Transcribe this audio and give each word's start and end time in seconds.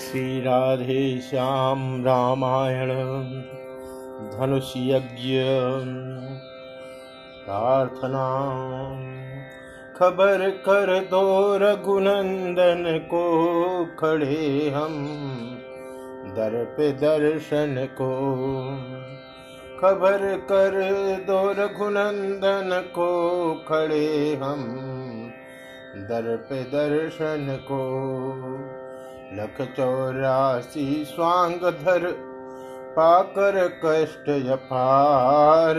श्री 0.00 0.40
राधे 0.40 1.20
श्याम 1.20 2.04
रामायण 2.04 2.88
धनुष 4.30 4.72
यज्ञ 4.76 5.40
प्रार्थना। 7.44 8.24
खबर 9.96 10.50
कर 10.50 11.00
दो 11.10 11.56
रघुनंदन 11.56 12.98
को, 12.98 13.24
खड़े 14.00 14.70
हम 14.70 15.06
दर 16.36 16.64
पे 16.64 16.92
दर्शन 16.92 17.88
को। 17.92 18.10
खबर 19.80 20.36
कर 20.36 20.80
दो 21.26 21.50
रघुनंदन 21.50 22.82
को, 22.90 23.10
खड़े 23.68 24.34
हम 24.42 24.62
दर 25.96 26.36
पे 26.36 26.62
दर्शन 26.62 27.58
को। 27.62 27.90
लख 29.32 29.60
चौरासी 29.76 31.04
स्वांग 31.04 31.60
धर 31.60 32.06
पाकर 32.96 33.56
कष्ट 33.84 34.28
यपार 34.28 35.74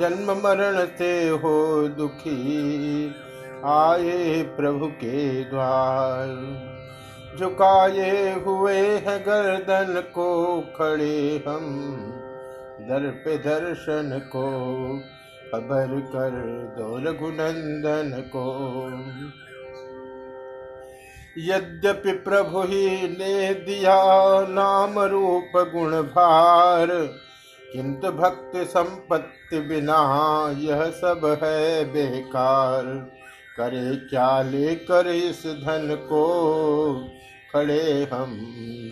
जन्म 0.00 0.32
मरण 0.32 0.86
से 0.98 1.28
हो 1.28 1.88
दुखी, 1.88 3.14
आए 3.64 4.42
प्रभु 4.56 4.86
के 4.86 5.44
द्वार। 5.44 6.32
झुकाए 7.38 8.44
हुए 8.44 8.76
हैं 8.76 9.20
गर्दन 9.20 10.00
को 10.14 10.60
खड़े 10.60 11.44
हम, 11.48 11.64
दर 12.80 13.08
पे 13.24 13.38
दर्शन 13.38 14.20
को, 14.26 14.46
खबर 15.52 16.00
कर 16.00 16.30
दो 16.78 16.96
रघुनंदन 16.98 18.10
को। 18.36 18.46
यद्यपि 21.38 22.12
प्रभु 22.12 22.60
ही 22.60 23.08
ने 23.08 23.54
दिया 23.54 23.96
नाम 24.48 24.98
रूप 24.98 25.72
गुण 25.74 26.02
भार, 26.02 26.86
किंतु 27.72 28.08
भक्त 28.08 28.56
संपत्ति 28.56 29.60
बिना 29.60 29.98
यह 30.58 30.90
सब 30.90 31.38
है 31.42 31.84
बेकार। 31.84 32.82
करे 33.56 33.96
क्या 33.96 34.42
लेकर 34.42 35.06
इस 35.06 35.46
धन 35.46 35.96
को? 36.00 36.24
खड़े 37.52 38.08
हम 38.12 38.36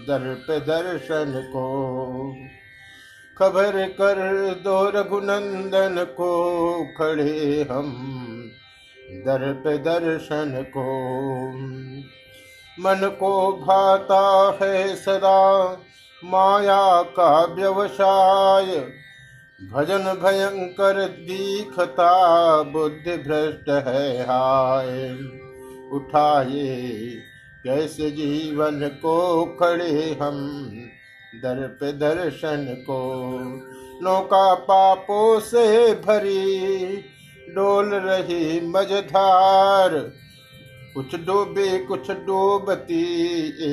दर 0.08 0.34
पे 0.34 0.60
दर्शन 0.60 1.42
को। 1.46 2.36
खबर 3.38 3.88
कर 3.88 4.14
दो 4.64 4.90
रघुनंदन 4.90 6.04
को। 6.04 6.84
खड़े 6.98 7.66
हम 7.70 8.12
दर 9.10 9.52
पे 9.52 9.78
दर्शन 9.78 10.64
को। 10.76 10.84
मन 12.80 13.16
को 13.20 13.52
भाता 13.52 14.58
है 14.62 14.96
सदा, 14.96 15.68
माया 16.24 17.02
का 17.02 17.44
व्यवसाय। 17.44 18.66
भजन 19.72 20.20
भयंकर 20.22 21.04
दीखता, 21.04 22.62
बुद्धि 22.62 23.16
भ्रष्ट 23.16 23.88
है 23.88 24.22
हाय। 24.22 25.12
उठाए 25.92 27.12
कैसे 27.64 28.10
जीवन 28.10 28.88
को 28.88 29.44
खड़े 29.44 30.18
हम, 30.22 30.60
दर 31.34 31.78
पे 31.80 31.92
दर्शन 31.92 32.66
को। 32.80 33.22
नौका 34.02 34.54
पापों 34.54 35.40
से 35.40 35.94
भरी, 35.94 36.96
डोल 37.48 37.94
रही 37.94 38.68
मझधार। 38.68 40.23
कुछ 40.94 41.14
डूबे, 41.14 41.78
कुछ 41.78 42.10
डूबती, 42.10 43.04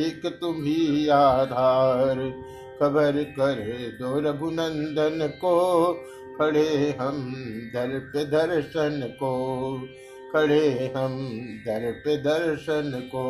एक 0.05 0.21
तुम 0.25 0.55
ही 0.55 1.07
आधार। 1.07 2.15
खबर 2.79 3.23
कर 3.23 3.53
दो 4.01 4.19
रघुनंदन 4.19 5.27
को, 5.27 5.93
खड़े 6.39 6.97
हम 6.99 7.33
दर 7.73 7.99
पे 7.99 8.25
दर्शन 8.25 9.01
को। 9.05 9.31
खड़े 10.33 10.93
हम 10.97 11.29
दर 11.67 11.91
पे 11.91 12.17
दर्शन 12.17 13.01
को, 13.05 13.23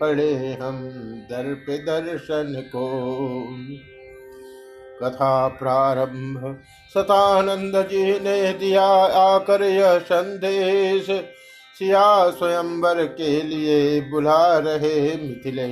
खड़े 0.00 0.58
हम 0.62 0.88
दर 1.30 1.54
पे 1.54 1.78
दर्शन 1.78 2.62
को। 2.76 2.86
कथा 5.02 5.48
प्रारंभ, 5.48 6.58
सतानंद 6.94 7.88
जी 7.88 8.20
ने 8.20 8.52
दिया 8.52 8.86
आकर 9.06 9.62
यह 9.62 9.98
संदेश। 9.98 11.24
सिया 11.76 12.30
स्वयंवर 12.30 13.04
के 13.04 13.42
लिए 13.42 14.00
बुला 14.00 14.58
रहे 14.58 15.00
मिथिले। 15.16 15.68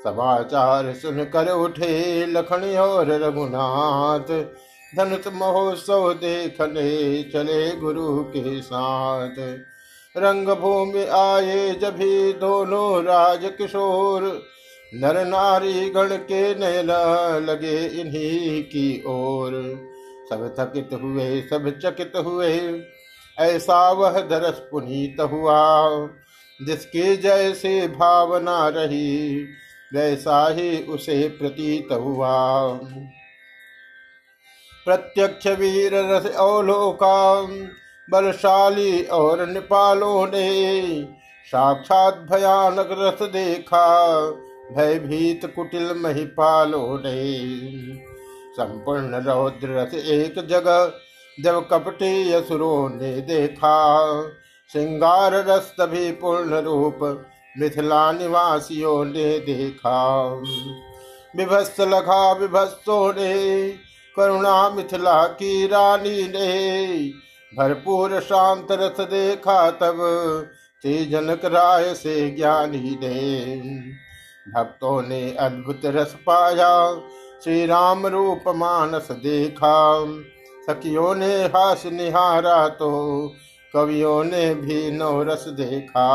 समाचार 0.00 0.92
सुनकर 0.92 1.50
उठे 1.52 2.26
लखन 2.26 2.62
और 2.78 3.10
रघुनाथ। 3.22 4.32
धनुष 4.96 5.26
महोत्सव 5.32 6.12
देखने 6.14 7.22
चले 7.22 7.70
गुरु 7.76 8.18
के 8.24 8.60
साथ। 8.62 9.36
रंग 10.16 10.48
भूमि 10.48 11.04
आए 11.04 11.70
जभी 11.72 12.32
दोनों 12.32 13.04
राज 13.04 13.44
किशोर 13.58 14.22
नर 14.94 15.24
नारी 15.26 15.90
गण 15.90 16.16
के 16.24 16.54
नयन 16.54 16.90
लगे 17.46 17.76
इन्हीं 18.00 18.62
की 18.62 19.02
ओर। 19.06 19.52
सब 20.30 20.54
थकित 20.58 20.88
हुए, 21.02 21.40
सब 21.40 21.78
चकित 21.78 22.12
हुए 22.16 22.58
ऐसा 23.40 23.90
वह 23.90 24.20
दरस 24.20 24.58
पुनीत 24.70 25.20
हुआ, 25.20 25.88
जिसके 26.60 27.16
जैसे 27.16 27.88
भावना 27.88 28.68
रही, 28.68 29.44
वैसा 29.94 30.48
ही 30.48 30.82
उसे 30.82 31.28
प्रतीत 31.28 31.88
हुआ। 31.92 32.72
प्रत्यक्ष 34.86 35.46
वीर 35.46 35.94
रस 35.94 36.26
अवलोका, 36.26 37.42
बलशाली 38.10 39.02
और 39.02 39.46
निपालों 39.46 40.26
ने 40.26 41.02
साक्षात 41.46 42.14
भयानक 42.14 42.88
रस 42.92 43.28
देखा, 43.28 44.20
भयभीत 44.76 45.52
कुटिल 45.56 45.94
महिपालों 45.96 46.98
ने। 46.98 47.34
संपूर्ण 48.52 49.24
रौद्र 49.24 49.68
रस 49.68 49.94
एक 49.94 50.34
जगह 50.46 50.92
जब 51.44 51.68
कपटी 51.68 52.32
असुरों 52.32 52.88
ने 52.88 53.20
देखा, 53.20 54.22
श्रृंगार 54.72 55.34
रस 55.34 55.74
तभी 55.80 56.12
पूर्ण 56.12 56.54
रूप 56.54 57.26
मिथिला 57.58 58.12
निवासियों 58.12 59.04
ने 59.04 59.38
देखा। 59.38 60.28
विभस्त 61.36 61.80
लखा 61.80 62.32
विभस्तों 62.32 63.12
ने, 63.12 63.68
करुणा 64.16 64.70
मिथिला 64.70 65.26
की 65.26 65.66
रानी 65.66 66.22
ने, 66.22 67.08
भरपूर 67.58 68.20
शांत 68.20 68.66
रस 68.70 69.00
देखा 69.00 69.70
तब 69.70 69.98
श्री 70.82 71.06
जनक 71.06 71.44
राय 71.44 71.94
से 71.94 72.30
ज्ञानी 72.30 72.98
ने। 73.02 73.66
भक्तों 74.52 75.02
ने 75.02 75.36
अद्भुत 75.36 75.80
रस 75.84 76.16
पाया 76.26 76.94
श्री 77.44 77.66
राम 77.66 78.06
रूप 78.06 78.44
मानस 78.48 79.08
देखा 79.10 80.04
सखियों 80.62 81.14
ने 81.14 81.34
हास 81.46 81.82
निहारा 81.86 82.68
तो 82.68 82.90
कवियों 83.74 84.22
ने 84.24 84.54
भी 84.54 84.90
नवरस 84.90 85.44
देखा। 85.50 86.08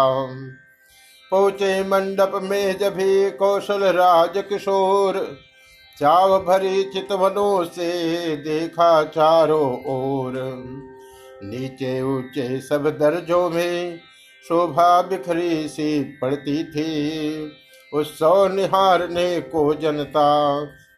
पहुँचे 1.31 1.81
मंडप 1.83 2.39
में 2.43 2.77
जब 2.77 2.97
कौशल 3.39 3.83
राज 3.93 4.37
किशोर, 4.49 5.17
चाव 5.97 6.37
भरी 6.39 6.83
चितवनों 6.83 7.63
से 7.65 8.35
देखा 8.37 9.03
चारों 9.05 9.71
ओर। 9.87 10.33
नीचे 11.43 12.01
ऊँचे 12.01 12.59
सब 12.61 12.87
दर्जों 12.99 13.49
में 13.49 13.99
शोभा 14.45 15.01
बिखरी 15.01 15.67
सी 15.67 16.03
पड़ती 16.21 16.63
थी, 16.63 17.51
उत्सव 17.93 18.47
निहारने 18.53 19.39
को 19.41 19.73
जनता 19.73 20.27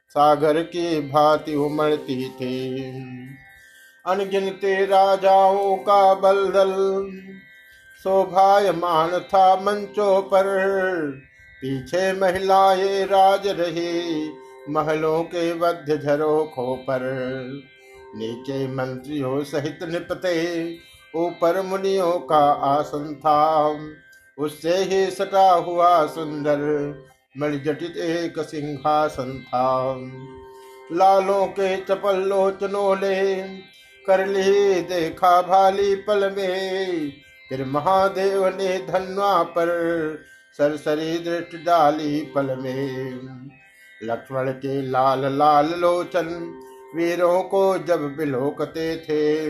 सागर 0.10 0.62
की 0.64 1.02
भांति 1.02 1.56
उमड़ती 1.56 2.30
थी। 2.30 2.82
अनगिनते 4.06 4.86
राजाओं 4.86 5.76
का 5.78 6.14
बलदल 6.14 6.72
शोभायमान 8.04 9.20
था 9.20 9.56
मंचों 9.56 10.22
पर। 10.22 10.44
पीछे 11.62 12.14
महिलाएँ 12.14 13.06
राज 13.06 13.48
रही 13.48 14.32
महलों 14.70 15.24
के 15.24 15.54
वध्य 15.54 15.98
झरोखों 15.98 16.76
पर। 16.78 17.00
नीचे 18.16 18.68
मंत्रियों 18.68 19.44
सहित 19.44 19.80
निपते 19.84 20.78
ऊपर 21.16 21.62
मुनियों 21.62 22.20
का 22.20 22.52
आसन 22.52 23.14
था। 23.16 23.80
उससे 24.38 24.78
ही 24.78 25.12
सटा 25.12 25.52
हुआ 25.52 26.06
सुंदर 26.06 26.60
मणिजटित 27.40 27.98
एक 27.98 28.40
सिंहासन 28.40 29.40
था 29.48 29.96
लालों 30.98 31.48
के 31.48 31.76
चपल 31.78 32.16
लोचनों 32.16 32.98
ले 32.98 33.44
कर 34.06 34.26
ली 34.28 34.82
देखा 34.82 35.42
भाली 35.42 35.96
पल 35.96 36.30
में। 36.38 37.12
फिर 37.50 37.66
महादेव 37.66 38.48
ने 38.48 38.78
धनवा 38.78 39.44
पर 39.44 39.70
सरसरी 40.58 41.18
दृष्टि 41.18 41.58
डाली 41.58 42.22
पल 42.36 42.56
में। 42.60 43.20
लक्ष्मण 44.04 44.52
के 44.52 44.82
लाल 44.82 45.26
लाल 45.38 45.74
लोचन 45.78 46.28
वीरों 46.96 47.42
को 47.44 47.78
जब 47.78 48.16
बिलोकते 48.16 48.96
थे। 48.98 49.50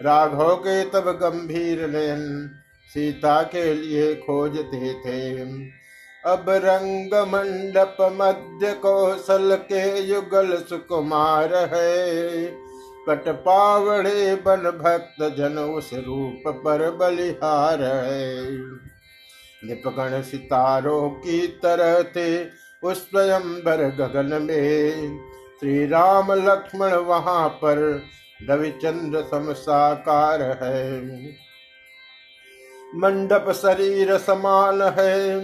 राघव 0.00 0.54
के 0.56 0.84
तब 0.84 1.10
गंभीर 1.22 1.86
नयन 1.90 2.50
सीता 2.90 3.42
के 3.42 3.74
लिए 3.74 4.14
खोजते 4.14 4.94
थे। 4.94 5.44
अब 6.26 6.44
रंग 6.48 7.14
मंडप 7.28 7.96
मध्य 8.00 8.72
कौशल 8.74 9.56
के 9.56 10.00
युगल 10.00 10.56
सुकुमार 10.56 11.54
है। 11.54 12.44
कट 13.08 13.28
पावड़े 13.28 14.34
बन 14.34 14.56
भक्त 14.56 15.36
जन 15.36 15.58
उस 15.58 15.90
रूप 15.94 16.42
पर 16.48 16.90
बलिहार 16.90 17.82
है। 17.82 18.58
निपगण 19.64 20.22
सितारों 20.22 21.10
की 21.10 21.46
तरह 21.46 22.02
थे 22.02 22.44
उस 22.82 23.10
स्वयंवर 23.10 23.76
गगन 23.76 24.42
में। 24.42 25.18
श्री 25.60 25.86
राम 25.86 26.32
लक्ष्मण 26.32 26.92
वहाँ 26.94 27.48
पर 27.48 28.02
रविचंद्र 28.50 29.22
समसाकार 29.22 30.42
है। 30.42 31.02
मंडप 32.94 33.50
शरीर 33.52 34.18
समान 34.18 34.82
है। 34.82 35.40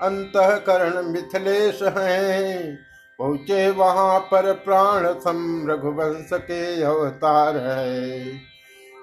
अंतकरण 0.00 1.02
मिथिलेश 1.04 1.82
है। 1.82 2.76
पहुँचे 3.18 3.70
वहाँ 3.70 4.18
पर 4.20 4.52
प्राण 4.52 5.06
सम 5.20 5.66
रघुवंश 5.70 6.28
के 6.32 6.82
अवतार 6.82 7.56
है। 7.56 8.22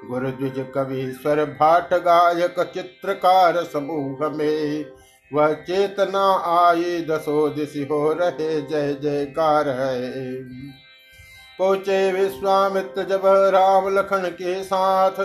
गुरु 0.10 0.30
द्विज 0.30 0.66
कवि 0.76 1.12
स्वर 1.22 1.44
भाट 1.46 1.94
गायक 1.94 2.60
चित्रकार 2.74 3.64
समूह 3.64 4.30
में 4.30 4.86
वह 5.34 5.54
चेतना 5.54 6.24
आई 6.48 7.00
दसो 7.10 7.48
दिश 7.50 7.74
हो 7.92 8.14
रहे 8.14 8.62
जय 8.62 8.94
जयकार 8.94 9.70
है। 9.70 10.34
पहुँचे 11.60 12.12
विश्वामित्र 12.12 13.04
जब 13.04 13.22
राम 13.26 13.88
लखन 13.98 14.30
के 14.30 14.64
साथ, 14.64 15.24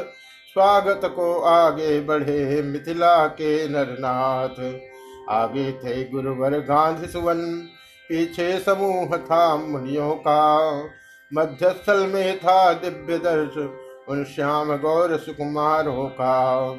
स्वागत 0.56 1.00
को 1.04 1.40
आगे 1.40 2.00
बढ़े 2.00 2.62
मिथिला 2.62 3.26
के 3.26 3.68
नरनाथ। 3.68 4.60
आगे 5.30 5.72
थे 5.72 6.04
गुरुवर 6.04 6.58
गांधी 6.58 7.06
सुवन, 7.06 7.40
पीछे 8.08 8.60
समूह 8.60 9.16
था 9.16 9.56
मुनियों 9.56 10.14
का। 10.14 10.82
मध्यस्थल 11.34 12.06
में 12.06 12.38
था 12.38 12.72
दिव्य 12.72 13.18
दर्श, 13.18 13.58
उन 14.08 14.24
श्याम 14.24 14.76
गौर 14.76 15.16
सुकुमारों 15.16 16.08
का। 16.08 16.74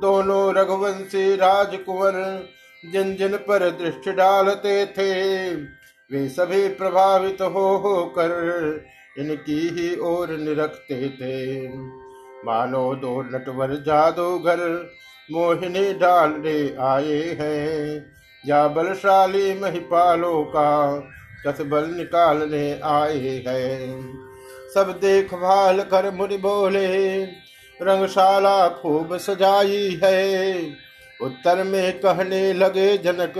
दोनों 0.00 0.54
रघुवंशी 0.54 1.36
राजकुंवर, 1.36 2.48
जिन 2.92 3.16
जिन 3.16 3.36
पर 3.36 3.70
दृष्टि 3.70 4.12
डालते 4.12 4.86
थे, 4.86 5.54
वे 6.10 6.28
सभी 6.28 6.68
प्रभावित 6.68 7.42
हो 7.42 7.76
होकर 7.76 8.84
इनकी 9.18 9.68
ही 9.68 9.96
ओर 9.96 10.30
निरखते 10.30 11.08
थे। 11.08 11.68
मानो 12.44 12.94
दो 12.94 13.22
नटवर 13.22 13.74
जादूगर 13.74 14.90
मोहिनी 15.32 15.92
डालने 15.92 16.76
आए 16.80 17.36
हैं। 17.40 18.06
या 18.46 18.68
बलशाली 18.68 19.60
महिपालों 19.60 20.44
का 20.44 20.96
कसबल 21.46 21.84
निकालने 21.84 22.80
आए 22.84 23.44
हैं। 23.46 24.14
सब 24.74 24.98
देखभाल 25.02 25.80
कर 25.80 26.10
मुनि 26.10 26.36
बोले, 26.36 27.24
रंगशाला 27.82 28.68
खूब 28.68 29.16
सजाई 29.16 30.00
है। 30.04 30.58
उत्तर 31.22 31.64
में 31.64 31.98
कहने 31.98 32.52
लगे 32.52 32.98
जनक, 32.98 33.34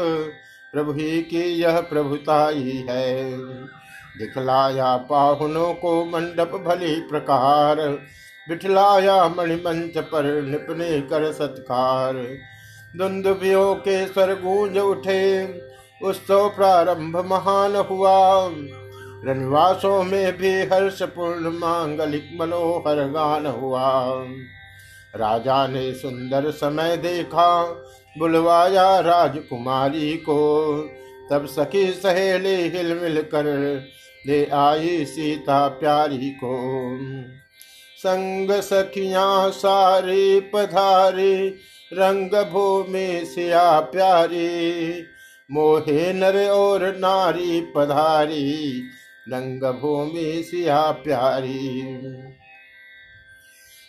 प्रभु 0.72 0.92
ही 0.92 1.22
की 1.22 1.42
यह 1.42 1.80
प्रभुताई 1.80 2.86
है। 2.90 3.38
दिखलाया 4.18 4.96
पाहुनों 4.96 5.74
को 5.74 6.04
मंडप 6.04 6.64
भली 6.66 7.00
प्रकार 7.00 7.98
बिठलाया 8.48 9.28
मणिमंच 9.28 9.98
पर 9.98 10.42
निपने 10.42 11.00
कर 11.00 11.32
सत्कार। 11.32 12.14
दुंदुभियों 12.96 13.74
के 13.74 14.06
स्वर 14.06 14.34
गूंज 14.34 14.78
उठे, 14.78 15.44
उत्सव 16.04 16.48
प्रारंभ 16.48 17.16
महान 17.16 17.76
हुआ। 17.76 18.50
रनवासों 19.24 20.04
में 20.04 20.38
भी 20.38 20.52
हर्षपूर्ण 20.52 21.58
मांगलिक 21.58 22.30
मनोहर 22.40 23.08
गान 23.08 23.46
हुआ। 23.46 24.04
राजा 25.16 25.66
ने 25.66 25.92
सुंदर 25.92 26.50
समय 26.50 26.96
देखा, 26.96 27.64
बुलवाया 28.18 29.00
राजकुमारी 29.00 30.16
को। 30.16 30.78
तब 31.30 31.46
सखी 31.46 31.90
सहेली 31.90 32.68
हिल 32.68 32.94
मिल 32.94 33.22
कर 33.22 33.44
ले 34.26 34.46
आई 34.46 35.04
सीता 35.04 35.68
प्यारी 35.68 36.30
को। 36.30 36.56
संग 38.06 38.50
सखिया 38.50 39.48
सारी 39.50 40.40
पधारी 40.40 41.48
रंग 41.92 42.30
भूमि 42.50 43.22
सिया 43.24 43.80
प्यारी। 43.80 45.04
मोहे 45.50 46.12
नर 46.12 46.36
और 46.48 46.96
नारी 46.96 47.60
पधारी 47.76 48.82
रंग 49.28 49.62
भूमि 49.80 50.42
सिया 50.46 50.80
प्यारी। 50.90 51.82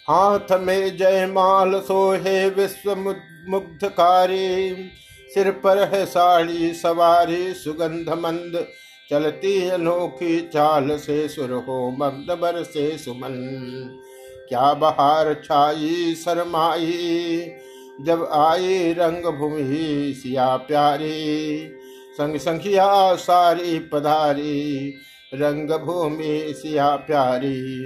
हाथ 0.10 0.52
में 0.52 0.98
जयमाल 0.98 1.80
सोहे 1.80 2.50
विश्व 2.50 2.96
मुग्धकारी। 3.50 4.76
सिर 5.34 5.52
पर 5.52 5.84
है 5.84 6.06
साड़ी, 6.06 6.74
सवारी 6.74 7.54
सुगंध 7.54 8.10
मंद 8.10 8.66
चलती 9.10 9.68
अनोखी 9.68 10.40
चाल 10.54 10.98
से 10.98 11.28
सुर 11.28 11.52
हो 11.68 11.96
मग्न 12.00 12.64
से 12.64 12.98
सुमन। 12.98 13.34
क्या 14.50 14.74
बहार 14.74 15.34
छाई 15.34 16.16
शरमाई? 16.16 17.52
जब 18.02 18.30
आई 18.32 18.94
रंग 18.94 19.24
भूमि 19.26 20.14
सिया 20.18 20.58
प्यारी, 20.58 21.70
संग 22.18 22.38
संखिया 22.38 23.16
सारी 23.16 23.80
पधारी 23.80 24.94
रंग 25.34 25.70
भूमि 25.72 26.54
सिया 26.58 26.96
प्यारी। 26.96 27.86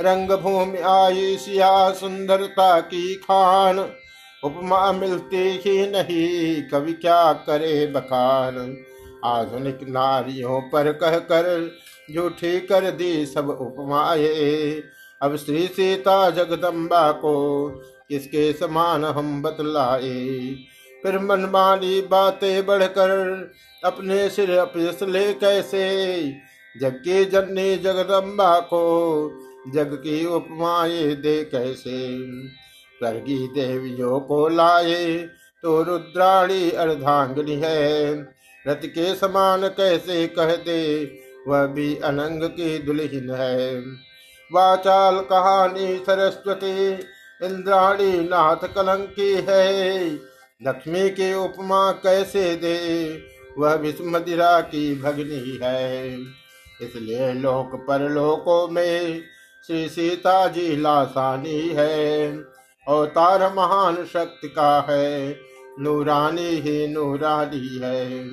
रंग 0.00 0.30
भूमि 0.30 0.78
आई 0.78 1.36
सिया 1.36 1.92
सुंदरता 1.92 2.80
की 2.80 3.14
खान, 3.14 3.78
उपमा 4.44 4.92
मिलती 4.92 5.60
ही 5.64 5.86
नहीं, 5.86 6.62
कवि 6.62 6.92
क्या 6.92 7.32
करे 7.32 7.86
बखान? 7.86 8.76
आधुनिक 9.24 9.78
नारियों 9.82 10.60
पर 10.60 10.92
कह 10.92 11.18
कर 11.18 11.70
झूठी 12.14 12.60
कर 12.60 12.90
दी 12.90 13.26
सब 13.26 13.50
उपमाए 13.50 14.82
अब 15.22 15.36
श्री 15.36 15.66
सीता 15.66 16.30
जगदम्बा 16.30 17.12
को 17.12 17.68
किसके 18.08 18.52
समान 18.52 19.04
हम 19.04 19.42
बतलाए? 19.42 20.50
फिर 21.02 21.18
मनमानी 21.18 22.00
बातें 22.00 22.66
बढ़कर 22.66 23.10
अपने 23.84 24.28
सिर 24.28 24.50
ले 25.08 25.32
कैसे? 25.32 25.86
जग 26.80 26.92
की 26.92 27.24
जननी 27.24 27.76
जगदम्बा 27.76 28.60
को 28.60 28.82
जग 29.74 29.94
की 29.94 30.26
उपमाए 30.26 31.04
दे 31.04 31.44
कैसे? 31.44 32.18
स्वर्गी 32.98 33.48
देवियों 33.48 34.20
को 34.20 34.48
लाए 34.48 35.16
तो 35.62 35.82
रुद्राणी 35.82 36.70
अर्धांगनी 36.70 37.54
है। 37.54 38.14
रथ 38.68 38.86
के 38.86 39.14
समान 39.14 39.68
कैसे 39.68 40.26
कह 40.26 40.56
दे 40.56 41.10
वह 41.48 41.66
भी 41.66 41.96
अनंग 41.96 42.42
की 42.42 42.78
दुल्हन 42.78 43.30
है। 43.30 43.82
वाचाल 44.52 45.20
कहानी 45.20 45.96
सरस्वती, 45.96 46.92
इंद्राणी 47.42 48.12
नाथ 48.12 48.68
कलंकी 48.74 49.34
है। 49.48 50.10
लक्ष्मी 50.62 51.10
की 51.10 51.34
उपमा 51.34 51.90
कैसे 51.92 52.56
दे, 52.56 52.78
वह 53.58 53.74
विश्व 53.74 54.04
मदिरा 54.04 54.60
की 54.60 55.02
भगनी 55.02 55.58
है। 55.62 56.18
इसलिए 56.82 57.32
लोक 57.32 57.84
पर 57.88 58.08
लोकों 58.08 58.68
में 58.68 59.22
श्री 59.66 59.88
सीता 59.88 60.48
जी 60.48 60.76
लासानी 60.76 61.68
है 61.68 62.36
अवतार 62.88 63.42
महान 63.54 64.04
शक्ति 64.04 64.48
का 64.48 64.86
है, 64.90 65.36
नूरानी 65.80 66.48
ही 66.48 66.86
नूरानी 66.88 67.80
है। 67.82 68.24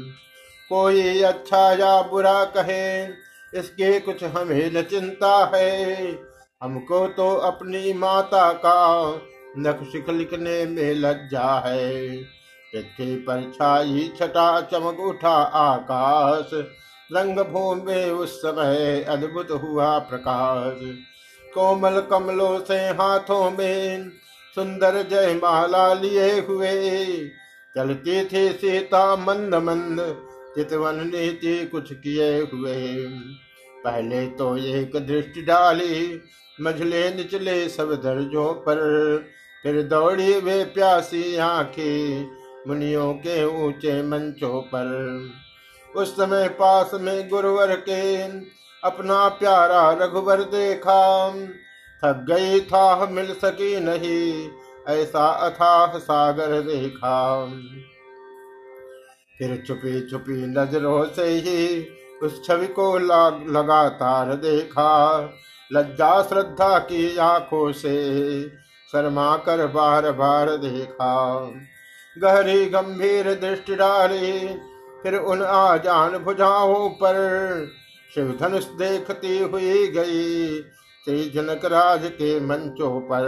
कोई 0.70 1.22
अच्छा 1.22 1.74
या 1.74 2.02
बुरा 2.02 2.44
कहे 2.46 3.23
इसके 3.56 4.00
कुछ 4.00 4.24
हमें 4.24 4.72
न 4.74 4.82
चिंता 4.82 5.52
है। 5.56 6.12
हमको 6.62 7.08
तो 7.08 7.30
अपनी 7.36 7.94
माता 7.94 8.52
का 8.54 8.78
नक्शिक 9.58 10.10
लिखने 10.10 10.66
में 10.66 10.94
लज्जा 10.94 11.50
है। 11.66 12.18
पृथ्वी 12.74 13.16
पर 13.16 13.52
छाई 13.56 14.12
छटा 14.20 14.62
चमक 14.62 15.00
उठा 15.00 15.36
आकाश। 15.62 16.50
रंग 17.12 17.40
भूमि 17.40 18.04
उस 18.10 18.38
समय 18.38 19.04
अद्भुत 19.04 19.52
हुआ 19.64 19.98
प्रकाश। 20.00 20.80
कोमल 21.54 22.00
कमलों 22.02 22.60
से 22.60 22.78
हाथों 22.80 23.52
में 23.52 24.10
सुंदर 24.56 25.02
जय 25.04 25.34
माला 25.34 25.94
लिए 25.94 26.30
हुए। 26.40 26.74
चलती 27.76 28.24
थी 28.26 28.50
सीता 28.50 29.16
मंद 29.16 29.56
मंद, 29.56 30.00
चितवन 30.56 30.96
नीति 31.06 31.66
कुछ 31.66 31.94
किए 31.94 32.32
हुए। 32.42 32.82
पहले 33.84 34.26
तो 34.28 34.58
एक 34.58 34.96
दृष्टि 35.08 35.42
डाली, 35.42 36.22
मझले 36.62 37.10
निचले 37.10 37.70
सब 37.70 37.94
दर्जों 37.96 38.54
पर। 38.54 38.80
फिर 39.64 39.82
दौड़ी 39.82 40.34
वे 40.40 40.64
प्यासी 40.66 41.36
आँखें 41.36 42.28
मुनियों 42.68 43.14
के 43.14 43.44
ऊँचे 43.46 44.02
मंचों 44.04 44.62
पर। 44.62 44.88
उस 45.96 46.14
समय 46.14 46.48
पास 46.50 46.92
में 46.94 47.30
गुरुवर 47.30 47.76
के 47.80 48.24
अपना 48.84 49.28
प्यारा 49.30 49.92
रघुवर 49.94 50.44
देखा। 50.44 51.30
थक 52.04 52.26
गई 52.30 52.60
था 52.60 53.06
मिल 53.06 53.34
सकी 53.34 53.80
नहीं, 53.80 54.50
ऐसा 54.88 55.28
अथाह 55.48 55.98
सागर 55.98 56.60
देखा। 56.62 57.46
फिर 59.38 59.64
छुपी 59.68 60.10
छुपी 60.10 60.46
नज़रों 60.48 61.04
से 61.06 61.28
ही 61.28 61.68
उस 62.24 62.44
छवि 62.46 62.68
को 62.70 62.98
लगातार 62.98 64.34
देखा। 64.36 64.90
लज्जा, 65.72 66.22
श्रद्धा 66.22 66.78
की 66.80 67.18
आँखों 67.18 67.72
से 67.72 67.96
शर्मा 68.90 69.36
कर 69.38 69.66
बार 69.68 70.12
बार 70.12 70.50
देखा। 70.58 71.14
गहरी, 72.18 72.66
गंभीर 72.66 73.34
दृष्टि 73.34 73.76
डाली, 73.76 74.48
फिर 75.04 75.16
उन 75.16 75.42
आजान 75.44 76.18
भुजाओं 76.18 76.90
पर 76.90 77.16
शिव 78.16 78.38
धनुष 78.42 78.66
देखती 78.80 79.38
हुई 79.40 79.88
गई 79.88 80.62
श्री 81.06 81.24
जनक 81.30 81.66
राज 81.66 82.06
के 82.06 82.40
मंचों 82.40 83.00
पर। 83.02 83.24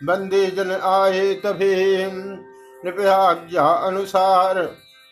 बंदी 0.00 0.46
जन 0.46 0.70
आए 0.72 1.34
तभी, 1.34 1.74
कृपया 2.82 3.66
अनुसार 3.66 4.58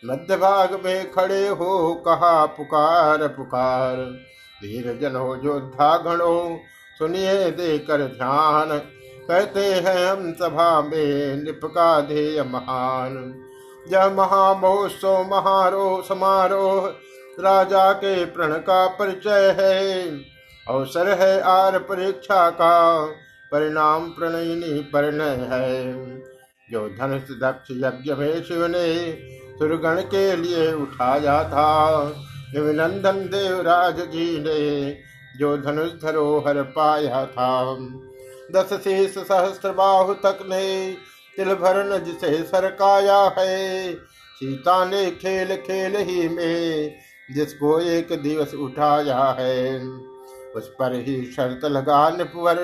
मध्य 0.05 0.37
भाग 0.37 0.81
में 0.85 1.13
खड़े 1.13 1.49
हो, 1.49 1.95
कहा 1.95 2.47
पुकार 2.47 3.29
पुकार। 3.29 3.97
धीर 4.63 4.99
जन 5.03 5.17
हो 5.17 5.41
योद्धा 5.45 5.97
गणो, 5.97 6.61
सुनिए 6.99 7.51
देकर 7.51 7.99
ध्यान। 7.99 8.79
कहते 9.29 9.61
हैं 9.61 10.11
हम 10.11 10.33
सभा 10.33 10.81
में 10.81 11.45
निपका 11.45 12.01
ध्येय 12.01 12.43
महान। 12.43 13.45
यह 13.89 14.11
महामहोत्सव, 14.11 15.23
महारोह, 15.23 16.03
समारोह, 16.03 16.87
राजा 17.41 17.93
के 17.93 18.25
प्रण 18.25 18.53
का 18.53 18.87
परिचय 18.87 19.57
है। 19.59 20.09
अवसर 20.69 21.09
है 21.09 21.41
आर 21.41 21.79
परीक्षा 21.79 22.51
का, 22.51 23.07
परिणाम 23.53 24.09
प्रणयनी 24.09 24.81
परिणय 24.81 25.49
है। 25.51 25.93
जो 26.71 26.89
धनुष 26.89 27.23
दक्ष 27.23 27.69
यज्ञ 27.71 28.15
में 28.15 28.43
शिव 28.43 28.67
ने 28.67 29.13
सुरगण 29.59 30.01
के 30.07 30.25
लिए 30.37 30.73
उठाया 30.73 31.43
था 31.45 31.69
अभिनंदन 32.57 33.19
देवराज 33.29 34.01
जी 34.11 34.27
ने 34.39 34.91
जो 35.39 35.57
धनुष 35.57 35.91
धरोहर 36.03 36.63
पाया 36.73 37.25
था, 37.27 37.75
दस 38.53 38.73
शीश 38.75 39.15
सहस्त्र 39.19 39.73
बाहु 39.73 40.15
तक 40.15 40.39
ने 40.49 40.93
तिल 41.37 41.55
भरन 41.55 41.99
जिसे 42.05 42.43
सरकाया 42.43 43.21
है, 43.39 43.95
सीता 43.95 44.85
ने 44.85 45.11
खेल 45.11 45.57
खेल 45.57 45.97
ही 45.99 46.29
में 46.29 46.95
जिसको 47.29 47.79
एक 47.81 48.13
दिवस 48.23 48.55
उठाया 48.55 49.25
है, 49.39 49.79
उस 50.57 50.69
पर 50.79 50.95
ही 50.99 51.25
शर्त 51.27 51.65
लगा 51.65 52.09
निपुर 52.11 52.57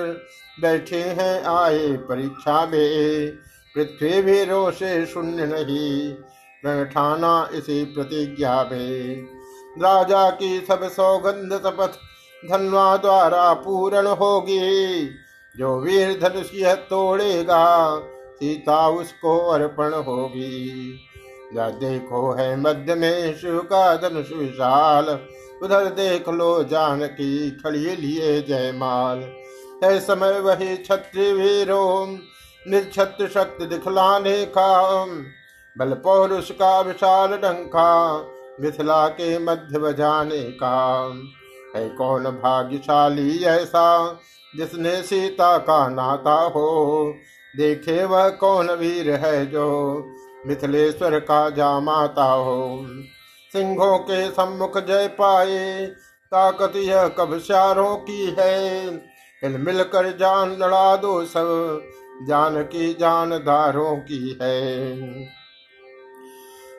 बैठे 0.61 1.01
हैं 1.19 1.43
आए 1.45 1.87
परीक्षा 2.03 2.65
में। 2.65 3.31
पृथ्वी 3.75 4.21
भी 4.21 4.43
रोषे 4.43 5.05
शून्य 5.05 5.45
नहीं 5.45 6.13
ठाना 6.65 7.49
इसी 7.53 7.85
प्रतिज्ञा 7.85 8.69
में। 8.71 9.23
राजा 9.77 10.29
की 10.29 10.65
सब 10.67 10.89
सौगंध 10.89 11.53
शपथ 11.53 11.91
धनवा 12.51 12.97
द्वारा 12.97 13.53
पूर्ण 13.53 14.07
होगी। 14.07 15.09
जो 15.57 15.79
वीर 15.79 16.19
धनुष 16.21 16.49
यह 16.53 16.75
तोड़ेगा, 16.75 17.99
सीता 18.35 18.89
उसको 18.89 19.37
अर्पण 19.37 19.93
होगी। 19.93 20.99
या 21.55 21.69
देखो 21.69 22.31
है 22.31 22.61
मध्य 22.61 22.95
में 22.95 23.37
शिव 23.37 23.59
का 23.59 23.95
धनुष 23.95 24.31
विशाल। 24.31 25.19
उधर 25.63 25.85
देख 25.85 26.29
लो 26.29 26.63
जानकी 26.63 27.51
खड़ी 27.51 27.95
लिए 27.95 28.41
जयमाल 28.41 29.17
है 29.83 29.99
समय 29.99 30.39
वही 30.39 30.77
छत्री 30.77 31.33
वीरों 31.33 32.17
निक्षत्र 32.67 33.27
शक्ति 33.27 33.65
दिखलाने 33.65 34.45
का। 34.45 35.05
बल 35.79 35.93
पौरुष 35.93 36.51
का 36.51 36.81
विशाल 36.81 37.29
डंका 37.29 38.17
मिथिला 38.61 39.07
के 39.07 39.39
मध्य 39.39 39.79
बजाने 39.79 40.43
का 40.43 41.05
है 41.75 41.89
कौन 41.89 42.23
भाग्यशाली 42.23 43.43
ऐसा, 43.43 44.19
जिसने 44.57 45.03
सीता 45.03 45.57
का 45.57 45.89
नाता 45.89 46.41
हो? 46.41 47.13
देखे 47.57 48.05
वह 48.05 48.29
कौन 48.29 48.71
वीर 48.71 49.11
है 49.11 49.45
जो 49.45 50.05
मिथिलेश्वर 50.47 51.19
का 51.19 51.49
जामाता 51.49 52.23
हो? 52.23 52.85
सिंहों 53.53 53.97
के 53.97 54.31
सम्मुख 54.31 54.77
जय 54.77 55.07
पाए, 55.07 55.85
ताकत 56.31 56.73
यह 56.75 57.07
कब 57.07 57.39
श्यारों 57.39 57.95
की 57.95 58.35
है? 58.39 58.87
हिल 59.43 59.57
मिलकर 59.57 60.17
जान 60.17 60.51
लड़ा 60.51 60.95
दो 60.95 61.25
सब 61.25 61.81
जान 62.27 62.63
की 62.63 62.93
जानदारों 62.93 63.95
की 63.95 64.39
है। 64.41 65.38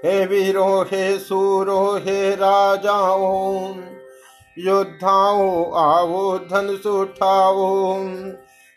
हे 0.04 0.26
वीरो 0.26 0.82
हे 0.82 1.18
सूरो 1.18 1.96
हे 1.96 2.34
राजाओ, 2.34 3.74
योद्धाओ, 4.58 5.72
आओ, 5.72 6.38
धन 6.38 6.76
सुठाओ। 6.82 7.96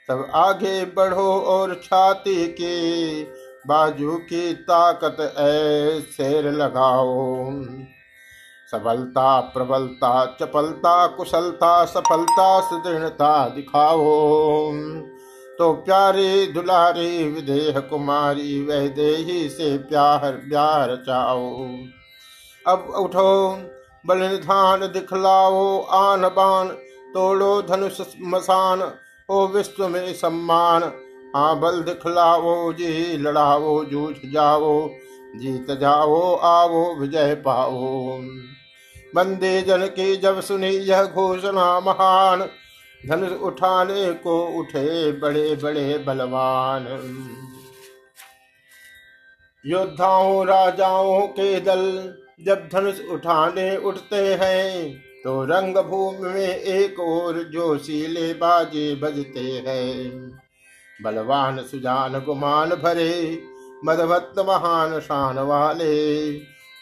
सब 0.08 0.32
आगे 0.36 0.86
बढ़ो 0.86 1.42
और 1.42 1.82
छाती 1.84 2.48
के 2.48 3.24
बाजू 3.68 4.12
की 4.12 4.54
ताकत 4.54 5.18
ऐसेर 5.38 6.52
लगाओ। 6.52 7.52
सबलता, 8.72 9.40
प्रबलता, 9.40 10.38
चपलता, 10.42 11.08
कुशलता, 11.08 11.86
सफलता, 11.86 12.62
सुदृढ़ता 12.62 13.50
दिखाओ। 13.50 14.24
तो 15.60 15.74
प्यारी 15.74 16.46
दुलारी 16.46 17.28
विदेह 17.28 17.80
कुमारी, 17.80 18.66
वह 18.66 18.88
देही 18.88 19.50
से 19.50 19.78
प्यार 19.78 20.32
प्यार 20.32 20.96
चाओ 20.96 21.68
अब 22.66 22.94
उठो 23.00 23.60
बलिधान 24.06 24.80
दिखलाओ, 24.80 25.82
आन 25.82 26.22
बान, 26.22 26.68
तोड़ो 27.14 27.62
धनुष 27.62 28.02
मसान 28.22 28.82
हो 29.30 29.48
विश्व 29.48 29.88
में 29.88 30.14
सम्मान। 30.14 30.84
हाँ 31.36 31.60
बल 31.60 31.82
दिखलाओ, 31.82 32.74
जी 32.74 33.18
लड़ाओ, 33.18 33.84
जूझ 33.86 34.16
जाओ, 34.34 34.90
जीत 35.36 35.72
जाओ, 35.72 36.36
आओ, 36.36 36.96
विजय 36.96 37.36
पाओ। 37.36 38.18
बंदे 39.16 39.62
जन 39.62 39.86
की 39.88 40.16
जब 40.16 40.42
सुनी 40.42 40.68
यह 40.68 41.04
घोषणा 41.04 41.80
महान 41.80 42.42
धनुष 43.04 43.32
उठाने 43.44 44.12
को 44.20 44.36
उठे 44.60 45.12
बड़े 45.12 45.56
बड़े 45.56 45.98
बलवान। 46.08 46.86
योद्धाओं, 49.66 50.46
राजाओं 50.46 51.28
के 51.30 51.60
दल 51.62 51.84
जब 52.46 52.68
धनुष 52.74 53.00
उठाने 53.12 53.76
उठते 53.80 54.24
हैं 54.34 54.94
तो 55.24 55.44
रंग 55.46 55.78
भूमि 55.80 56.30
में 56.30 56.56
एक 56.56 57.00
और 57.00 57.42
जोशीले 57.52 58.34
बाजे 58.34 58.94
बजते 58.96 59.46
हैं। 59.68 60.32
बलवान 61.00 61.62
सुजान 61.62 62.20
गुमान 62.26 62.70
भरे, 62.78 63.40
मदभक्त 63.86 64.40
महान 64.40 65.00
शान 65.00 65.40
वाले, 65.42 66.32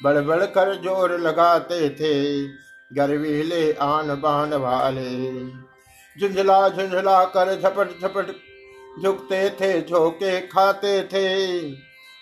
बड़ 0.02 0.18
बड़ 0.20 0.46
कर 0.48 0.74
ज़ोर 0.76 1.18
लगाते 1.20 1.90
थे, 1.92 2.14
गर्वीले 2.92 3.72
आन 3.74 4.16
बान 4.22 4.54
वाले। 4.56 5.10
झुंझला 6.20 6.70
झुंझला 6.70 7.24
कर 7.24 7.60
झपट 7.60 7.88
झपट 8.02 8.26
झुकते 9.04 9.50
थे, 9.50 9.82
झोंके 9.82 10.42
खाते 10.42 11.04
थे। 11.04 11.58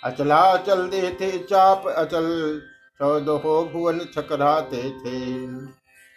अचला 0.04 0.58
चल 0.58 0.90
देते 0.90 1.40
चाप 1.40 1.88
अचल 1.88 2.62
चौदहो 3.00 3.70
भुवन 3.74 4.00
चकराते 4.00 4.78
थे। 4.78 5.46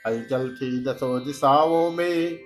हलचल 0.07 0.49
थी 0.49 0.85
दसो 0.85 1.19
दिशाओं 1.19 1.91
में, 1.91 2.39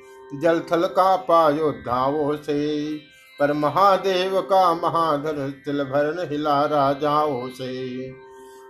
जल 0.43 0.61
थल 0.61 0.87
का 0.87 1.17
पायोद्धाओं 1.17 2.37
से। 2.37 2.97
पर 3.41 3.53
महादेव 3.53 4.41
का 4.41 4.75
महाधन 4.75 5.51
तिल 5.51 5.85
भरन 5.85 6.29
हिला 6.31 6.67
राजाओं 6.67 7.49
से। 7.49 8.09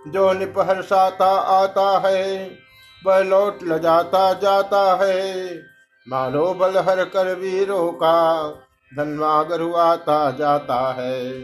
जो 0.07 0.33
निपहर्षाता 0.33 1.31
आता 1.39 2.07
है, 2.07 2.57
वह 3.05 3.19
लौट 3.19 3.63
ल 3.63 3.77
जाता 3.77 4.33
जाता 4.33 4.99
है। 5.01 5.47
मानो 6.07 6.53
बल 6.53 6.77
हर 6.77 7.03
कर 7.05 7.33
वीरों 7.35 7.91
का 7.91 8.49
धनवा 8.97 9.43
गरुआता 9.43 10.31
जाता 10.31 10.93
है। 10.93 11.39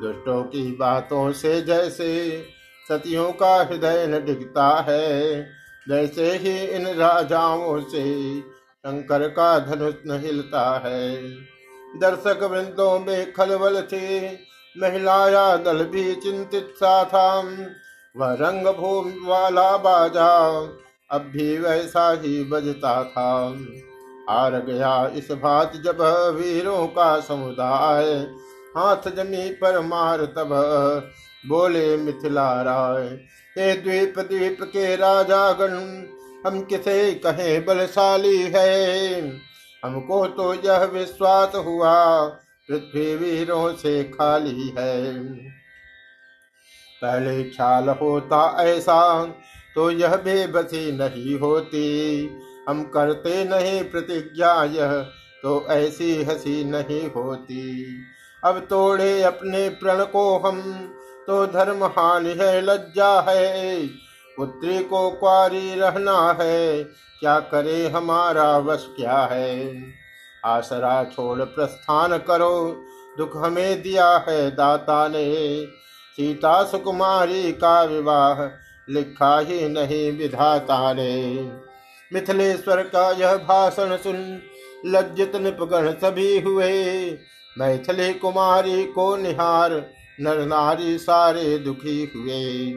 दुष्टों 0.00 0.42
की 0.42 0.72
बातों 0.72 1.32
से 1.32 1.60
जैसे 1.62 2.10
सतियों 2.88 3.32
का 3.32 3.56
हृदय 3.56 4.06
न 4.06 4.24
डिगता 4.24 4.68
है 4.88 5.42
जैसे 5.88 6.30
ही 6.36 6.56
इन 6.66 6.86
राजाओं 6.86 7.80
से 7.80 8.40
शंकर 8.40 9.28
का 9.28 9.58
धनुष 9.58 9.94
न 10.06 10.20
हिलता 10.24 10.82
है। 10.84 11.18
दर्शक 12.00 12.42
वृंदों 12.42 12.98
में 12.98 13.32
खलबल 13.32 13.80
थे 13.82 14.30
महिलाया 14.76 15.56
दल 15.56 15.84
भी 15.84 16.14
चिंतित 16.14 16.74
सा 16.76 17.04
था। 17.04 17.40
वह 18.14 18.32
रंग 18.40 18.66
भूमि 18.66 19.20
वाला 19.24 19.76
बाजा 19.76 20.34
अब 21.10 21.20
भी 21.20 21.58
वैसा 21.58 22.10
ही 22.12 22.44
बजता 22.44 23.04
था। 23.04 23.54
हार 24.28 24.58
गया। 24.60 25.06
इस 25.08 25.30
बात 25.32 25.76
जब 25.76 26.00
वीरों 26.36 26.86
का 26.86 27.18
समुदाय 27.20 28.12
हाथ 28.76 29.08
जमी 29.16 29.48
पर 29.52 29.80
मार 29.80 30.24
तब 30.36 30.48
बोले 31.44 31.96
मिथिला 31.96 32.50
राय, 32.62 33.04
हे 33.56 33.72
द्वीप 33.74 34.18
द्वीप 34.20 34.62
के 34.62 34.94
राजा 34.96 35.52
गण, 35.52 35.74
हम 36.46 36.60
किसे 36.62 37.12
कहें 37.16 37.64
बलशाली 37.64 38.42
है? 38.46 39.20
हमको 39.82 40.26
तो 40.26 40.52
यह 40.54 40.84
विश्वास 40.84 41.52
हुआ, 41.56 42.24
पृथ्वी 42.68 43.14
वीरों 43.16 43.72
से 43.74 44.02
खाली 44.04 44.68
है। 44.78 45.22
पहले 47.02 47.42
ख्याल 47.44 47.88
होता 47.88 48.40
ऐसा 48.60 49.24
तो 49.74 49.90
यह 49.90 50.16
बेबसी 50.16 50.90
नहीं 50.92 51.38
होती। 51.38 51.84
हम 52.68 52.82
करते 52.82 53.44
नहीं 53.44 53.84
प्रतिज्ञा 53.84 54.64
यह 54.64 55.06
तो 55.42 55.66
ऐसी 55.68 56.24
हँसी 56.24 56.64
नहीं 56.64 57.10
होती। 57.10 57.96
अब 58.44 58.58
तोड़े 58.58 59.22
अपने 59.22 59.68
प्रण 59.68 60.04
को 60.04 60.38
हम 60.38 60.60
तो 61.26 61.46
धर्म 61.46 61.84
हानि 61.84 62.28
है, 62.28 62.60
लज्जा 62.60 63.20
है। 63.20 63.86
पुत्री 64.36 64.84
को 64.84 65.10
क्वारी 65.10 65.74
रहना 65.74 66.36
है, 66.40 66.84
क्या 67.20 67.40
करे 67.40 67.88
हमारा 67.88 68.58
वश 68.58 68.86
क्या 68.96 69.18
है? 69.18 69.82
आसरा 70.44 71.04
छोड़ 71.04 71.42
प्रस्थान 71.42 72.18
करो, 72.18 72.84
दुख 73.18 73.36
हमें 73.36 73.82
दिया 73.82 74.24
है 74.28 74.50
दाता 74.50 75.08
ने। 75.08 75.66
सीता 76.16 76.64
सुकुमारी 76.64 77.52
का 77.52 77.82
विवाह, 77.82 78.44
लिखा 78.92 79.38
ही 79.38 79.68
नहीं 79.68 80.12
विधाता 80.12 80.92
ने। 80.92 81.36
मिथिलेश्वर 82.12 82.82
का 82.82 83.10
यह 83.10 83.36
भाषण 83.36 83.96
सुन 83.96 84.42
लज्जित 84.86 85.36
निपगण 85.36 85.92
सभी 85.92 86.40
हुए। 86.40 87.10
मैथिली 87.58 88.14
कुमारी 88.14 88.84
को 88.84 89.16
निहार 89.16 89.90
नर 90.20 90.38
नारी 90.46 90.98
सारे 90.98 91.58
दुखी 91.58 92.12
हुए। 92.16 92.72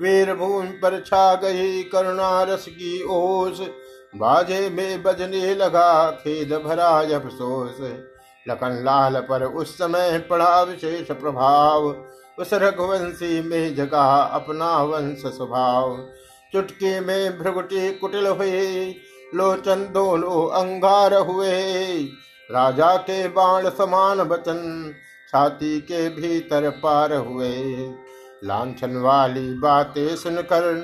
वीर 0.00 0.34
भूमि 0.34 0.68
पर 0.68 1.00
छा 1.00 1.34
गई 1.34 1.82
करुणा 1.82 2.42
रस 2.42 2.66
की 2.68 3.02
ओस। 3.02 3.60
बाजे 4.16 4.70
में 4.70 5.02
बजने 5.02 5.54
लगा 5.54 6.10
खेद 6.10 6.52
भरा 6.52 6.88
अफसोस। 6.88 7.76
लखन 8.48 8.82
लाल 8.84 9.20
पर 9.20 9.44
उस 9.44 9.74
समय 9.74 10.18
पड़ा 10.18 10.62
विशेष 10.62 11.10
प्रभाव। 11.10 12.06
उस 12.38 12.50
रघुवंशी 12.52 13.40
में 13.42 13.74
जगा 13.74 14.22
अपना 14.22 14.82
वंश 14.82 15.22
स्वभाव। 15.26 15.96
चुटकी 16.52 16.98
में 17.00 17.38
भ्रगुटी 17.38 17.90
कुटिल 17.92 18.26
हुए 18.26 18.86
लोचन 19.32 19.84
दोनों 19.92 20.48
अंगार 20.52 21.14
हुए। 21.20 21.58
राजा 22.50 22.96
के 23.00 23.26
बाण 23.28 23.68
समान 23.70 24.22
बचन 24.24 24.60
छाती 25.28 25.78
के 25.80 26.08
भीतर 26.10 26.68
पार 26.78 27.12
हुए। 27.12 27.52
लाछन 28.44 28.96
वाली 28.96 29.48
बातें 29.58 30.16
सुनकर 30.16 30.74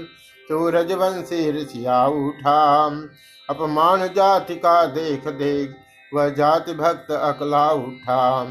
तो 0.49 0.69
रजवंशी 0.71 1.51
ऋषिया 1.53 2.05
उठा। 2.07 2.87
अपमान 3.49 4.07
जाति 4.07 4.55
का 4.57 4.85
देख 4.87 5.29
देख 5.29 5.75
वह 6.13 6.29
जाति 6.31 6.73
भक्त 6.75 7.11
अकला 7.13 7.71
उठा। 7.73 8.45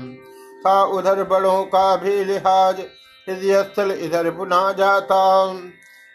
था 0.65 0.83
उधर 0.83 1.23
बड़ों 1.23 1.63
का 1.65 1.95
भी 1.95 2.23
लिहाज 2.25 2.79
हृदय 3.27 3.63
स्थल 3.63 3.91
इधर 3.93 4.29
बुना 4.31 4.71
जाता। 4.71 5.17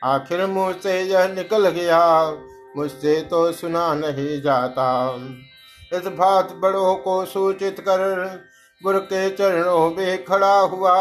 आखिर 0.04 0.46
मुँह 0.46 0.72
से 0.72 1.02
यह 1.02 1.28
निकल 1.28 1.68
गया, 1.68 2.30
मुझसे 2.76 3.20
तो 3.20 3.52
सुना 3.52 3.94
नहीं 3.94 4.42
जाता। 4.42 5.14
इस 5.92 6.06
बात 6.06 6.52
बड़ों 6.52 6.94
को 6.94 7.24
सूचित 7.24 7.80
कर 7.80 8.00
गुरु 8.82 9.00
के 9.00 9.30
चरणों 9.30 9.90
में 9.90 10.24
खड़ा 10.24 10.60
हुआ। 10.60 10.96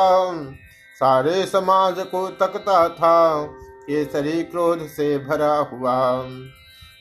सारे 0.95 1.45
समाज 1.45 1.95
को 1.99 2.27
तकता 2.27 2.89
था, 2.89 3.43
केसरी 3.87 4.43
क्रोध 4.43 4.87
से 4.87 5.17
भरा 5.17 5.55
हुआ। 5.55 6.27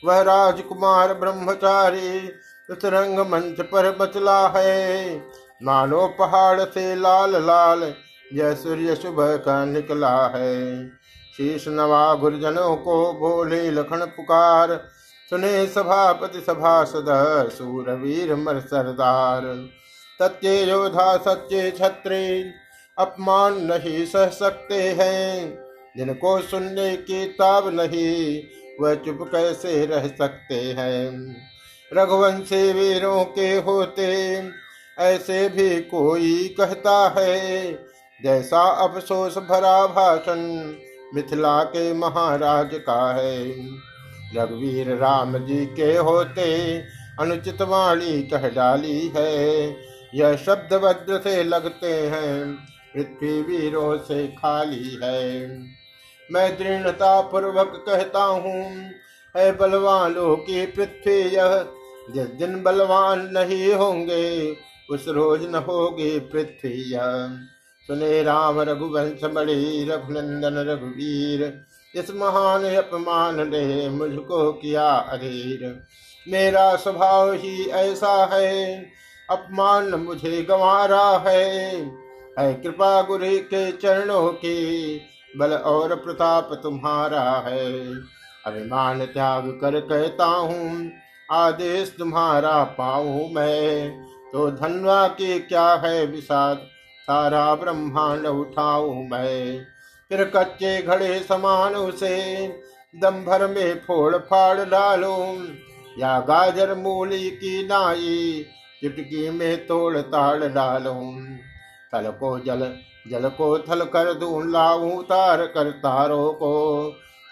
वह 0.05 0.21
राजकुमार 0.21 1.13
ब्रह्मचारी 1.13 2.29
उस 2.69 2.85
रंग 2.85 3.19
मंच 3.19 3.61
पर 3.61 3.91
बचला 3.97 4.47
है। 4.47 5.17
मानो 5.63 6.07
पहाड़ 6.19 6.61
से 6.61 6.95
लाल 6.95 7.45
लाल 7.45 7.93
यह 8.33 8.53
सूर्य 8.53 8.95
सुबह 8.95 9.35
का 9.37 9.65
निकला 9.65 10.27
है। 10.27 10.81
शीश 11.37 11.67
नवा 11.67 12.13
गुरजनों 12.15 12.75
को 12.75 13.13
बोले 13.13 13.71
लखन 13.71 14.05
पुकार। 14.05 14.87
सुने 15.29 15.67
सभापति 15.67 16.39
सभा 16.39 16.83
सदर 16.83 17.49
सूरवीर 17.49 18.35
मर 18.35 18.59
सरदार। 18.59 19.69
सत्य 20.19 20.69
योधा 20.71 21.17
सच्चे 21.17 21.71
छत्री, 21.71 22.51
अपमान 22.97 23.53
नहीं 23.53 24.05
सह 24.05 24.27
सकते 24.27 24.89
हैं। 24.89 25.59
जिनको 25.97 26.41
सुनने 26.41 26.97
की 26.97 27.25
ताब 27.25 27.67
नहीं, 27.67 28.43
वह 28.81 28.95
चुप 28.95 29.19
कैसे 29.21 29.85
रह 29.85 30.07
सकते 30.07 30.55
हैं? 30.55 31.35
रघुवंशी 31.93 32.73
वीरों 32.73 33.25
के 33.25 33.55
होते, 33.55 34.43
ऐसे 34.99 35.49
भी 35.49 35.81
कोई 35.81 36.55
कहता 36.57 37.15
है, 37.17 37.73
जैसा 38.23 38.61
अफसोस 38.61 39.37
भरा 39.37 39.87
भाषण 39.87 40.73
मिथिला 41.15 41.63
के 41.63 41.93
महाराज 41.93 42.69
का 42.73 43.13
है 43.13 43.45
रघुवीर 44.35 44.95
राम 44.95 45.37
जी 45.37 45.65
के 45.65 45.97
होते 45.97 46.77
अनुचित 47.19 47.61
वाणी 47.61 48.21
कह 48.23 48.49
डाली 48.49 49.11
है। 49.17 49.75
यह 50.15 50.35
शब्द 50.35 50.73
वज्र 50.73 51.19
से 51.23 51.43
लगते 51.43 51.93
हैं, 52.07 52.55
पृथ्वी 52.95 53.41
वीरों 53.41 53.97
से 53.97 54.27
खाली 54.27 54.99
है। 55.03 55.47
मैं 56.31 56.57
दृढ़ता 56.57 57.21
पूर्वक 57.21 57.83
कहता 57.87 58.23
हूँ, 58.23 58.63
है 59.37 59.51
बलवानों 59.57 60.35
की 60.35 60.65
पृथ्वी 60.65 61.19
यह, 61.35 61.65
जिस 62.13 62.27
दिन 62.27 62.63
बलवान 62.63 63.29
नहीं 63.31 63.73
होंगे, 63.73 64.57
उस 64.89 65.05
रोज 65.07 65.45
न 65.45 65.55
होगी 65.55 66.19
पृथ्वी 66.19 66.93
यह। 66.93 67.37
सुने 67.91 68.23
राम 68.23 68.59
रघुवंश 68.59 69.23
बड़ी 69.23 69.89
रघुनंदन 69.89 70.55
रघुवीर। 70.55 71.65
इस 71.95 72.11
महान 72.11 72.75
अपमान 72.75 73.49
ने 73.49 73.89
मुझको 73.89 74.53
किया 74.53 74.89
अधीर। 74.89 75.83
मेरा 76.27 76.75
स्वभाव 76.75 77.33
ही 77.33 77.65
ऐसा 77.65 78.29
है, 78.33 78.85
अपमान 79.29 79.95
मुझे 79.95 80.41
गंवारा 80.41 81.23
है। 81.27 81.75
है 82.39 82.53
कृपा 82.53 83.01
गुरु 83.01 83.25
के 83.25 83.71
चरणों 83.71 84.33
की, 84.33 85.01
बल 85.37 85.53
और 85.53 85.95
प्रताप 85.95 86.59
तुम्हारा 86.63 87.43
है। 87.47 87.93
अभिमान 88.45 89.05
त्याग 89.05 89.47
कर 89.47 89.79
कहता 89.79 90.25
हूँ, 90.25 90.91
आदेश 91.31 91.95
तुम्हारा 91.99 92.63
पाऊ 92.63 93.27
मैं। 93.27 94.01
तो 94.33 94.51
धनवा 94.51 95.07
के 95.07 95.39
क्या 95.39 95.73
है 95.73 96.05
विषाद? 96.05 96.67
सारा 97.01 97.55
ब्रह्मांड 97.55 98.25
उठाऊ 98.25 98.93
मैं। 98.93 99.65
फिर 100.11 100.23
कच्चे 100.35 100.81
घड़े 100.81 101.19
समान 101.19 101.75
उसे 101.75 102.47
दम 102.95 103.23
भर 103.23 103.47
में 103.47 103.79
फोड़ 103.79 104.17
फाड़ 104.17 104.59
डालो। 104.59 105.17
या 105.99 106.19
गाजर 106.19 106.73
मूली 106.75 107.29
की 107.31 107.67
नाई 107.67 108.45
चुटकी 108.83 109.29
में 109.29 109.67
तोड़ 109.67 109.97
ताड़ 109.97 110.43
डालो। 110.43 110.93
थल 111.93 112.09
को 112.11 112.39
जल 112.39 112.73
जल 113.11 113.29
को 113.29 113.57
थल 113.59 113.81
कर 113.85 114.13
दू, 114.13 114.41
लाऊ 114.41 115.01
तार 115.01 115.45
कर 115.45 115.69
तारों 115.71 116.33
को। 116.33 116.53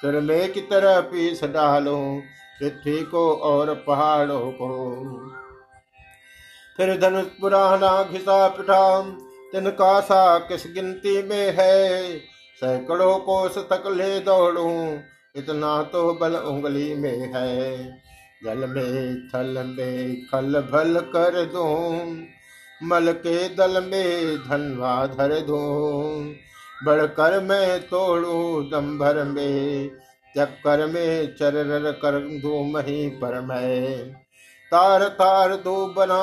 फिर 0.01 0.19
में 0.21 0.51
की 0.51 0.61
तरह 0.61 0.99
पीस 1.01 1.43
डालो 1.43 2.21
पृथ्वी 2.59 3.01
को 3.03 3.33
और 3.33 3.73
पहाड़ों 3.87 4.51
को। 4.51 4.69
फिर 6.77 6.97
धनुष 6.99 7.25
पुराना 7.41 8.03
घिसा 8.03 8.47
पिठा 8.47 9.01
तिनका 9.51 9.99
सा 10.01 10.37
किस 10.47 10.65
गिनती 10.73 11.21
में 11.23 11.51
है 11.59 12.17
सैकड़ों 12.61 13.17
कोस 13.19 13.57
तक 13.71 13.83
ले 13.95 14.19
दौड़ू 14.19 14.69
इतना 15.35 15.81
तो 15.83 16.01
बल 16.13 16.35
उंगली 16.35 16.93
में 16.95 17.31
है 17.35 17.77
जल 18.43 18.65
में 18.67 19.27
थल 19.29 19.63
में 19.67 20.15
खल 20.25 20.59
भल 20.71 20.99
कर 21.15 21.43
दू 21.45 21.63
मल 22.81 23.11
के 23.23 23.37
दल 23.55 23.83
में 23.83 24.37
धनवा 24.39 24.93
धर 25.07 25.39
दू 25.47 25.57
बढ़कर 26.85 27.39
मैं 27.43 27.79
तोड़ू 27.87 28.61
दम 28.71 28.97
भर 28.99 29.23
में 29.25 29.89
चक्कर 30.35 30.85
में 30.87 31.35
चर 31.35 31.91
कर 32.01 32.19
दू 32.41 32.63
मही 32.65 33.07
पर 33.21 33.39
मैं 33.41 33.97
तार 34.71 35.07
तार 35.17 35.55
दो 35.57 35.75
बना 35.93 36.21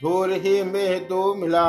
धूर 0.00 0.32
ही 0.36 0.62
में 0.62 1.06
दो 1.08 1.22
मिला 1.34 1.66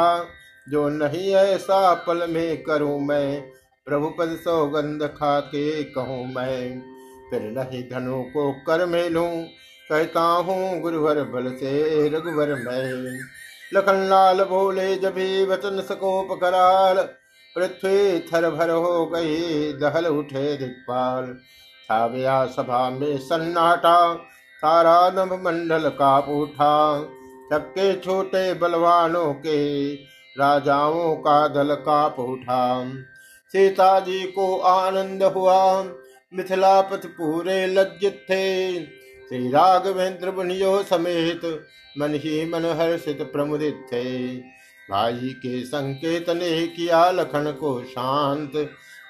जो 0.67 0.88
नहीं 0.89 1.34
ऐसा 1.34 1.93
पल 2.08 2.28
में 2.30 2.63
करूँ 2.63 2.99
मैं, 3.01 3.41
प्रभु 3.88 4.08
पद 4.10 4.36
सौगंध 4.43 5.04
खा 5.17 5.39
के 5.39 5.84
कहूँ 5.84 6.25
मैं, 6.28 6.80
फिर 7.30 7.41
नहीं 7.51 7.84
धनु 7.89 8.21
को 8.30 8.51
कर 8.67 8.86
में 8.86 9.10
लू 9.10 9.25
कहता 9.89 10.21
हूँ, 10.21 10.80
गुरुवर 10.82 11.23
बल 11.23 11.51
से 11.56 12.08
रघुवर 12.10 12.54
मैं। 12.60 13.19
लखन 13.73 14.01
लाल 14.10 14.43
बोले 14.43 14.95
जभी 14.95 15.45
वचन 15.45 15.82
सकोप 15.82 16.38
कराल, 16.41 17.01
पृथ्वी 17.56 18.19
थर 18.28 18.49
भर 18.51 18.69
हो 18.69 19.06
गई 19.06 19.71
दहल 19.73 20.08
उठे 20.08 20.56
दिक्पाल 20.58 21.34
छा 21.89 22.08
गया 22.08 22.45
सभा 22.47 22.89
में 22.89 23.17
सन्नाटा, 23.19 24.13
सारा 24.60 25.10
नभ 25.15 25.34
मंडल 25.45 25.89
का 25.91 26.17
उठा 26.34 27.01
चक्के 27.51 27.93
छोटे 27.95 28.54
बलवानों 28.54 29.34
के 29.36 29.95
राजाओं 30.39 31.15
का 31.15 31.48
दल 31.48 31.76
का 31.76 32.06
उठा। 32.08 32.89
सीता 33.48 34.00
जी 34.00 34.24
को 34.24 34.58
आनंद 34.58 35.24
हुआ। 35.24 35.84
मिथिलापथ 36.34 37.06
पूरे 37.06 37.67
लज्जित 37.67 38.13
थे। 38.13 38.80
श्री 39.26 39.52
राघवेंद्र 39.52 40.32
बुनियो 40.32 40.84
समेत 40.84 41.65
मन 42.00 42.13
ही 42.13 42.50
मन 42.50 42.65
हर्षित 42.65 43.21
प्रमुदित 43.21 43.88
थे। 43.93 44.38
भाई 44.91 45.36
के 45.38 45.63
संकेत 45.63 46.30
ने 46.30 46.67
किया 46.67 47.12
लखन 47.12 47.52
को 47.52 47.84
शांत। 47.84 48.52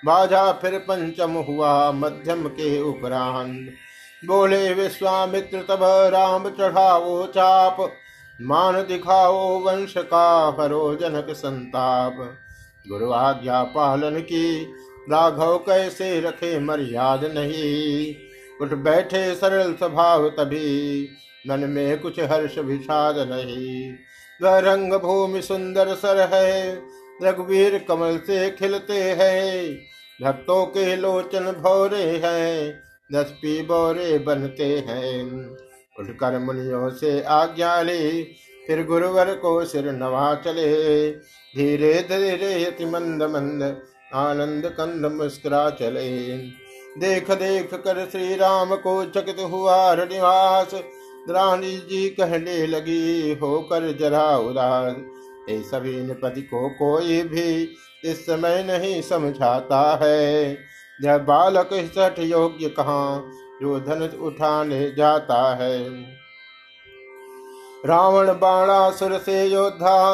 बाजा 0.05 0.51
फिर 0.51 0.79
पंचम 0.79 1.31
हुआ 1.31 1.91
मध्यम 1.91 2.47
के 2.47 2.81
उपरांत। 2.81 3.69
बोले, 4.25 4.73
विश्वामित्र, 4.73 5.61
तब 5.61 5.79
राम 6.13 6.49
चढ़ाओ 6.49 7.27
चाप। 7.27 7.91
मान 8.41 8.75
दिखाओ 8.75 9.59
वंश 9.59 9.93
का 9.97 10.57
हरो 10.59 10.95
जनक 10.95 11.27
संताप। 11.29 12.37
गुरु 12.89 13.11
आज्ञा 13.11 13.63
पालन 13.63 14.19
की, 14.19 14.73
राघव 15.11 15.57
कैसे 15.57 16.19
रखे 16.21 16.59
मर्याद 16.59 17.23
नहीं। 17.23 18.15
उठ 18.61 18.73
बैठे 18.73 19.35
सरल 19.35 19.73
स्वभाव 19.73 20.29
तभी, 20.29 21.09
मन 21.47 21.59
में 21.59 21.99
कुछ 21.99 22.19
हर्ष 22.19 22.57
विषाद 22.57 23.15
नहीं। 23.17 23.93
वह 24.43 24.59
रंग 24.59 24.93
भूमि 24.93 25.41
सुंदर 25.41 25.93
सर 25.95 26.29
है, 26.33 26.81
रघुवीर 27.23 27.85
कमल 27.87 28.17
से 28.17 28.51
खिलते 28.51 29.01
हैं। 29.01 29.77
भक्तों 30.21 30.65
के 30.65 30.95
लोचन 30.95 31.51
भौरे 31.51 32.21
हैं 32.23 32.81
दस 33.13 33.25
पी 33.25 33.61
बोरे 33.61 34.19
बनते 34.19 34.79
हैं। 34.79 35.49
उठकर 35.99 36.37
मुनियों 36.39 36.89
से 36.89 37.21
आज्ञा 37.21 37.81
ली। 37.81 38.23
फिर 38.67 38.85
गुरुवर 38.85 39.33
को 39.33 39.63
सिर 39.65 39.91
नवा 39.91 40.33
चले। 40.35 41.11
धीरे 41.55 41.93
धीरे 42.09 42.53
यति 42.63 42.85
मंद 42.85 43.23
मंद 43.23 43.63
आनंद 44.15 44.65
कंद 44.65 45.11
मुस्कुरा 45.11 45.69
चले। 45.69 46.37
देख 46.97 47.31
देख 47.31 47.73
कर 47.73 48.05
श्री 48.11 48.35
राम 48.35 48.75
को 48.75 49.03
चकित 49.05 49.37
हुआ 49.41 49.95
निवास 49.95 50.71
रानी 51.29 51.77
जी 51.77 52.07
कहने 52.09 52.65
लगी 52.67 53.33
होकर 53.33 53.91
जरा 53.97 54.37
उदास। 54.37 54.95
ये 55.49 55.61
सभी 55.61 55.95
निपति 56.01 56.41
को 56.41 56.69
कोई 56.69 57.21
भी 57.21 57.77
इस 58.05 58.25
समय 58.25 58.63
नहीं 58.63 59.01
समझाता 59.01 59.81
है। 60.03 60.51
यह 60.99 61.17
बालक 61.17 61.69
सठ 61.95 62.19
योग्य 62.19 62.69
कहाँ 62.69 63.31
जो 63.61 63.79
धनुष 63.79 64.13
उठाने 64.13 64.91
जाता 64.91 65.55
है। 65.55 65.89
रावण 67.85 68.27
बाणासुर 68.27 69.17
से 69.17 69.45
योद्धा, 69.45 70.13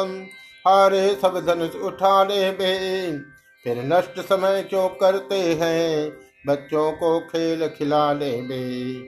हारे 0.68 1.18
सब 1.22 1.46
धनुष 1.46 1.76
उठाने 1.76 2.50
में। 2.50 3.18
फिर 3.64 3.82
नष्ट 3.84 4.20
समय 4.20 4.62
क्यों 4.62 4.88
करते 4.88 5.58
हैं? 5.60 6.12
बच्चों 6.46 6.92
को 6.92 7.20
खेल 7.20 7.68
खिलाने 7.68 8.42
में। 8.42 9.00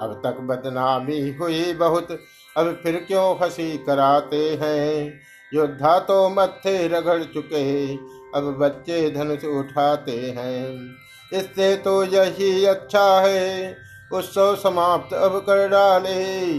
अब 0.00 0.22
तक 0.24 0.40
बदनामी 0.40 1.30
हुई 1.30 1.72
बहुत, 1.72 2.18
अब 2.56 2.80
फिर 2.82 3.04
क्यों 3.08 3.36
हँसी 3.36 3.78
कराते 3.78 4.58
हैं? 4.62 5.20
योद्धा 5.54 5.98
तो 5.98 6.28
मत्थे 6.28 6.88
रगड़ 6.88 7.22
चुके, 7.22 7.94
अब 8.34 8.56
बच्चे 8.60 9.10
धनुष 9.10 9.44
उठाते 9.44 10.34
हैं। 10.38 10.94
इससे 11.34 11.76
तो 11.76 12.04
यही 12.04 12.64
अच्छा 12.64 13.20
है। 13.20 13.76
उत्सव 14.12 14.54
समाप्त, 14.56 15.14
अब 15.14 15.38
कर 15.38 15.68
डाले। 15.68 16.58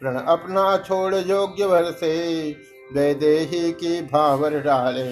प्रण 0.00 0.16
अपना 0.16 0.76
छोड़ 0.78 1.14
योग्य 1.14 1.66
भर 1.66 1.90
से 1.90 2.14
वैदेही 2.94 3.72
की 3.72 4.00
भावर 4.02 4.58
डाले। 4.60 5.10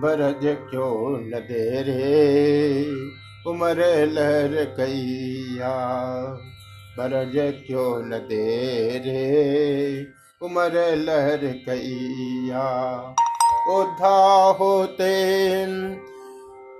बरज 0.00 0.40
क्यों 0.70 1.18
न 1.18 1.40
दे 1.48 1.82
रे 1.82 2.84
उमर 3.46 3.78
लहर 4.06 4.64
कैया। 4.76 5.74
बरज 6.98 7.32
क्यों 7.66 8.02
न 8.04 8.18
दे 8.28 8.46
रे 8.98 10.06
उमर 10.42 10.74
लहर 10.96 11.46
कैया। 11.68 12.66
उधा 13.70 14.16
होते 14.60 15.12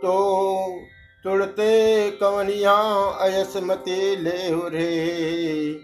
तो 0.03 0.17
तुड़ते 1.25 2.11
कवनिया 2.13 2.75
अयसमती 3.21 4.17
ले 4.17 4.39
रे। 4.69 5.75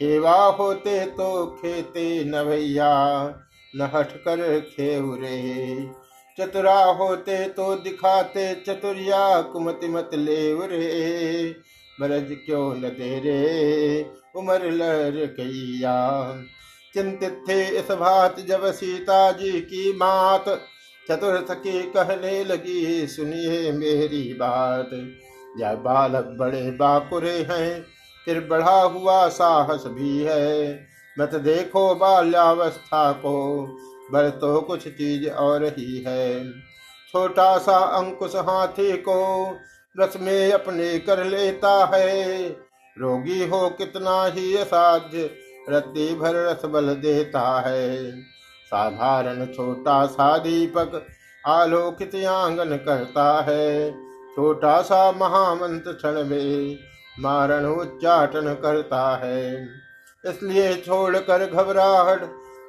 खेवा 0.00 0.36
होते 0.58 1.04
तो 1.08 1.46
खेते 1.56 2.04
न 2.24 2.44
भैया, 2.44 2.92
न 3.74 3.90
हट 3.94 4.12
कर 4.18 4.60
खेवरे 4.60 5.40
चतुरा 6.38 6.78
होते 6.92 7.44
तो 7.48 7.74
दिखाते 7.76 8.54
चतुरिया, 8.66 9.40
कुमति 9.42 9.88
मत 9.88 10.10
ले 10.14 10.52
रे। 10.66 11.50
मरज 11.98 12.28
क्यों 12.46 12.74
न 12.74 12.88
दे 12.90 13.18
रे, 13.20 13.40
उमर 14.36 14.70
लर 14.70 15.26
कैया 15.36 15.96
चिंतित 16.94 17.42
थे 17.48 17.60
इस 17.78 17.90
बात 17.92 18.40
जब 18.40 18.70
सीता 18.72 19.30
जी 19.32 19.60
की 19.62 19.92
मात 19.96 20.48
चतुर्थ 21.10 21.52
की 21.52 21.82
कहने 21.82 22.44
लगी, 22.44 23.06
सुनिए 23.06 23.72
मेरी 23.72 24.34
बात। 24.34 24.90
यह 25.60 25.74
बालक 25.74 26.36
बड़े 26.40 26.70
बाकुरे 26.70 27.46
हैं, 27.50 27.84
फिर 28.24 28.40
बढ़ा 28.50 28.82
हुआ 28.82 29.28
साहस 29.28 29.84
भी 29.86 30.22
है। 30.22 30.80
मत 31.18 31.34
देखो 31.34 31.94
बाल्यावस्था 31.94 33.12
को 33.12 33.66
बल 34.12 34.30
तो 34.30 34.60
कुछ 34.60 34.88
चीज़ 34.88 35.30
और 35.30 35.64
ही 35.64 36.04
है। 36.06 36.50
छोटा 37.12 37.58
सा 37.58 37.76
अंकुश 37.76 38.36
हाथी 38.36 38.96
को 38.96 39.50
रस 40.00 40.14
में 40.20 40.52
अपने 40.52 40.98
कर 40.98 41.24
लेता 41.24 41.90
है। 41.94 42.48
रोगी 42.98 43.46
हो 43.46 43.68
कितना 43.68 44.24
ही 44.24 44.56
असाध्य, 44.56 45.30
रत्ती 45.70 46.14
भर 46.14 46.34
रस 46.34 46.64
बल 46.64 46.94
देता 46.94 47.60
है। 47.60 48.12
साधारण 48.72 49.44
छोटा 49.46 50.04
सा 50.06 50.36
दीपक 50.38 51.06
आलोकित 51.44 52.14
आँगन 52.28 52.76
करता 52.76 53.40
है। 53.40 53.90
छोटा 54.34 54.80
सा 54.82 55.10
महामंत्र 55.12 55.92
क्षण 55.92 56.24
में 56.24 56.78
मारण 57.20 57.64
उच्चाटन 57.66 58.54
करता 58.54 59.16
है। 59.16 59.64
इसलिए 60.24 60.74
छोड़कर 60.76 61.46
घबराहट 61.46 62.22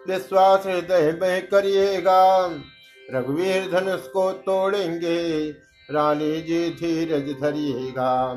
विश्वास 0.08 0.66
हृदय 0.66 1.12
में 1.22 1.48
करिएगा। 1.48 2.46
रघुवीर 3.14 3.70
धनुष 3.72 4.08
को 4.08 4.32
तोड़ेंगे, 4.32 5.50
रानी 5.90 6.42
जी 6.42 6.70
धीरज 6.70 7.30
धरिएगा। 7.42 8.32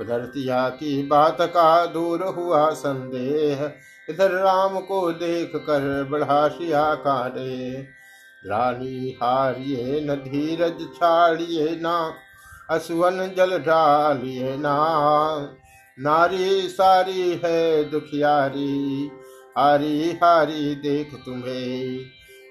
उधर 0.00 0.24
सिया 0.24 0.68
की 0.68 1.02
बात 1.02 1.36
का 1.40 1.86
दूर 1.86 2.22
हुआ 2.22 2.70
संदेह 2.70 3.72
इधर 4.10 4.30
राम 4.30 4.80
को 4.80 5.12
देख 5.12 5.52
कर 5.56 6.08
बढ़ा 6.10 6.48
शिया 6.48 6.94
काटे 6.94 7.82
रानी 8.44 9.16
हारिए 9.22 10.00
न 10.00 10.14
धीरज 10.14 10.80
छाड़िए 10.94 11.76
ना 11.80 12.14
असुवन 12.70 13.34
जल 13.36 13.58
डालिए 13.58 14.56
ना। 14.56 14.76
नारी 15.98 16.68
सारी 16.68 17.40
है 17.44 17.84
दुखियारी, 17.90 19.10
हारी 19.58 20.12
हारी 20.12 20.74
देख 20.74 21.14
तुम्हें। 21.26 21.98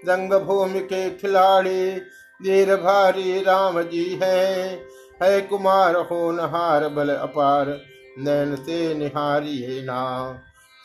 रंग 0.10 0.34
भूमि 0.34 0.80
के 0.80 1.10
खिलाड़ी, 1.10 1.96
वीर 2.40 2.76
भारी 2.76 3.40
राम 3.42 3.82
जी 3.82 4.20
है। 4.24 4.66
है 5.24 5.42
कुमार 5.42 5.96
हो 5.96 6.32
नहार 6.32 6.88
बल 6.88 7.10
अपार, 7.10 7.82
नैन 8.20 8.56
से 8.56 8.94
निहारिए 8.96 9.82
ना। 9.82 10.02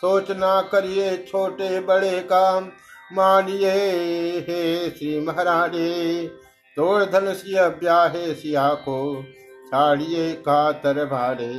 सोचना 0.03 0.61
करिए 0.63 1.17
छोटे 1.29 1.81
बड़े 1.81 2.21
काम। 2.23 2.69
मानिए, 3.13 3.71
हे 4.41 4.91
श्री 4.91 5.19
महाराजे 5.21 6.27
तोड़ 6.77 7.05
धन 7.05 7.33
सिया 7.33 7.69
ब्याहे 7.69 8.35
सिया 8.35 8.69
को 8.75 9.25
छाड़िए 9.67 10.33
कातर 10.33 11.05
भारे 11.05 11.53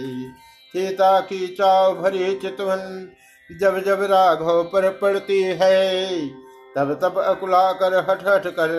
सीता 0.74 1.20
की 1.20 1.48
चाव 1.48 1.96
भरी 1.96 2.36
चितवन। 2.36 3.10
जब 3.50 3.80
जब 3.86 4.02
राघव 4.02 4.64
पर 4.64 4.90
पड़ती 4.92 5.42
है, 5.44 6.28
तब 6.76 6.94
तब 7.04 7.18
अकुला 7.20 7.72
कर 7.72 7.98
हट 8.10 8.28
हट 8.28 8.48
कर 8.48 8.72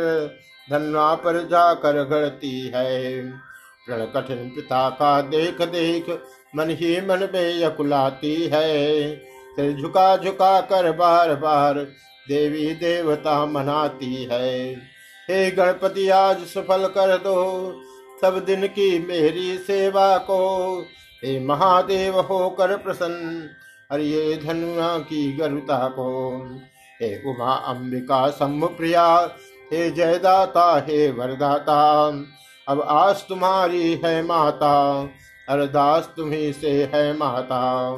धनवा 0.70 1.14
पर 1.14 1.40
जाकर 1.48 2.02
गढ़ती 2.04 2.60
है। 2.74 3.22
प्रण 3.86 4.04
कठिन 4.06 4.48
पिता 4.48 4.88
का 4.90 5.20
देख 5.20 5.62
देख 5.62 6.10
मन 6.56 6.70
ही 6.70 7.00
मन 7.00 7.28
में 7.34 7.64
अकुलाती 7.64 8.34
है। 8.46 9.31
सिर 9.56 9.76
झुका 9.76 10.16
झुका 10.16 10.60
कर 10.60 10.92
बार 10.92 11.34
बार 11.34 11.74
देवी 12.28 12.74
देवता 12.74 13.46
मनाती 13.46 14.28
है। 14.32 14.74
हे 15.30 15.50
गणपति, 15.50 16.08
आज 16.08 16.38
सफल 16.38 16.86
कर 16.86 17.16
दो, 17.16 17.72
सब 18.22 18.44
दिन 18.44 18.66
की 18.66 19.06
मेरी 19.06 19.58
सेवा 19.58 20.18
को। 20.18 20.80
हे 21.24 21.46
महादेव, 21.46 22.20
होकर 22.20 22.76
प्रसन्न 22.76 23.48
हरिये 23.92 24.36
धनुआ 24.36 24.98
की 24.98 25.32
गरुता 25.32 25.88
को। 25.88 26.40
हे 27.02 27.30
उमा 27.30 27.54
अंबिका 27.54 28.28
प्रिया 28.66 29.36
हे 29.72 29.90
जयदाता, 29.90 30.86
हे 30.88 31.10
वरदाता, 31.10 32.08
अब 32.68 32.80
आस 32.80 33.26
तुम्हारी 33.28 34.00
है 34.04 34.22
माता, 34.22 35.08
अरदास 35.48 36.10
तुम्ही 36.16 36.52
से 36.52 36.90
है 36.94 37.16
माता। 37.16 37.92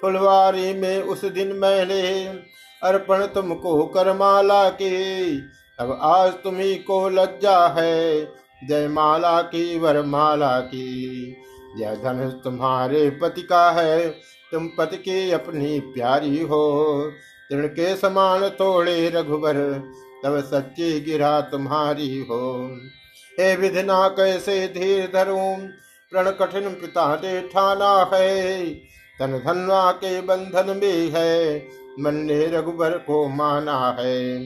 फुलवारी 0.00 0.74
में 0.74 1.02
उस 1.02 1.24
दिन 1.24 1.52
मैंने 1.52 2.24
अर्पण 2.82 3.26
तुमको 3.26 3.86
करमाला 3.86 4.68
की। 4.68 5.24
अब 5.80 5.98
आज 6.02 6.32
तुम्ही 6.32 6.74
को 6.74 7.08
लज्जा 7.08 7.68
है 7.68 8.24
जय 8.68 8.88
माला 8.88 9.42
की, 9.42 9.78
वरमाला 9.78 10.60
की। 10.60 11.06
यह 11.78 11.94
धनुष 11.94 12.32
तुम्हारे 12.32 13.10
पति 13.10 13.42
का 13.42 13.70
है, 13.70 14.08
तुम 14.52 14.66
पति 14.78 14.96
की 14.96 15.30
अपनी 15.30 15.80
प्यारी 15.80 16.42
हो। 16.42 16.94
तृण 17.50 17.66
के 17.66 17.96
समान 17.96 18.48
तोड़े 18.48 19.08
रघुबर 19.08 19.54
तब 20.24 20.40
सच्ची 20.40 21.00
गिरा 21.00 21.40
तुम्हारी 21.40 22.20
हो। 22.20 22.70
हे 23.40 23.56
विधना, 23.56 24.08
कैसे 24.08 24.68
धीर 24.68 25.10
धरूं? 25.14 25.68
प्रण 26.10 26.30
कठिन 26.30 26.70
पिता 26.70 27.14
ने 27.14 27.40
ठाना 27.40 28.10
है 28.14 28.70
तन 29.20 29.38
धनवा 29.38 29.90
के 29.92 30.20
बंधन 30.20 30.76
में 30.76 31.10
है 31.10 31.66
मन 32.00 32.14
ने 32.24 32.46
रघुबर 32.46 32.96
को 32.98 33.26
माना 33.28 33.78
है। 33.98 34.38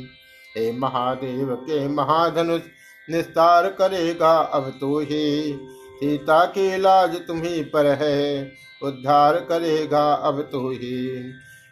हे 0.55 0.71
महादेव 0.73 1.55
के 1.61 1.87
महाधनुष, 1.89 2.61
निस्तार 3.09 3.69
करेगा 3.71 4.37
अब 4.55 4.73
तो 4.81 4.99
ही। 5.01 5.55
सीता 5.95 6.45
की 6.47 6.77
लाज 6.79 7.17
तुम्ही 7.27 7.63
पर 7.65 7.87
है, 7.93 8.53
उद्धार 8.83 9.37
करेगा 9.41 10.13
अब 10.13 10.41
तो 10.53 10.69
ही। 10.71 11.19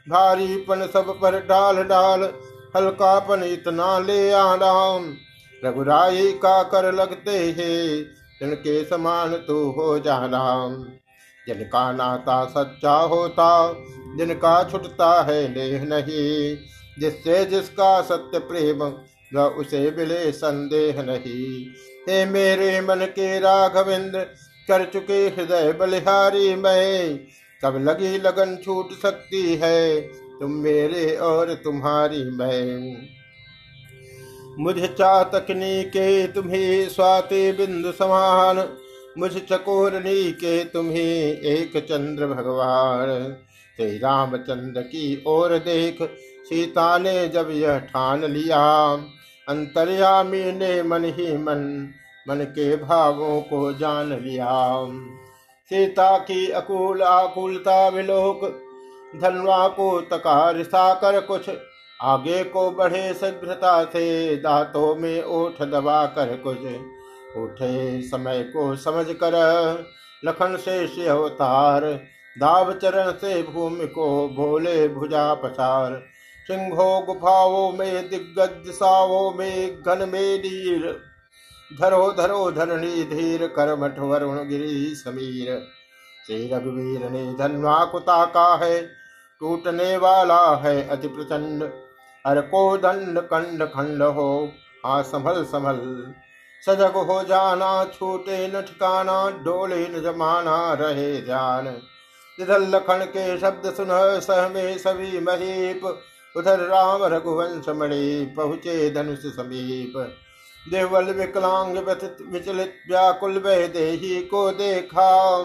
भारीपन 0.07 0.87
सब 0.87 1.11
पर 1.21 1.39
डाल 1.41 1.83
डाल, 1.85 2.23
हल्कापन 2.77 3.43
इतना 3.45 3.99
ले 3.99 4.33
आना 4.33 4.73
रघुराई 5.63 6.33
का 6.39 6.63
कर 6.63 6.93
लगते 6.95 7.39
है 7.59 8.03
जिनके 8.41 8.83
समान 8.85 9.35
तू 9.47 9.59
हो 9.71 9.99
जाना 9.99 10.39
जिनका 11.49 11.93
नाता 11.93 12.45
सच्चा 12.45 12.93
होता, 12.93 13.73
जिनका 14.19 14.65
छुटता 14.65 15.23
है 15.23 15.55
लेह 15.55 15.85
नहीं, 15.85 16.57
जिससे 16.99 17.45
जिसका 17.45 18.01
सत्य 18.01 18.39
प्रेम, 18.39 18.83
वह 19.35 19.43
उसे 19.43 19.91
मिले 19.91 20.33
संदेह 20.33 21.03
नहीं। 21.03 21.67
हे 22.09 22.25
मेरे 22.27 22.81
मन 22.81 22.97
के 22.97 23.39
राघवेंद्र 23.39 24.21
कर 24.69 24.85
चुके 24.85 25.27
हृदय 25.29 25.73
बलिहारी 25.73 26.55
मैं 26.55 27.19
कब 27.65 27.77
लगी 27.89 28.19
लगन 28.19 28.57
छूट 28.65 28.93
सकती 28.93 29.55
है 29.55 30.01
तुम 30.41 30.51
मेरे 30.51 31.17
और 31.17 31.55
तुम्हारी 31.55 32.25
मैं। 32.25 32.97
मुझे 34.59 34.87
चातकनी 34.87 35.83
के 35.83 36.27
तुम्हें 36.27 36.89
स्वाति 36.89 37.53
बिंदु 37.53 37.93
समान 37.93 38.59
मुझ 39.19 39.31
चकोरनी 39.39 40.33
के 40.33 40.65
तुम्हें 40.65 41.41
एक 41.41 41.77
चंद्र 41.77 42.27
भगवान। 42.27 43.37
श्री 43.77 43.99
रामचंद्र 43.99 44.83
की 44.83 45.23
ओर 45.27 45.59
देख, 45.59 45.99
सीता 46.45 46.99
ने 46.99 47.29
जब 47.29 47.49
यह 47.51 47.79
ठान 47.79 48.25
लिया, 48.25 48.93
अंतर्यामी 49.49 50.53
ने 50.53 50.83
मन 50.83 51.05
ही 51.05 51.37
मन 51.37 51.89
मन 52.29 52.45
के 52.45 52.77
भावों 52.77 53.41
को 53.41 53.73
जान 53.73 54.13
लिया। 54.13 54.87
सीता 55.71 56.19
की 56.19 56.49
अकुल 56.49 57.03
आकुलता 57.03 57.89
विलोक, 57.89 58.41
धनवा 59.21 59.69
को 59.69 60.01
तका 60.01 60.51
रिसा 60.51 60.95
कर 60.95 61.21
कुछ, 61.21 61.51
आगे 62.03 62.45
को 62.45 62.71
बढ़े 62.71 63.15
शीघ्रता 63.15 63.85
से 63.85 64.37
दांतों 64.37 64.95
में 64.95 65.23
ओठ 65.23 65.63
दबा 65.63 66.07
कर 66.07 66.37
कुछ। 66.37 66.59
उठे 67.37 68.03
समय 68.03 68.43
को 68.43 68.77
समझ 68.77 69.07
कर 69.09 69.35
लखन 70.25 70.57
से 70.57 71.07
अवतार, 71.07 71.81
दाव 72.39 72.73
चरण 72.73 73.11
से 73.11 73.43
भूमि 73.43 73.87
को 73.87 74.29
भोले 74.29 74.89
भुजा 74.89 75.35
पसार। 75.35 76.03
सिंहो 76.47 77.01
गुफाओं 77.01 77.73
में, 77.73 78.11
दिग्गज 78.11 78.49
दिशाओं 78.49 79.35
में, 79.35 79.83
घन 79.83 79.99
में 79.99 80.39
नीर। 80.39 81.01
धरो 81.81 82.13
धरो 82.13 82.51
धरणी 82.51 83.05
धीर 83.05 83.47
कर 83.47 83.77
मठ 83.77 83.99
वरुण 83.99 84.49
गिरी 84.49 84.95
समीर। 84.95 85.63
श्री 86.27 86.51
रघुवीर 86.53 87.11
ने 87.11 87.35
धनवा 87.35 87.85
कुता 87.85 88.25
का 88.25 88.55
है, 88.57 88.83
टूटने 89.41 89.97
वाला 89.97 90.57
है 90.57 90.89
अति 90.89 91.09
प्रचंड। 91.09 91.63
हर 92.27 92.41
को 92.41 92.77
दंड 92.77 93.19
कंड, 93.19 93.63
खंड 93.63 94.03
हो, 94.03 94.53
आ 94.87 95.03
संभल 95.03 95.45
संभल। 95.45 96.15
सजग 96.67 96.97
हो 96.97 97.23
जाना, 97.23 97.85
छूटे 97.85 98.49
न 98.49 98.61
ठिकाना 98.63 99.31
डोले 99.31 99.89
न 99.89 100.03
जमाना 100.03 100.73
रहे 100.73 101.21
ध्यान। 101.21 101.67
इधर 102.41 102.61
लखन 102.61 103.05
के 103.05 103.39
शब्द 103.39 103.75
सुन, 103.75 103.89
सह 104.21 104.49
में 104.49 104.79
सभी 104.79 105.21
महीप। 105.21 106.03
उधर 106.37 106.59
राम 106.59 107.05
रघुवंश 107.05 107.69
मणि 107.69 108.35
पहुँचे 108.37 108.91
धनुष 108.91 109.19
समीप। 109.19 110.17
देवल 110.71 111.05
विकलांग 111.05 111.79
विचलित, 112.33 112.75
व्याकुल 112.89 113.39
वह 113.39 113.67
देही 113.67 114.23
को 114.23 114.51
देखा। 114.51 115.45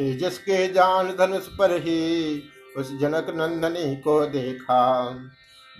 जिसके 0.00 0.72
जान 0.72 1.08
धनुष 1.08 1.46
पर 1.58 1.70
ही, 1.70 2.42
उस 2.76 3.00
जनक 3.00 3.26
नंदनी 3.30 3.96
को 3.96 4.26
देखा। 4.26 5.10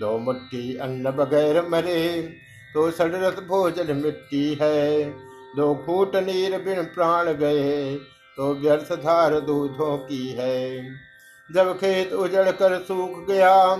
दो 0.00 0.18
मुट्ठी 0.18 0.76
अन्न 0.76 1.10
बगैर 1.10 1.68
मरे 1.68 2.34
तो 2.74 2.90
सड़रत 2.90 3.42
भोजन 3.48 3.96
मिट्टी 3.96 4.58
है। 4.62 5.04
दो 5.56 5.74
फूट 5.86 6.16
नीर 6.16 6.58
बिन 6.58 6.82
प्राण 6.84 7.32
गए 7.32 7.94
तो 8.36 8.52
व्यर्थ 8.54 8.92
धार 8.94 9.38
दूधों 9.40 9.96
की 9.98 10.26
है। 10.28 10.82
जब 11.50 11.72
खेत 11.74 12.12
उजड़ 12.12 12.50
कर 12.50 12.78
सूख 12.78 13.26
गया, 13.28 13.76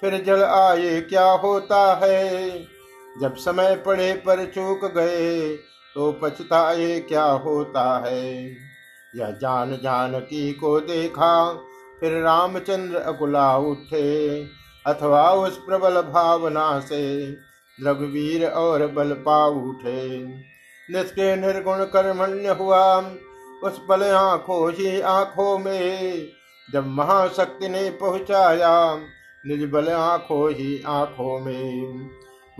फिर 0.00 0.22
जल 0.24 0.42
आए, 0.42 1.00
क्या 1.00 1.30
होता 1.32 2.00
है? 2.04 2.66
जब 3.20 3.34
समय 3.36 3.74
पड़े 3.76 4.12
पर 4.26 4.44
चूक 4.46 4.84
गए 4.94 5.56
तो 5.96 6.12
पछताए, 6.12 6.98
क्या 7.00 7.24
होता 7.24 7.82
है? 8.06 8.44
यह 9.14 9.30
जान 9.30 9.78
जान 9.82 10.18
की 10.20 10.52
को 10.52 10.78
देखा, 10.80 11.52
फिर 12.00 12.12
रामचंद्र 12.22 12.96
अकुला 12.96 13.56
उठे। 13.58 14.42
अथवा 14.86 15.30
उस 15.32 15.56
प्रबल 15.58 16.00
भावना 16.02 16.80
से 16.80 17.32
रघुवीर 17.86 18.48
और 18.48 18.86
बल 18.86 19.12
पा 19.12 19.46
उठे। 19.46 20.26
निष्क्रिय 20.90 21.36
निर्गुण 21.36 21.84
कर्मण्य 21.84 22.48
हुआ। 22.48 23.00
उस 23.64 23.80
पल 23.88 24.02
आँखों 24.02 24.72
ही 24.72 25.00
आँखों 25.00 25.58
में 25.58 26.28
जब 26.72 26.86
महाशक्ति 26.86 27.68
ने 27.68 27.90
पहुँचाया, 27.90 28.96
निज 29.46 29.70
बल 29.70 29.88
आँखों 29.88 30.50
ही 30.50 30.82
आँखों 30.86 31.40
में। 31.40 32.10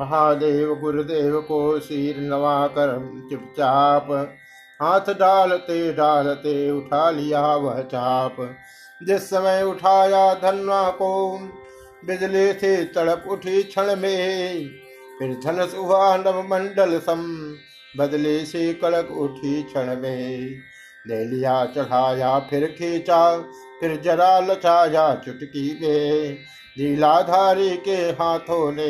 महादेव 0.00 0.74
गुरुदेव 0.74 1.40
को 1.40 1.80
सिर 1.80 2.20
नवा 2.20 2.66
कर 2.66 3.20
चुपचाप 3.30 4.36
हाथ 4.82 5.00
डालते 5.00 5.92
डालते 5.92 6.70
उठा 6.70 7.10
लिया 7.10 7.56
वह 7.56 7.82
चाप। 7.82 8.36
जिस 9.02 9.30
समय 9.30 9.62
उठाया 9.62 10.34
धनवा 10.34 10.90
को, 10.90 11.38
बिजली 12.04 12.52
से 12.52 12.84
तड़प 12.84 13.24
उठी 13.28 13.62
क्षण 13.62 13.96
में 13.96 14.79
फिर 15.20 15.34
धनस 15.44 15.74
हुआ 15.74 16.16
नव 16.16 16.42
मंडल 16.42 16.98
सम 16.98 17.22
बदले 17.98 18.44
से 18.44 18.72
कड़क 18.74 19.10
उठी 19.10 19.62
क्षण 19.62 19.96
में। 19.96 20.50
ले 21.06 21.24
लिया 21.24 21.64
चढ़ाया, 21.66 22.38
फिर 22.38 22.66
खींचा, 22.66 23.38
फिर 23.80 24.00
जरा 24.00 24.38
लचाया, 24.40 25.14
चुटकी 25.14 25.78
में। 25.82 26.38
लीलाधारी 26.78 27.76
के 27.76 27.96
हाथों 27.96 28.72
ने 28.72 28.88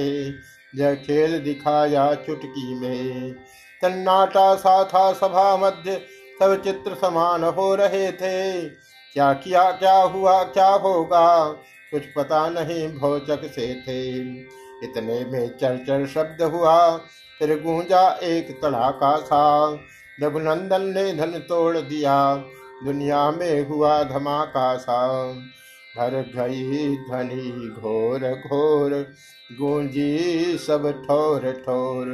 यह 0.74 0.94
खेल 0.94 1.38
दिखाया 1.38 2.14
चुटकी 2.14 2.74
में। 2.74 3.34
सन्नाटा 3.82 4.54
सा 4.54 4.84
था 4.84 5.12
सभा 5.12 5.56
मध्य 5.56 6.00
सब 6.40 6.60
चित्र 6.62 6.94
समान 6.94 7.44
हो 7.44 7.74
रहे 7.74 8.12
थे। 8.12 8.62
क्या 9.14 9.32
किया, 9.32 9.70
क्या 9.70 9.96
हुआ, 9.96 10.42
क्या 10.42 10.68
होगा, 10.68 11.44
कुछ 11.90 12.02
पता 12.16 12.48
नहीं 12.48 12.88
भौचक 12.98 13.50
से 13.52 13.74
थे। 13.74 14.10
इतने 14.82 15.24
में 15.24 15.56
चर 15.58 16.06
शब्द 16.06 16.42
हुआ, 16.42 16.96
फिर 17.38 17.60
गूंजा 17.62 18.08
एक 18.22 18.50
तड़ाका 18.62 19.16
सा। 19.16 19.42
रघुनंदन 20.22 20.82
ने 20.82 21.12
धन 21.12 21.38
तोड़ 21.48 21.76
दिया, 21.78 22.36
दुनिया 22.84 23.30
में 23.30 23.68
हुआ 23.68 24.02
धमाका 24.04 24.76
सा। 24.76 25.32
भर 25.96 26.14
गई 26.36 26.96
ध्वनि 26.96 27.74
घोर 27.80 28.20
घोर, 28.20 28.92
गूंजी 29.52 30.58
सब 30.58 30.90
ठोर 31.06 31.52
ठोर। 31.52 32.06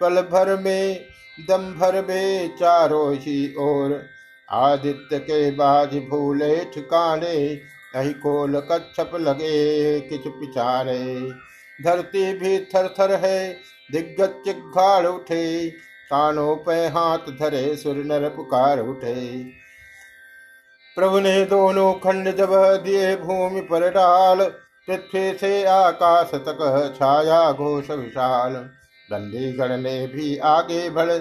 पल 0.00 0.20
भर 0.22 0.56
में 0.56 1.04
दम 1.48 1.72
भर 1.80 2.06
में 2.08 2.56
चारों 2.56 3.14
ही 3.14 3.54
ओर। 3.58 4.02
आदित्य 4.48 5.18
के 5.18 5.50
बाज 5.50 5.88
भूले 5.88 6.64
ठिकाने, 6.64 7.56
कहीं 7.92 8.14
कोल 8.14 8.60
कच्छप 8.72 9.10
लगे 9.14 10.00
किच 10.00 10.28
पिचारे। 10.28 11.30
धरती 11.84 12.32
भी 12.32 12.58
थर 12.58 12.88
थर 12.88 13.12
है, 13.12 13.56
दिग्गज 13.92 14.30
चिघाड़ 14.44 15.06
उठे, 15.06 15.70
कानों 16.10 16.56
पे 16.56 16.86
हाथ 16.86 17.18
धरे, 17.18 17.76
सुर 17.76 17.96
नर 17.96 18.28
पुकार 18.28 18.80
उठे। 18.80 19.44
प्रभु 20.96 21.20
ने 21.20 21.44
दोनों 21.44 21.92
खंड 21.94 22.36
जब 22.36 22.52
दिए 22.84 23.16
भूमि 23.16 23.60
पर 23.60 23.90
डाल, 23.90 24.44
पृथ्वी 24.88 25.38
से 25.38 25.64
आकाश 25.64 26.30
तक 26.34 26.94
छाया 26.96 27.52
घोष 27.52 27.90
विशाल। 27.90 28.52
बंदीगण 29.08 29.76
ने 29.76 30.06
भी 30.06 30.36
आगे 30.38 30.90
बढ़, 30.90 31.12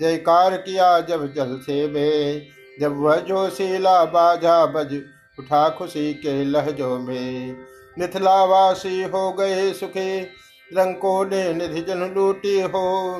जयकार 0.00 0.56
किया 0.56 1.00
जब 1.00 1.32
जल 1.34 1.58
से 1.62 1.86
वे 1.86 2.48
जब 2.80 2.96
वह 2.96 3.16
जोशीला 3.16 4.04
बाजा 4.04 4.66
बज, 4.66 4.94
उठा 5.38 5.68
खुशी 5.68 6.14
के 6.14 6.44
लहजों 6.44 6.98
में। 6.98 7.56
मिथिलावासी 7.98 9.02
हो 9.02 9.32
गए 9.32 9.72
सुखे 9.72 10.20
रंको 10.74 11.24
ने 11.24 11.52
निधि 11.52 11.80
जन 11.80 12.14
लूटी 12.14 12.60
हो। 12.60 13.18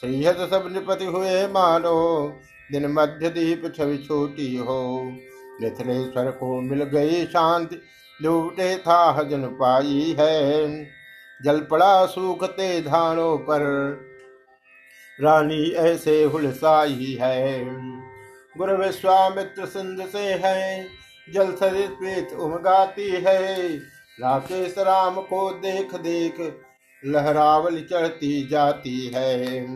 सैहद 0.00 0.36
सब 0.50 0.68
निपति 0.72 1.04
हुए 1.04 1.46
मानो, 1.46 2.32
दिन 2.72 2.86
मध्य 2.86 3.28
दीप 3.28 3.72
छवि 3.76 3.96
छोटी 3.98 4.56
हो। 4.56 5.02
मिथिलेश्वर 5.60 6.30
को 6.30 6.60
मिल 6.60 6.82
गई 6.82 7.24
शांति, 7.24 7.82
लूटे 8.22 8.76
था 8.76 9.10
हजन 9.10 9.42
पाई 9.42 10.16
है। 10.18 10.84
जल 11.44 11.60
पड़ा 11.60 12.06
सूखते 12.06 12.80
धानों 12.80 13.38
पर, 13.38 13.60
रानी 15.22 15.70
ऐसे 15.70 16.22
हुलसाई 16.22 17.18
है। 17.20 17.64
गुरु 18.58 18.76
विश्वामित्र 18.76 19.66
सिंध 19.66 20.06
से 20.06 20.18
है, 20.18 20.86
जल 21.34 21.52
सरित 21.52 22.32
उमगाती 22.32 23.10
है। 23.10 23.68
राकेश 24.20 24.74
राम 24.78 25.20
को 25.20 25.50
देख 25.50 25.94
देख 25.94 26.60
लहरावल 27.06 27.80
चढ़ती 27.80 28.48
जाती 28.48 29.06
है। 29.14 29.66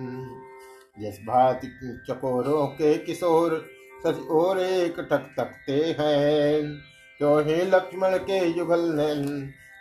जिस 1.00 1.14
भात 1.14 1.61
चकोरों 2.09 2.66
के 2.66 2.98
किशोर 2.98 3.66
सच 4.07 4.28
और 4.28 4.61
एक 4.61 5.00
टक 5.00 5.35
तकते 5.38 5.96
हैं। 5.98 6.72
तो 7.20 7.38
ही 7.38 7.57
लक्ष्मण 7.57 8.16
के 8.16 8.46
युगल 8.59 8.81
ने 8.81 9.14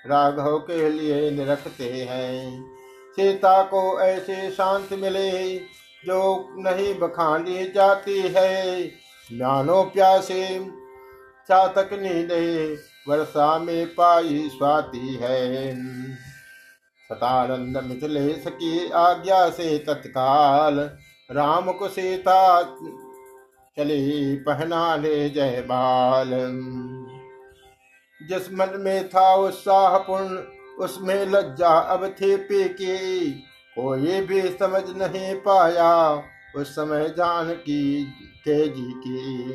राघव 0.10 0.58
के 0.58 0.90
लिए 0.90 1.32
निरखते 1.32 1.90
हैं। 2.10 2.66
सीता 3.12 3.64
को 3.64 4.00
ऐसे 4.00 4.52
शांत 4.52 4.94
मिले 4.94 5.56
जो 6.06 6.48
नहीं 6.52 7.00
बखानी 7.00 7.66
जाती 7.66 8.22
है। 8.22 8.82
ज्ञानो 9.38 9.84
प्यासे 9.84 10.66
चातक 11.48 11.90
नीले 11.94 12.76
वर्षा 13.08 13.60
में 13.60 13.88
पाई 13.88 14.50
स्वाति 14.50 15.20
है। 15.22 15.76
सतानंद 17.10 17.78
मिथिलेश 17.78 18.44
की 18.48 18.90
आज्ञा 18.90 19.50
से 19.50 19.78
तत्काल 19.78 20.80
राम 21.32 21.72
को 21.72 21.88
सीता 21.88 22.62
चली 23.78 24.36
पहनाने 24.36 25.30
जय 25.30 25.62
बाल। 25.62 26.30
जिस 28.22 28.54
मन 28.54 28.70
में 28.78 29.10
था 29.10 29.34
उत्साह 29.36 29.98
पूर्ण 29.98 30.38
उसमें 30.80 31.26
लज्जा 31.26 31.70
अब 31.70 32.16
थी 32.22 32.36
पी 32.38 32.70
की 32.70 33.32
कोई 33.76 34.22
भी 34.22 34.42
समझ 34.42 34.84
नहीं 34.90 35.36
पाया, 35.36 36.24
उस 36.56 36.76
समय 36.76 37.10
जान 37.10 37.54
की 37.54 38.06
तेज़ी 38.46 38.94
की। 38.98 39.54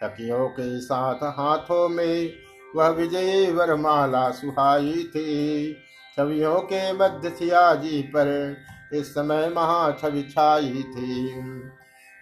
सखियों 0.00 0.48
के 0.48 0.80
साथ 0.80 1.14
हाथों 1.14 1.88
में 1.88 2.45
वह 2.76 2.88
विजय 2.88 3.50
वरमाला 3.52 4.30
सुहाई 4.30 5.02
थी। 5.10 5.72
छवियों 6.16 6.60
के 6.62 6.92
मध्य 6.92 7.30
सियाजी 7.30 8.02
पर 8.02 8.56
इस 8.92 9.10
समय 9.10 9.48
महा 9.48 9.90
छवि 9.92 10.22
छाई 10.22 10.82
थी। 10.88 11.28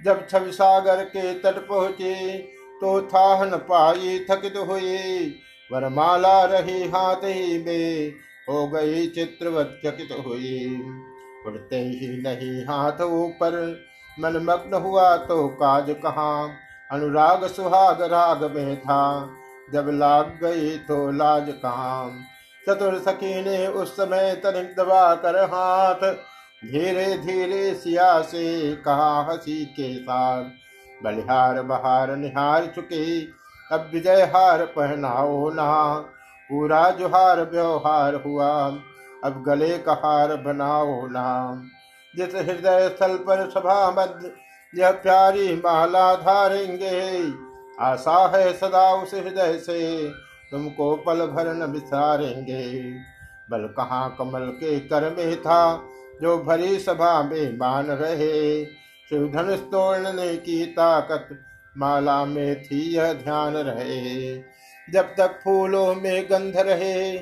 जब 0.00 0.26
छवि 0.28 0.52
सागर 0.52 1.04
के 1.04 1.32
तट 1.34 1.66
पहुँचे 1.68 2.38
तो 2.80 3.00
था 3.02 3.44
न 3.44 3.56
पाई 3.68 4.18
थकित 4.30 4.56
हुई। 4.56 5.26
वरमाला 5.70 6.44
रही 6.44 6.82
हाथ 6.88 7.24
ही 7.24 7.58
में, 7.58 8.12
हो 8.48 8.66
गई 8.66 9.06
चित्रवत 9.06 9.80
चकित 9.86 10.08
हुई। 10.26 10.82
उड़ते 11.46 11.76
ही 11.76 12.08
नहीं 12.22 12.64
हाथ 12.64 13.00
ऊपर 13.00 13.54
मन 14.18 14.36
मग्न 14.42 14.82
हुआ 14.82 15.16
तो 15.16 15.46
काज 15.48 15.86
कहा? 15.90 16.48
अनुराग 16.92 17.46
सुहाग 17.46 18.02
राग 18.02 18.44
में 18.56 18.76
था। 18.80 19.30
जब 19.72 19.88
लाग 19.92 20.38
गई 20.42 20.76
तो 20.78 21.10
लाज 21.10 21.48
कहा 21.62 22.08
चतुर 22.64 22.98
सखी 22.98 23.42
ने 23.42 23.66
उस 23.66 23.92
समय 23.96 24.34
तनिक 24.34 24.74
दबा 24.78 25.14
कर 25.14 25.36
हाथ, 25.44 26.02
धीरे 26.64 27.06
धीरे 27.18 27.74
सिया 27.74 28.20
से 28.22 28.74
कहा 28.76 29.20
हसी 29.22 29.64
के 29.64 29.94
साथ, 29.94 30.44
बलिहार 31.04 31.62
बहार 31.62 32.14
निहार 32.16 32.66
चुके, 32.66 33.20
अब 33.72 33.90
विजय 33.92 34.22
हार 34.34 34.64
पहनाओ 34.66 35.50
ना, 35.50 35.94
पूरा 36.50 36.88
जुहार 36.90 37.42
व्यवहार 37.42 38.14
हुआ, 38.14 38.50
अब 39.24 39.42
गले 39.46 39.78
का 39.78 39.92
हार 39.94 40.36
बनाओ 40.36 41.06
ना। 41.06 41.62
जिस 42.14 42.34
हृदय 42.34 42.88
स्थल 42.88 43.16
पर 43.18 43.48
सभा 43.50 43.90
मध्य 43.90 44.32
यह 44.74 44.90
प्यारी 44.90 45.54
माला 45.56 46.14
धारेंगे 46.14 47.00
आशा 47.80 48.36
है 48.36 48.52
सदा 48.52 48.94
उस 48.94 49.14
हृदय 49.14 49.58
से। 49.58 50.08
तुमको 50.50 50.96
पल 50.96 51.26
भर 51.26 51.54
न 51.54 51.72
बिसारेंगे। 51.72 52.90
बल 53.50 53.74
कहाँ 53.76 54.16
कमल 54.18 54.40
के 54.40 54.80
कर 54.80 55.16
में 55.16 55.36
था, 55.36 55.88
जो 56.22 56.38
भरी 56.38 56.78
सभा 56.78 57.22
में 57.22 57.58
मान 57.58 57.86
रहे। 57.86 58.64
शिव 59.08 59.32
धनुष 59.34 59.58
तोड़ने 59.58 60.36
की 60.36 60.66
ताकत, 60.66 61.28
माला 61.78 62.24
में 62.24 62.62
थी 62.62 62.96
यह 62.96 63.12
ध्यान 63.12 63.54
रहे। 63.54 64.34
जब 64.92 65.02
तक 65.02 65.40
फूलों 65.44 65.94
में 65.94 66.24
गंध 66.24 66.56
रहे, 66.56 67.18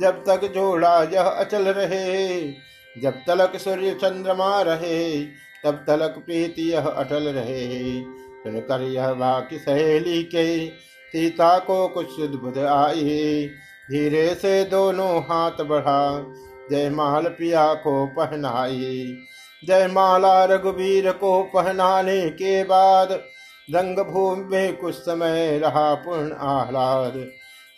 जब 0.00 0.24
तक 0.28 0.52
जोड़ा 0.54 1.02
यह 1.02 1.22
अचल 1.22 1.62
रहे। 1.62 2.42
जब 3.02 3.10
तलक 3.26 3.56
सूर्य 3.56 3.90
चंद्रमा 3.90 4.62
रहे, 4.62 5.22
तब 5.64 5.84
तलक 5.86 6.22
प्रीति 6.26 6.72
यह 6.72 6.88
अटल 6.88 7.22
रहे। 7.22 8.00
सुनकर 8.44 8.82
यह 8.82 9.10
वाक्य 9.10 9.58
सहेली 9.58 10.22
के 10.22 10.68
सीता 11.14 11.58
को 11.58 11.88
कुछ 11.88 12.06
सुध 12.10 12.58
आई। 12.58 13.48
धीरे 13.90 14.34
से 14.34 14.64
दोनों 14.64 15.20
हाथ 15.20 15.64
बढ़ा, 15.64 16.26
जयमाल 16.70 17.24
पिया 17.24 17.74
को 17.74 18.06
पहनाई। 18.06 19.18
जयमाला 19.66 20.44
रघुवीर 20.44 21.10
को 21.12 21.42
पहनाने 21.42 22.28
के 22.30 22.64
बाद 22.64 23.12
रंग 23.70 23.98
भूमि 23.98 24.44
में 24.44 24.76
कुछ 24.76 24.94
समय 24.94 25.58
रहा 25.58 25.94
पूर्ण 25.94 26.32
आह्लाद। 26.32 27.12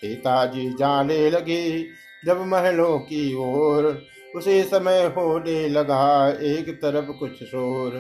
सीता 0.01 0.45
जी 0.47 0.69
जाने 0.79 1.31
लगी 1.31 1.87
जब 2.27 2.41
महलों 2.41 2.99
की 2.99 3.35
ओर। 3.35 4.03
उसी 4.37 4.63
समय 4.63 5.13
होने 5.17 5.69
लगा 5.69 6.29
एक 6.29 6.71
तरफ़ 6.83 7.05
कुछ 7.05 7.43
शोर। 7.45 7.91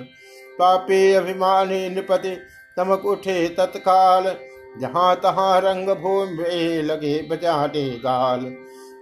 पापी 0.59 1.13
अभिमानी 1.13 1.89
निपति 1.89 2.37
तमक 2.77 3.05
उठे 3.05 3.49
तत्काल। 3.49 4.37
जहाँ 4.81 5.17
तहाँ 5.17 5.61
रंग 5.61 5.89
भूमि 5.89 6.83
लगे 6.83 7.23
बजाने 7.31 7.91
गाल। 7.91 8.41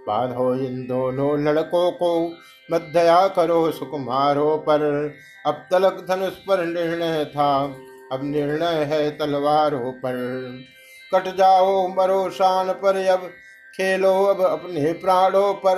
बांधो 0.07 0.55
इन 0.55 0.87
दोनों 0.87 1.39
लड़कों 1.39 1.91
को 1.91 2.33
मध्यया 2.71 3.27
करो 3.27 3.71
सुकुमारों 3.71 4.57
पर। 4.57 5.13
अब 5.45 5.53
तलक 5.71 6.05
धनुष 6.09 6.33
पर 6.33 6.65
निर्णय 6.65 7.25
था, 7.25 7.75
अब 8.11 8.19
निर्णय 8.23 8.83
है 8.83 9.11
तलवारों 9.11 9.91
पर। 9.91 10.15
कट 11.15 11.35
जाओ 11.35 11.87
मरो 11.87 12.29
शान 12.29 12.71
पर, 12.73 13.05
अब 13.05 13.19
खेलो 13.77 14.23
अब 14.23 14.41
अपने 14.41 14.93
प्राणों 14.93 15.53
पर। 15.53 15.77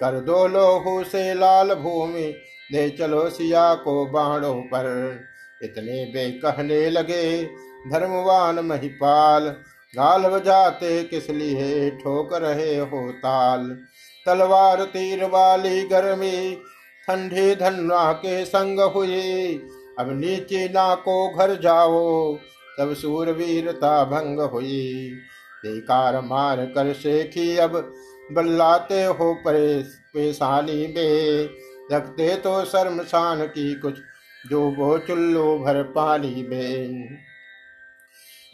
कर 0.00 0.20
दो 0.20 0.46
लोहू 0.46 1.04
से 1.04 1.34
लाल 1.34 1.74
भूमि, 1.74 2.34
ले 2.72 2.88
चलो 2.90 3.28
सिया 3.30 3.74
को 3.74 4.06
बाणों 4.06 4.54
पर। 4.54 5.16
इतने 5.62 6.04
बे 6.04 6.30
कहने 6.30 6.90
लगे, 6.90 7.44
धर्मवान 7.92 8.60
महिपाल 8.60 9.56
गाल 9.96 10.22
बजाते 10.22 11.04
किस 11.04 11.30
लिए 11.30 11.90
ठोक 11.90 12.32
रहे 12.32 12.78
हो 12.78 13.12
ताल? 13.12 13.78
तलवार 14.26 14.84
तीर 14.84 15.24
वाली 15.24 15.82
गर्मी, 15.82 16.54
ठंडी 17.06 17.54
धनवा 17.54 18.12
के 18.12 18.44
संग 18.44 18.80
हुई। 18.80 19.52
अब 19.98 20.20
नीचे 20.20 20.68
ना 20.68 20.94
को 20.94 21.36
घर 21.36 21.54
जाओ, 21.54 22.34
तब 22.78 22.94
सूरवीरता 22.94 24.04
भंग 24.04 24.40
हुई। 24.40 25.12
बेकार 25.66 26.20
मार 26.20 26.66
कर 26.66 26.92
शेखी 26.92 27.56
अब 27.56 27.94
बल्लाते 28.32 29.04
हो 29.04 29.42
पेशानी 29.48 30.86
में। 30.96 31.48
रखते 31.92 32.36
तो 32.36 32.64
शर्मशान 32.64 33.46
की 33.46 33.74
कुछ 33.74 33.98
जो 34.46 34.70
वो 34.70 34.98
चुल्लो 34.98 35.58
भर 35.58 35.82
पानी 35.82 36.46
में। 36.48 37.18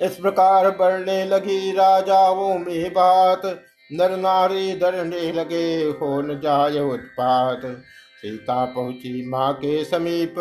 इस 0.01 0.17
प्रकार 0.17 0.71
बढ़ने 0.71 1.25
लगी 1.25 1.73
राजाओं 1.73 2.59
में 2.59 2.91
बात। 2.91 3.43
नर 3.93 4.17
नारी 4.17 4.73
डरने 4.73 5.33
लगे, 5.33 5.85
हो 5.85 6.21
न 6.21 6.41
जाय 6.41 6.81
उत्पात। 6.81 7.61
सीता 8.23 8.65
पहुँची 8.65 9.29
माँ 9.29 9.53
के 9.53 9.85
समीप, 9.85 10.35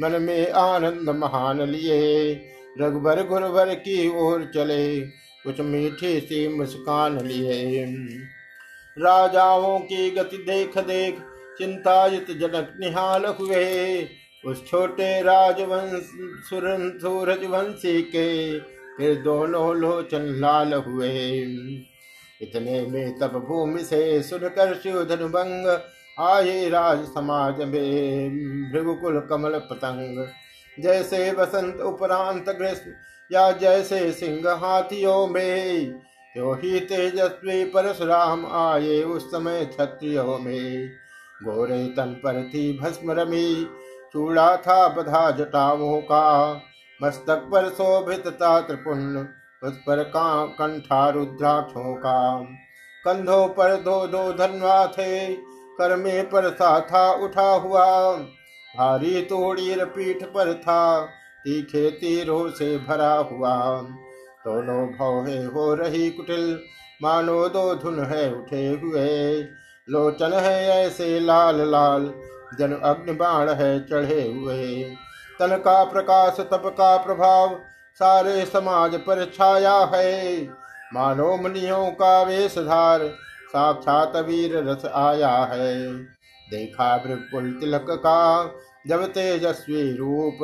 मन 0.00 0.22
में 0.22 0.50
आनंद 0.50 1.10
महान 1.10 1.62
लिए। 1.62 2.32
रघुबर 2.80 3.22
गुरबर 3.26 3.74
की 3.74 4.08
ओर 4.08 4.50
चले, 4.54 5.00
कुछ 5.44 5.60
मीठी 5.60 6.20
सी 6.20 6.48
मुस्कान 6.48 7.18
लिए। 7.20 7.84
राजाओं 8.98 9.78
की 9.78 10.10
गति 10.10 10.36
देख 10.36 10.78
देख 10.78 11.18
चिंताजित 11.58 12.30
जनक 12.30 12.74
निहाल 12.80 13.24
हुए। 13.24 14.02
उस 14.44 14.66
छोटे 14.66 15.20
राजवंश 15.22 16.10
के 18.06 18.58
फिर 18.96 19.14
दोनों 19.22 19.74
लोचन 19.76 20.24
लाल 20.40 20.74
हुए। 20.76 21.10
इतने 22.40 22.80
में 22.86 23.18
तब 23.18 23.38
भूमि 23.48 23.82
से 23.84 24.22
सुनकर 24.22 24.74
शिवधन 24.74 25.26
भंग 25.28 25.66
आए 26.18 26.68
राज 26.68 27.04
समाज 27.04 27.58
में। 27.58 28.72
भृगुकुल 28.72 29.18
कमल 29.20 29.58
पतंग, 29.70 30.24
जैसे 30.78 31.30
बसंत 31.32 31.80
उपरांत 31.82 32.48
ग्रीष्म 32.50 32.92
या 33.30 33.50
जैसे 33.52 34.10
सिंह 34.12 34.50
हाथियों 34.56 35.26
में 35.26 35.94
यो 36.34 36.52
ही 36.54 36.80
तेजस्वी 36.80 37.64
परशुराम 37.64 38.44
आए 38.46 39.02
उस 39.04 39.26
समय 39.26 39.64
क्षत्रियो 39.66 40.38
में। 40.38 40.88
गोरे 41.40 41.84
तन 41.86 42.12
पर 42.24 42.42
थी 42.48 42.72
भस्म 42.78 43.12
रमी 43.12 43.66
चूड़ा 44.14 44.56
था 44.56 44.88
बधा 44.88 45.30
जटाओं 45.30 46.00
का 46.00 46.52
मस्तक 47.02 47.48
पर 47.52 47.68
शोभित 47.68 48.26
था 48.26 48.60
त्रिपुण्य 48.60 49.28
उस 49.62 49.76
पर 49.76 50.02
का 50.02 50.46
कंठा 50.46 51.08
रुद्राक्षों 51.08 51.94
का 51.94 52.40
कंधों 53.04 53.46
पर 53.48 53.74
दो 53.76 54.06
दो 54.06 54.32
धनवा 54.32 54.86
थे 54.86 55.34
कर 55.78 55.96
में 55.96 56.30
पर 56.30 56.50
सा 56.50 56.80
था 56.80 57.12
उठा 57.12 57.50
हुआ। 57.54 58.16
भारी 58.78 59.22
तोड़ी 59.22 59.74
पीठ 59.84 60.22
पर 60.24 60.54
था, 60.54 61.00
तीखे 61.44 61.90
तीरों 61.90 62.50
से 62.50 62.76
भरा 62.78 63.14
हुआ। 63.32 63.56
दोनों 64.46 64.86
भौहे 64.88 65.44
हो 65.44 65.74
रही 65.74 66.10
कुटिल, 66.10 66.60
मानो 67.02 67.48
दो 67.48 67.74
धुन 67.74 68.04
है 68.04 68.34
उठे 68.34 68.68
हुए। 68.68 69.42
लोचन 69.90 70.32
है 70.32 70.86
ऐसे 70.86 71.20
लाल 71.20 71.70
लाल 71.70 72.12
जन 72.58 72.72
अग्नि 72.72 73.12
बाण 73.12 73.48
है 73.50 73.80
चढ़े 73.80 74.22
हुए। 74.28 74.82
तन 75.40 75.56
का 75.56 75.84
प्रकाश, 75.84 76.40
तप 76.40 76.62
का 76.66 76.96
प्रभाव, 76.96 77.60
सारे 78.00 78.44
समाज 78.46 78.94
पर 78.94 79.24
छाया 79.24 79.78
है। 79.94 80.42
मानो 80.94 81.36
मुनियों 81.36 81.90
का 81.90 82.22
वेशधार, 82.22 83.06
साक्षात 83.48 84.16
वीर 84.16 84.56
रस 84.56 84.84
आया 84.84 85.30
है। 85.30 85.92
देखा 86.50 86.96
बिल्कुल 86.96 87.50
तिलक 87.60 87.86
का, 87.90 88.54
जब 88.86 89.06
तेजस्वी 89.06 89.96
रूप 89.96 90.38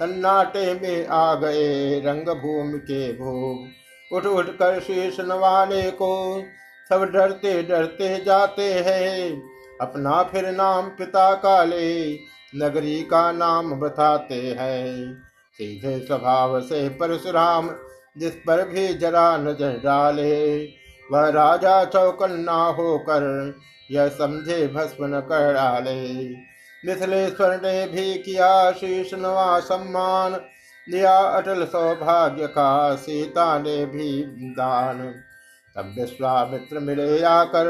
सन्नाटे 0.00 0.74
में 0.74 1.06
आ 1.06 1.34
गए 1.34 2.00
रंग 2.00 2.28
भूमि 2.28 2.78
के 2.78 3.12
भोग। 3.12 4.16
उठ 4.16 4.26
उठ 4.26 4.46
कर 4.46 4.80
शीर्ष 4.80 5.20
नवाने 5.20 5.90
को 5.90 6.42
सब 6.88 7.04
डरते 7.04 7.62
डरते 7.62 8.24
जाते 8.24 8.72
हैं। 8.72 9.42
अपना 9.80 10.22
फिर 10.22 10.50
नाम 10.50 10.88
पिता 10.88 11.34
का 11.34 11.62
ले 11.64 12.18
नगरी 12.52 13.00
का 13.02 13.30
नाम 13.32 13.72
बताते 13.72 14.40
हैं। 14.58 15.14
सीधे 15.58 15.98
स्वभाव 16.00 16.60
से 16.60 16.88
परशुराम, 16.88 17.70
जिस 18.18 18.34
पर 18.46 18.62
भी 18.68 18.86
जरा 18.94 19.36
नज़र 19.36 19.80
डाले, 19.84 20.64
वह 21.12 21.28
राजा 21.28 21.84
चौकन्ना 21.84 22.62
होकर 22.72 23.54
यह 23.90 24.08
समझे 24.08 24.66
भस्म 24.66 25.06
न 25.06 25.20
कर 25.20 25.52
डाले। 25.54 26.28
मिथिलेश्वर 26.84 27.60
ने 27.62 27.86
भी 27.86 28.14
किया 28.14 28.72
शीश 28.72 29.14
नवा 29.14 29.58
सम्मान 29.60 30.32
दिया 30.86 31.16
अटल 31.18 31.64
सौभाग्य 31.64 32.46
का 32.46 32.94
सीता 32.94 33.58
ने 33.58 33.84
भी 33.86 34.22
दान। 34.52 34.98
तब 35.76 35.94
विश्वामित्र 35.98 36.78
मिले 36.78 37.22
आकर 37.22 37.66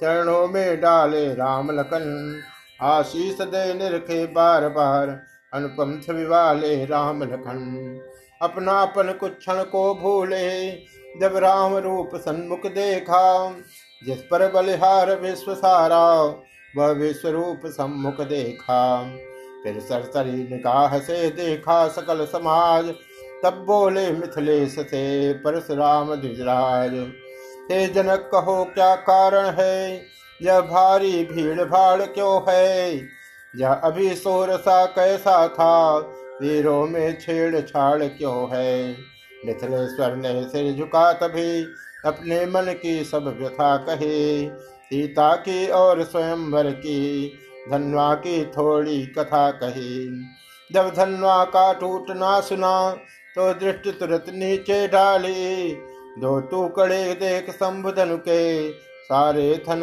चरणों 0.00 0.48
में 0.48 0.80
डाले 0.80 1.34
राम 1.34 1.70
लखन। 1.70 2.40
आशीष 2.82 3.40
दे 3.40 3.74
निरखे 3.74 4.26
बार 4.26 4.68
बार 4.68 5.22
अनुपम 5.54 6.00
छवि 6.00 6.24
वाले 6.24 6.84
राम 6.84 7.22
लखन। 7.22 8.00
अपनापन 8.42 9.12
कुछ 9.12 9.32
क्षण 9.32 9.62
को 9.62 9.94
भूले, 9.94 10.70
जब 11.20 11.36
राम 11.36 11.76
रूप 11.76 12.10
सन्मुख 12.14 12.66
देखा, 12.66 13.54
जिस 14.06 14.22
पर 14.22 14.52
बलिहार 14.52 15.20
विश्व 15.20 15.54
सारा, 15.54 16.14
वह 16.76 16.90
विश्व 16.90 17.28
रूप 17.28 17.60
सम्मुख 17.66 18.20
देखा। 18.20 19.02
फिर 19.64 19.80
सरसरी 19.80 20.48
निगाह 20.54 20.98
से 20.98 21.30
देखा 21.30 21.88
सकल 21.88 22.24
समाज, 22.24 22.94
तब 23.44 23.64
बोले 23.66 24.10
मिथिलेश 24.12 24.74
से, 24.78 25.32
परशुराम 25.32 26.14
द्विजराज 26.14 26.90
हे 27.70 27.86
जनक 27.86 28.30
कहो, 28.32 28.64
क्या 28.64 28.94
कारण 28.94 29.46
है? 29.46 30.02
यह 30.42 30.60
भारी 30.60 31.24
भीड़ 31.24 31.62
भाड़ 31.62 32.02
क्यों 32.02 32.40
है? 32.48 32.94
यह 33.56 33.72
अभी 33.72 34.14
शोर 34.14 34.56
सा 34.56 34.86
कैसा 34.86 35.48
था? 35.48 35.98
वीरों 36.42 36.86
में 36.86 37.20
छेड़ 37.20 37.60
छाड़ 37.60 38.04
क्यों 38.04 38.48
है? 38.56 38.96
मिथिलेश्वर 39.46 40.16
ने 40.16 40.42
सिर 40.42 40.72
झुका 40.72 41.12
तभी 41.12 41.62
अपने 42.04 42.46
मन 42.46 42.74
की 42.82 43.04
सब 43.04 43.36
व्यथा 43.40 43.76
कहे। 43.76 44.48
सीता 44.48 45.34
की 45.34 45.68
और 45.68 46.02
स्वयंवर 46.04 46.70
की, 46.70 47.32
धनवा 47.70 48.14
की 48.14 48.44
थोड़ी 48.44 49.06
कथा 49.06 49.50
कही। 49.50 50.26
जब 50.72 50.88
धनवा 50.94 51.44
का 51.44 51.72
टूटना 51.72 52.40
सुना 52.40 52.90
तो 53.34 53.52
दृष्टि 53.52 53.92
तुरंत 53.92 54.24
नीचे 54.28 54.88
डाली। 54.88 55.72
दो 56.18 56.68
कड़े 56.68 57.14
देख 57.14 57.50
शंभुधनु 57.50 58.16
के। 58.16 58.70
सारे 59.10 59.64
थन 59.68 59.80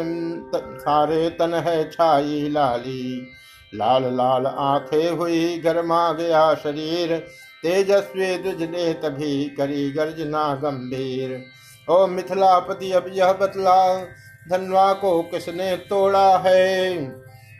त, 0.54 0.78
सारे 0.80 1.30
तन 1.30 1.54
है 1.54 1.90
छाई 1.90 2.48
लाली। 2.48 3.28
लाल 3.74 4.02
लाल 4.04 4.46
आँखें 4.46 5.10
हुई 5.10 5.58
गर्मा 5.58 6.12
गया 6.12 6.54
शरीर। 6.54 7.18
तेजस्वी 7.62 8.38
दुज 8.38 8.62
ने 8.62 8.92
तभी 8.92 9.44
करी 9.44 9.90
गर्जना 9.90 10.54
गंभीर। 10.54 11.44
ओ 11.90 12.06
मिथिलापति 12.06 12.92
अब 12.92 13.10
यह 13.12 13.32
बतला 13.32 14.04
धनवा 14.50 14.92
को 14.92 15.22
किसने 15.22 15.76
तोड़ा 15.76 16.38
है? 16.38 16.94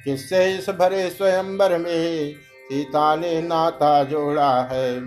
किससे 0.05 0.59
इस 0.59 0.71
भरे 0.71 1.11
स्वयंवर 1.11 1.79
में 1.79 2.35
सीता 2.35 3.17
ने 3.17 3.43
नाता 3.43 4.05
जोड़ा 4.05 4.63
है? 4.63 5.01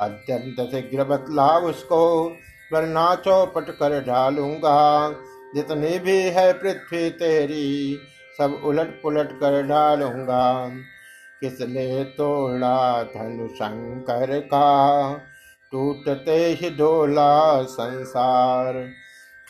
अत्यंत 0.00 0.70
शीघ्र 0.70 1.04
बतला 1.04 1.58
उसको 1.58 2.32
वरना 2.72 3.14
चौपट 3.14 3.70
कर 3.70 4.04
डालूँगा। 4.04 5.10
जितनी 5.54 5.98
भी 5.98 6.22
है 6.22 6.52
पृथ्वी 6.52 7.10
तेरी, 7.10 7.98
सब 8.38 8.60
उलट 8.64 9.02
पुलट 9.02 9.32
कर 9.32 9.62
डालूँगा। 9.62 10.70
किसने 11.40 12.04
तोड़ा 12.04 13.02
धनु 13.02 13.48
शंकर 13.48 14.40
का? 14.40 15.14
टूटते 15.72 16.58
ही 16.60 16.70
डोला 16.70 17.62
संसार। 17.62 18.88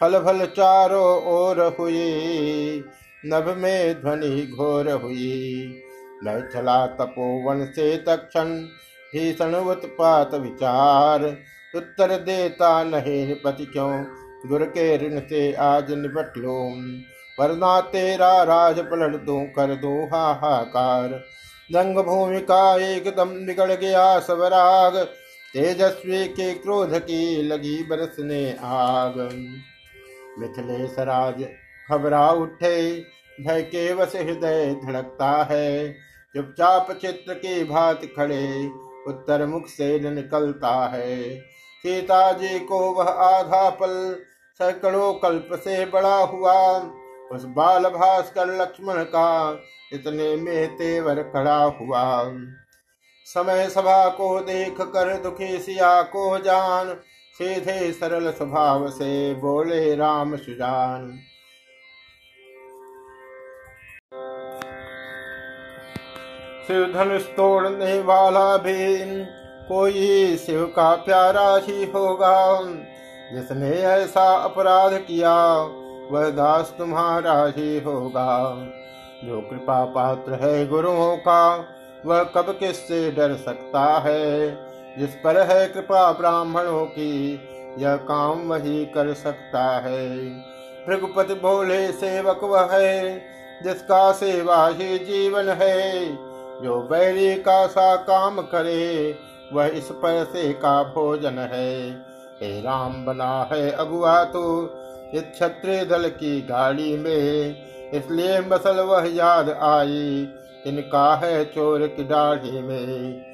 फल 0.00 0.18
फल 0.18 0.46
चारों 0.46 1.22
ओर 1.22 1.76
हुई, 1.80 2.84
नभ 3.26 3.54
में 3.58 4.02
ध्वनि 4.02 4.54
घोर 4.56 4.90
हुई। 4.90 5.82
मैं 6.24 6.50
चला 6.50 6.86
तपोवन 6.86 7.66
से 7.66 7.96
तक्षण 7.96 8.44
भीषण 9.12 9.54
उत्पात 9.54 10.34
विचार। 10.34 11.36
उत्तर 11.76 12.16
देता 12.16 12.84
नहीं 12.84 13.34
पति 13.34 13.64
क्यों? 13.64 14.04
गुर 14.46 14.64
के 14.64 14.96
ऋण 14.96 15.20
से 15.20 15.52
आज 15.52 15.92
निपट 15.92 16.32
लो। 16.36 16.70
वरना 17.40 17.80
तेरा 17.80 18.42
राज 18.42 18.80
पलट 18.80 19.16
दो, 19.16 19.44
कर 19.56 19.74
दो 19.74 20.06
हाहाकार। 20.06 21.08
रंग 21.74 21.96
भूमि 21.96 22.40
का 22.40 22.76
एकदम 22.76 23.46
बिगड़ 23.46 23.72
गया 23.72 24.20
सबराग 24.20 24.96
तेजस्वी 25.54 26.28
के 26.28 26.54
क्रोध 26.54 26.98
की 26.98 27.42
लगी 27.42 27.82
बरसने 27.82 28.56
आग। 28.62 29.18
मिथिलेश 30.38 30.98
राज 30.98 31.44
घबरा 31.90 32.30
उठे। 32.30 33.00
भय 33.40 33.62
के 33.62 33.94
वश 33.94 34.12
हृदय 34.16 34.76
धड़कता 34.84 35.48
है। 35.50 35.92
चुपचाप 36.36 36.92
चित्र 36.92 37.34
की 37.34 37.64
भात 37.64 38.00
खड़े। 38.16 38.70
उत्तर 39.06 39.46
मुख 39.46 39.66
से 39.66 40.10
निकलता 40.10 40.86
है। 40.86 41.38
सीता 41.84 42.32
जी 42.32 42.58
को 42.58 42.78
वह 42.92 43.04
आधा 43.04 43.70
पल 43.70 44.16
सैकड़ों 44.60 45.12
कल्प 45.14 45.48
से 45.52 45.84
बड़ा 45.86 46.16
हुआ। 46.16 46.78
उस 47.32 47.44
बाल 47.44 47.84
भास्कर 47.84 48.46
लक्ष्मण 48.46 49.02
का 49.04 49.60
इतने 49.92 50.36
में 50.36 50.76
तेवर 50.76 51.22
खड़ा 51.22 51.62
हुआ। 51.64 52.30
समय 53.26 53.68
सभा 53.68 54.08
को 54.08 54.40
देख 54.40 54.80
कर 54.80 55.16
दुखी 55.16 55.58
सिया 55.58 56.02
को 56.02 56.38
जान, 56.38 56.94
सीधे 57.38 57.92
सरल 57.92 58.30
स्वभाव 58.30 58.88
से 58.88 59.34
बोले, 59.34 59.96
राम 59.96 60.36
सुजान। 60.36 61.18
शिव 66.66 66.92
धनुष 66.92 67.22
तोड़ने 67.22 68.02
वाला 68.02 68.56
भी 68.56 68.96
कोई 69.72 70.36
शिव 70.36 70.64
का 70.64 70.94
प्यारा 70.94 71.56
ही 71.56 71.84
होगा। 71.84 72.62
जिसने 73.32 73.70
ऐसा 73.70 74.36
अपराध 74.36 74.92
किया, 74.92 75.56
वह 76.10 76.30
दास 76.30 76.74
तुम्हारा 76.78 77.52
ही 77.56 77.80
होगा। 77.80 78.56
जो 79.24 79.40
कृपा 79.40 79.84
पात्र 79.84 80.32
है 80.32 80.68
गुरुओं 80.68 81.16
का, 81.16 81.64
वह 82.06 82.22
कब 82.22 82.56
किससे 82.60 83.10
डर 83.10 83.34
सकता 83.34 83.98
है? 83.98 84.58
जिस 84.98 85.10
पर 85.10 85.38
है 85.38 85.68
कृपा 85.68 86.12
ब्राह्मणों 86.12 86.86
की, 86.86 87.40
यह 87.78 87.96
काम 87.96 88.48
वही 88.48 88.86
कर 88.86 89.14
सकता 89.14 89.78
है। 89.78 90.28
भृगुपति 90.88 91.34
बोले, 91.34 91.92
सेवक 91.92 92.40
वह 92.42 92.68
है, 92.72 93.22
जिसका 93.64 94.12
सेवा 94.12 94.68
ही 94.68 94.98
जीवन 94.98 95.48
है। 95.48 96.06
जो 96.62 96.88
बैरी 96.90 97.34
का 97.34 97.66
सा 97.66 97.96
काम 97.96 98.40
करे 98.40 99.18
वह 99.52 99.66
इस 99.66 99.88
पैसे 99.92 100.52
का 100.54 100.82
भोजन 100.84 101.38
है? 101.52 101.90
हे 102.42 102.60
राम, 102.60 103.04
बना 103.04 103.48
है 103.52 103.70
अगुआ 103.70 104.22
तो 104.24 104.42
इस 105.14 105.22
क्षत्रिय 105.22 105.84
दल 105.84 106.08
की 106.08 106.40
गाड़ी 106.42 106.96
में। 106.96 107.90
इसलिए 107.92 108.40
मसल 108.40 108.80
वह 108.80 109.08
याद 109.08 109.50
आई, 109.50 110.28
इनका 110.66 111.14
है 111.16 111.44
चोर 111.44 111.86
की 111.86 112.04
दाढ़ी 112.04 112.60
में। 112.60 113.24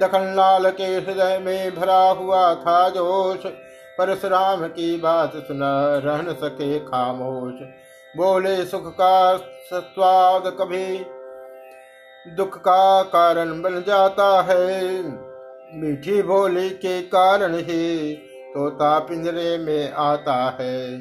दखन 0.00 0.32
लाल 0.36 0.70
के 0.70 0.84
हृदय 0.84 1.38
में 1.38 1.74
भरा 1.74 2.02
हुआ 2.10 2.54
था 2.54 2.88
जोश, 2.88 3.46
परशुराम 3.98 4.66
की 4.68 4.96
बात 4.96 5.32
सुना 5.36 5.72
रह 5.98 6.32
सके 6.32 6.78
खामोश। 6.80 7.60
बोले, 8.14 8.64
सुख 8.64 8.92
का 8.94 9.36
स्वाद 9.64 10.42
कभी 10.60 10.98
दुख 12.26 12.58
का 12.58 13.02
कारण 13.02 13.60
बन 13.62 13.82
जाता 13.86 14.26
है। 14.42 15.02
मीठी 15.74 16.22
बोली 16.22 16.68
के 16.70 17.00
कारण 17.02 17.54
ही 17.56 18.14
तोता 18.54 18.98
पिंजरे 18.98 19.56
में 19.58 19.92
आता 19.92 20.34
है। 20.60 20.98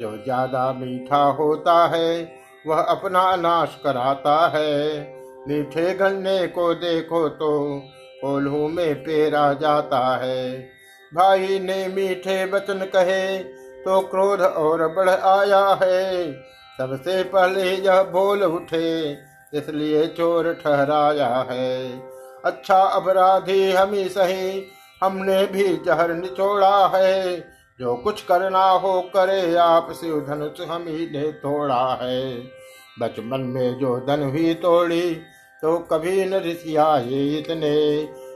जो 0.00 0.10
ज़्यादा 0.16 0.72
मीठा 0.72 1.22
होता 1.32 1.74
है, 1.86 2.38
वह 2.66 2.80
अपना 2.80 3.24
नाश 3.36 3.76
कराता 3.84 4.36
है। 4.54 5.00
मीठे 5.48 5.92
गन्ने 5.94 6.46
को 6.48 6.72
देखो 6.74 7.28
तो 7.30 7.50
कोल्हू 8.20 8.68
में 8.68 8.94
पेरा 8.96 9.52
जाता 9.52 10.00
है। 10.16 10.58
भाई 11.12 11.58
ने 11.58 11.86
मीठे 11.88 12.44
वचन 12.44 12.84
कहे 12.94 13.38
तो 13.84 14.00
क्रोध 14.06 14.40
और 14.40 14.86
बढ़ 14.88 15.08
आया 15.10 15.66
है। 15.82 16.32
सबसे 16.78 17.22
पहले 17.24 17.70
यह 17.76 18.02
बोल 18.10 18.42
उठे, 18.44 19.12
इसलिए 19.52 20.06
चोर 20.08 20.52
ठहराया 20.54 21.28
है। 21.50 22.13
अच्छा 22.44 22.78
अपराधी 22.78 23.70
हम 23.72 23.94
सही, 24.08 24.62
हमने 25.02 25.44
भी 25.46 25.76
जहर 25.76 26.12
निचोड़ा 26.12 26.86
है। 26.86 27.38
जो 27.80 27.94
कुछ 27.96 28.22
करना 28.22 28.64
हो 28.64 29.00
करे, 29.16 29.54
आप 29.54 29.92
शिव 29.92 30.20
धनुष 30.20 30.60
हम 30.68 30.84
ही 30.88 31.06
ने 31.06 31.30
तोड़ा 31.32 31.98
है। 32.02 32.34
बचपन 33.00 33.40
में 33.40 33.78
जो 33.78 33.96
धन 34.00 34.22
हुई 34.22 34.54
तोड़ी 34.54 35.14
तो 35.62 35.76
कभी 35.78 36.24
न 36.24 36.34
ये 36.34 37.38
इतने। 37.38 37.74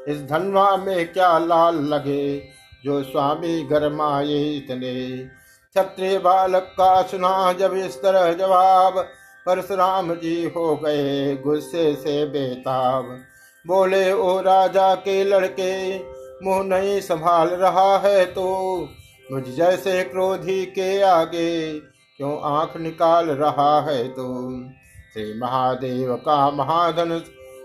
इस 0.09 0.23
धनवा 0.23 0.77
में 0.77 1.13
क्या 1.13 1.39
लाल 1.39 1.79
लगे, 1.85 2.39
जो 2.85 3.03
स्वामी 3.03 3.63
गरमाए 3.63 4.43
इतने। 4.57 5.19
क्षत्रिय 5.75 6.19
बालक 6.19 6.75
का 6.79 7.03
सुना 7.03 7.53
जब 7.53 7.75
इस 7.75 7.97
तरह 8.03 8.33
जवाब, 8.33 8.99
परशुराम 9.47 10.15
जी 10.15 10.53
हो 10.57 10.77
गए 10.77 11.37
गुस्से 11.37 11.95
से 11.95 12.25
बेताब। 12.27 13.19
बोले, 13.69 14.13
ओ 14.13 14.41
राजा 14.41 14.95
के 14.95 15.25
लड़के, 15.25 15.99
मुँह 16.45 16.63
नहीं 16.63 17.01
संभाल 17.01 17.49
रहा 17.49 17.99
है 17.99 18.25
तो। 18.25 18.89
मुझ 19.33 19.45
जैसे 19.45 20.05
क्रोधी 20.05 20.65
के 20.65 21.03
आगे 21.03 21.79
क्यों 22.17 22.41
आँख 22.41 22.77
निकाल 22.77 23.27
रहा 23.27 23.81
है 23.81 24.09
तो? 24.09 24.61
श्री 25.13 25.41
महादेव 25.41 26.17
का 26.17 26.51
महाधनुष 26.51 27.23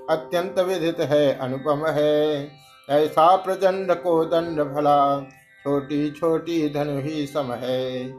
अत्यंत 0.09 0.59
विदित 0.59 0.99
है, 0.99 1.39
अनुपम 1.39 1.85
है। 1.87 2.51
ऐसा 2.89 3.35
प्रचंड 3.35 3.91
को 3.91 4.25
दंड 4.25 4.59
भला 4.59 5.21
छोटी 5.63 6.11
छोटी 6.11 6.69
धनु 6.69 7.01
ही 7.01 7.27
सम 7.27 7.53
है। 7.53 8.09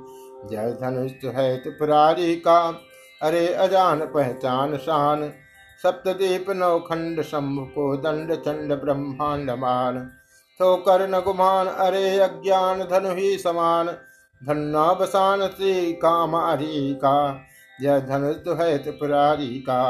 जय 0.49 0.78
धनुष 0.82 1.35
है 1.35 1.57
त्रिपुरारी 1.57 2.37
का, 2.37 2.80
अरे 3.22 3.49
अजान 3.49 4.01
पहचान 4.01 4.76
शान। 4.76 5.32
सप्तदीप 5.87 6.51
शंभु 7.22 7.64
को 7.70 7.97
दंड 7.97 8.35
चंड 8.37 8.72
ब्रह्मांड 8.74 9.51
मान। 9.59 9.99
तो 10.61 10.74
कर्ण 10.78 11.20
गुमान 11.20 11.66
अरे 11.66 12.18
अज्ञान 12.20 12.82
धनु 12.82 13.14
ही 13.14 13.37
समान। 13.39 13.87
धन्ना 14.43 14.93
बसान 14.93 15.47
श्री 15.49 15.93
कामारी 15.95 16.95
का 16.95 17.16
यह 17.78 17.99
धनुष 18.01 18.37
तो 18.37 18.55
है 18.55 18.76
त्रिपुरारी 18.78 19.59
का 19.61 19.82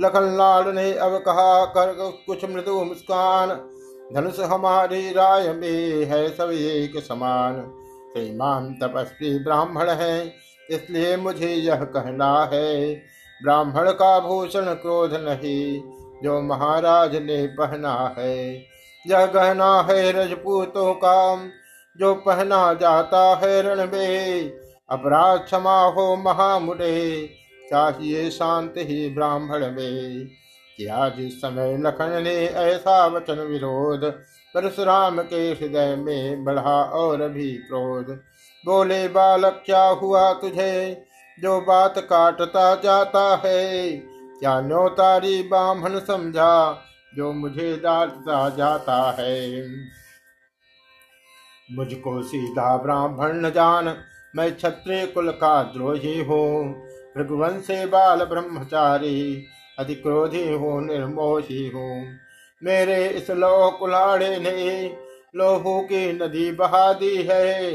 लखन 0.00 0.26
लाल 0.36 0.68
ने 0.74 0.92
अब 0.98 1.16
कहा 1.18 1.64
कर 1.66 1.92
कुछ 2.26 2.44
मृदु 2.44 2.84
मुस्कान। 2.84 3.48
धनुष 4.14 4.40
हमारी 4.42 5.10
राय 5.12 5.52
में 5.52 6.04
है 6.04 6.28
सब 6.28 6.50
एक 6.52 6.98
समान। 7.04 7.60
श्रीमान 8.12 8.72
तपस्वी 8.74 9.38
ब्राह्मण 9.38 9.90
है, 9.90 10.34
इसलिए 10.68 11.16
मुझे 11.16 11.48
यह 11.48 11.84
कहना 11.86 12.32
है। 12.52 12.94
ब्राह्मण 13.42 13.90
का 13.90 14.20
भूषण 14.20 14.74
क्रोध 14.74 15.14
नहीं, 15.14 15.82
जो 16.24 16.42
महाराज 16.42 17.16
ने 17.16 17.46
पहना 17.46 18.14
है। 18.18 18.56
यह 19.06 19.26
गहना 19.26 19.86
है 19.90 20.12
रजपूतों 20.12 20.94
का, 20.94 21.36
जो 21.96 22.14
पहना 22.14 22.74
जाता 22.74 23.40
है 23.44 23.62
रण 23.62 23.80
अपराध 24.90 25.38
क्षमा 25.38 25.84
हो 25.84 26.16
महामुडे 26.16 27.30
चाहिए 27.70 28.30
शांत 28.30 28.74
ही 28.76 29.08
ब्राह्मण 29.10 29.70
में। 29.70 30.26
क्या 30.76 31.08
जिस 31.08 31.38
समय 31.38 31.76
लखन 31.76 32.22
ने 32.22 32.46
ऐसा 32.46 33.06
वचन 33.06 33.38
विरोध, 33.38 34.04
परशुराम 34.54 35.22
के 35.22 35.50
हृदय 35.50 35.96
में 35.96 36.44
बढ़ा 36.44 36.82
और 36.82 37.28
भी 37.28 37.52
क्रोध। 37.52 38.04
बोले, 38.66 39.08
बालक, 39.08 39.62
क्या 39.66 39.84
हुआ 39.84 40.32
तुझे? 40.32 41.06
जो 41.40 41.60
बात 41.60 41.98
काटता 41.98 42.74
जाता 42.74 43.42
है। 43.44 43.90
क्या 44.40 44.60
न्योतारी 44.60 45.42
ब्राह्मण 45.42 45.98
समझा, 45.98 46.82
जो 47.16 47.32
मुझे 47.32 47.76
डांटता 47.76 48.48
जाता 48.48 49.16
है। 49.18 49.68
मुझको 51.72 52.22
सीधा 52.22 52.76
ब्राह्मण 52.76 53.50
जान, 53.50 53.96
मैं 54.36 54.56
क्षत्रिय 54.56 55.06
कुल 55.06 55.30
का 55.30 55.62
द्रोही 55.62 56.24
हूँ। 56.24 56.74
भृगुवंशे 57.16 57.86
बाल 57.86 58.24
ब्रह्मचारी, 58.24 59.44
अधिक्रोधी 59.78 60.52
हूँ, 60.52 60.86
निर्मोही 60.86 61.68
हूँ। 61.68 62.06
मेरे 62.64 63.08
इस 63.08 63.30
लोह 63.30 63.70
कुलाड़े 63.70 64.38
ने 64.38 64.96
लोहू 65.36 65.80
की 65.80 66.12
नदी 66.12 66.52
बहा 66.52 66.92
दी 66.92 67.22
है। 67.22 67.72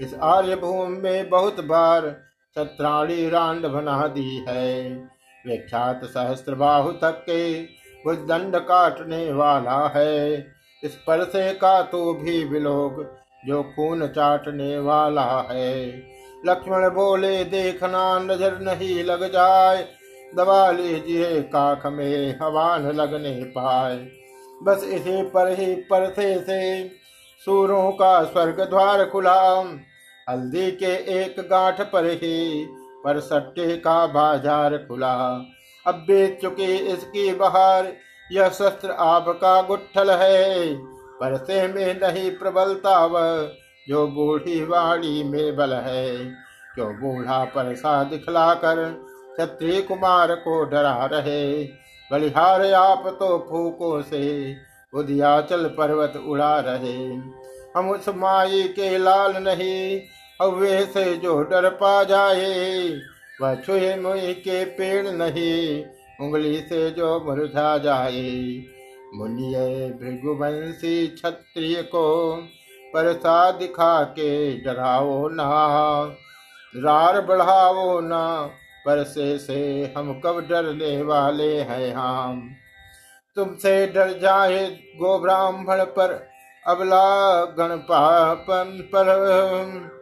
इस 0.00 0.14
आर्य 0.14 0.56
भूमि 0.56 0.98
में 0.98 1.30
बहुत 1.30 1.60
बार 1.64 2.27
सत्राणी 2.58 3.28
रांड 3.30 3.66
बना 3.66 4.06
दी 4.08 4.44
है 4.48 4.92
विख्यात 5.44 6.00
सहस्त्र 6.04 6.54
बाहु 6.56 6.92
तक 6.92 7.24
के 7.28 8.16
दंड 8.26 8.56
काटने 8.64 9.32
वाला 9.32 9.76
है। 9.88 10.38
इस 10.82 10.94
पर 11.06 11.22
से 11.24 11.52
का 11.54 11.80
तो 11.82 12.12
भी 12.14 12.44
विलोक 12.44 13.00
जो 13.46 13.62
खून 13.70 14.06
चाटने 14.08 14.78
वाला 14.78 15.26
है। 15.50 15.88
लक्ष्मण 16.46 16.88
बोले, 16.90 17.44
देखना 17.44 18.18
नज़र 18.18 18.58
नहीं 18.60 19.02
लग 19.04 19.22
जाए। 19.32 19.86
दबा 20.32 20.70
लीजिए 20.70 21.40
काख 21.42 21.86
में, 21.86 22.38
हवान 22.42 22.90
लगने 22.92 23.34
पाए। 23.56 23.96
बस 24.60 24.84
इसी 24.84 25.22
पर 25.30 25.52
ही 25.60 25.74
परसे 25.90 26.38
से 26.38 26.88
सूरों 27.42 27.90
का 27.92 28.22
स्वर्ग 28.24 28.60
द्वार 28.60 29.04
खुला। 29.04 29.40
हल्दी 30.28 30.70
के 30.72 30.92
एक 31.14 31.36
गांठ 31.40 31.80
पर 31.82 32.06
ही 32.12 32.66
पर 33.04 33.20
सट्टे 33.20 33.76
का 33.76 34.06
बाज़ार 34.06 34.76
खुला। 34.78 35.14
अब 35.86 35.94
बेच 36.08 36.40
चुकी 36.42 36.74
इसकी 36.86 37.32
बहार, 37.34 37.92
यह 38.30 38.48
शस्त्र 38.48 38.90
आपका 38.90 39.60
गुठल 39.62 40.10
है। 40.10 40.74
परसे 41.20 41.66
में 41.68 42.00
नहीं 42.00 42.30
प्रबलता 42.30 43.04
वह, 43.06 43.48
जो 43.86 44.06
बूढ़ी 44.06 44.62
वाड़ी 44.64 45.22
में 45.24 45.56
बल 45.56 45.72
है। 45.74 46.16
क्यों 46.74 46.92
बूढ़ा 46.94 47.44
परसा 47.44 48.02
दिखला 48.04 48.52
कर 48.54 48.84
क्षत्रिय 49.32 49.80
कुमार 49.82 50.34
को 50.34 50.62
डरा 50.64 51.04
रहे? 51.12 51.64
बलिहार 52.10 52.72
आप 52.74 53.06
तो 53.20 53.38
फूकों 53.50 54.00
से 54.02 54.54
उदियाचल 54.92 55.64
पर्वत 55.68 56.22
उड़ा 56.26 56.58
रहे। 56.60 56.96
हम 57.76 57.90
उस 57.90 58.08
माई 58.08 58.62
के 58.76 58.96
लाल 58.98 59.34
नहीं 59.38 60.00
हवे 60.42 60.84
से 60.84 61.16
जो 61.16 61.42
डर 61.42 61.68
पा 61.68 62.02
जाए, 62.04 62.88
वह 63.42 63.54
छुए 63.54 63.96
मुई 63.96 64.32
के 64.34 64.64
पेड़ 64.64 65.06
नहीं, 65.06 65.84
उंगली 66.20 66.60
से 66.60 66.90
जो 66.90 67.20
मुरझा 67.20 67.78
जाए। 67.78 68.62
मुनिय 69.14 69.56
भृगुवंशी 70.00 71.06
क्षत्रिय 71.06 71.82
को 71.82 72.36
परसा 72.94 73.50
दिखा 73.50 74.02
के 74.02 74.60
डराओ 74.60 75.28
ना। 75.28 75.48
रार 76.76 77.20
बढ़ाओ 77.20 78.00
ना 78.00 78.50
परसे 78.86 79.38
से 79.38 79.94
हम 79.96 80.20
कब 80.24 80.40
डरने 80.50 81.02
वाले 81.02 81.60
हैं 81.60 81.92
हम। 81.94 82.50
तुमसे 83.36 83.86
डर 83.86 84.18
जाए 84.18 84.66
गो 84.96 85.18
ब्राह्मण 85.18 85.84
पर, 85.84 86.28
अबला 86.66 87.44
गणपापन 87.44 88.78
पर। 88.94 89.97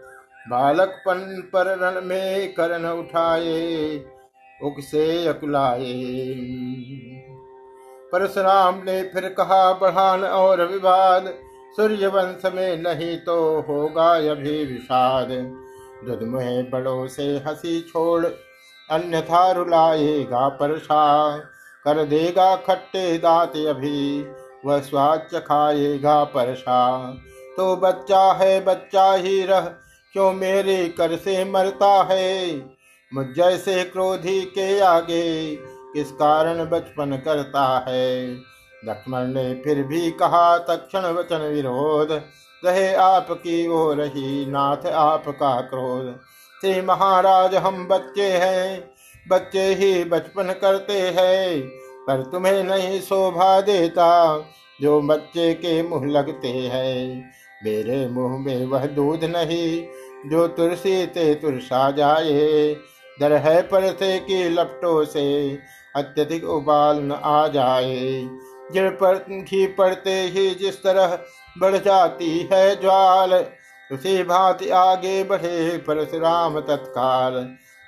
बालकपन 0.49 1.20
पर 1.53 1.76
रण 1.78 2.01
में 2.01 2.55
करण 2.55 2.86
उठाए 2.88 3.97
उग 4.61 4.80
से 4.80 5.26
अकुलाए। 5.28 5.94
परशुराम 8.12 8.82
ने 8.84 9.03
फिर 9.05 9.28
कहा 9.28 9.72
बढ़ान 9.72 10.24
और 10.24 10.66
विवाद 10.66 11.32
सूर्य 11.76 12.07
वंश 12.07 12.53
में 12.55 12.82
नहीं 12.82 13.16
तो 13.18 13.36
होगा 13.61 14.11
अभी 14.32 14.64
विषाद। 14.64 15.28
दुधमुहे 16.05 16.62
बड़ों 16.62 17.07
से 17.07 17.26
हँसी 17.47 17.80
छोड़, 17.80 18.26
अन्यथा 18.88 19.51
रुलाएगा 19.51 20.49
परशा 20.49 21.36
कर 21.84 22.05
देगा 22.05 22.55
खट्टे 22.57 23.18
दांत 23.18 23.57
अभी, 23.68 24.22
वह 24.66 24.80
स्वाद 24.80 25.26
चखाएगा 25.32 26.22
परशा 26.24 26.80
तो 27.57 27.76
बच्चा 27.76 28.22
है, 28.32 28.64
बच्चा 28.64 29.12
ही 29.12 29.42
रह 29.42 29.70
क्यों 30.16 30.32
मेरे 30.32 30.88
कर 30.88 31.16
से 31.16 31.44
मरता 31.44 32.08
है? 32.10 32.56
मुझ 33.14 33.26
जैसे 33.26 33.84
क्रोधी 33.84 34.42
के 34.42 34.80
आगे 34.80 35.56
किस 35.92 36.12
कारण 36.12 36.64
बचपन 36.64 37.22
करता 37.24 37.86
है? 37.88 38.34
लक्ष्मण 38.84 39.20
ने 39.20 39.54
फिर 39.54 39.82
भी 39.82 40.10
कहा 40.10 40.58
तक्षण 40.58 41.00
वचन 41.00 41.36
विरोध, 41.36 42.12
रहे 42.64 42.94
आपकी 42.94 43.68
वो 43.68 43.92
रही 43.92 44.46
नाथ 44.46 44.86
आपका 44.86 45.60
क्रोध। 45.60 46.16
श्री 46.60 46.80
महाराज, 46.80 47.54
हम 47.54 47.88
बच्चे 47.88 48.32
हैं, 48.32 48.90
बच्चे 49.28 49.74
ही 49.74 50.04
बचपन 50.04 50.54
करते 50.60 51.00
हैं, 51.00 51.60
पर 52.06 52.22
तुम्हें 52.32 52.64
नहीं 52.64 53.00
शोभा 53.00 53.60
देता 53.60 54.40
जो 54.80 55.00
बच्चे 55.00 55.54
के 55.54 55.82
मुँह 55.82 56.10
लगते 56.10 56.48
हैं। 56.48 57.30
मेरे 57.64 58.08
मुँह 58.08 58.44
में 58.44 58.66
वह 58.66 58.86
दूध 58.86 59.24
नहीं 59.24 59.86
जो 60.26 60.46
तुलसी 60.48 61.06
ते 61.06 61.34
तुरसा 61.34 61.90
जाए, 61.90 62.74
दर 63.20 63.32
है 63.32 63.60
परसे 63.62 64.18
की 64.18 64.48
लपटों 64.48 65.04
से, 65.04 65.58
अत्यधिक 65.96 66.44
उबाल 66.44 67.00
न 67.00 67.12
आ 67.12 67.48
जाए। 67.48 68.28
जड़ 68.74 68.90
पर 68.90 69.24
घी 69.30 69.66
पड़ते 69.66 70.20
ही 70.24 70.50
जिस 70.54 70.82
तरह 70.82 71.18
बढ़ 71.58 71.76
जाती 71.76 72.48
है 72.52 72.80
ज्वाल, 72.80 73.34
उसी 73.90 74.22
भांति 74.22 74.68
आगे 74.68 75.22
बढ़े 75.24 75.76
परशुराम 75.78 76.60
तत्काल। 76.60 77.40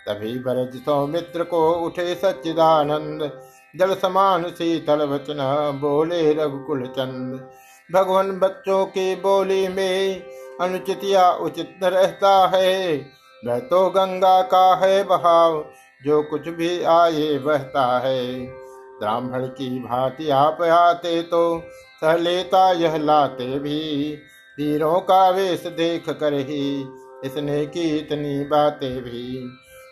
तभी 0.06 0.38
भरत 0.38 0.72
सौमित्र 0.84 1.44
को 1.44 1.70
उठे 1.72 2.14
सच्चिदानंद, 2.14 3.30
जल 3.76 3.94
समान 3.94 4.44
शीतल 4.50 5.02
वचन 5.06 5.38
बोले 5.80 6.32
रघुकुल 6.32 6.86
चंद 6.86 7.48
भगवान 7.90 8.30
बच्चों 8.38 8.84
की 8.86 9.14
बोली 9.16 9.68
में 9.68 10.22
अनुचित 10.60 11.00
या 11.04 11.30
उचित 11.30 11.78
न 11.82 11.86
रहता 11.86 12.50
है। 12.54 12.96
वह 13.46 13.58
तो 13.58 13.88
गंगा 13.90 14.42
का 14.42 14.74
है 14.76 15.02
बहाव, 15.04 15.64
जो 16.04 16.22
कुछ 16.22 16.48
भी 16.48 16.82
आए 16.82 17.38
बहता 17.38 17.98
है। 17.98 18.38
ब्राह्मण 18.98 19.46
की 19.46 19.78
भांति 19.78 20.30
आप 20.30 20.62
आते 20.62 21.22
तो 21.22 21.62
सह 22.00 22.16
लेता 22.16 22.70
यह 22.72 22.96
लाते 22.96 23.58
भी। 23.58 24.12
वीरों 24.58 25.00
का 25.00 25.28
वेश 25.30 25.66
देख 25.66 26.08
कर 26.10 26.34
ही 26.34 26.88
इसने 27.24 27.66
की 27.66 27.98
इतनी 27.98 28.44
बातें 28.44 29.02
भी। 29.02 29.50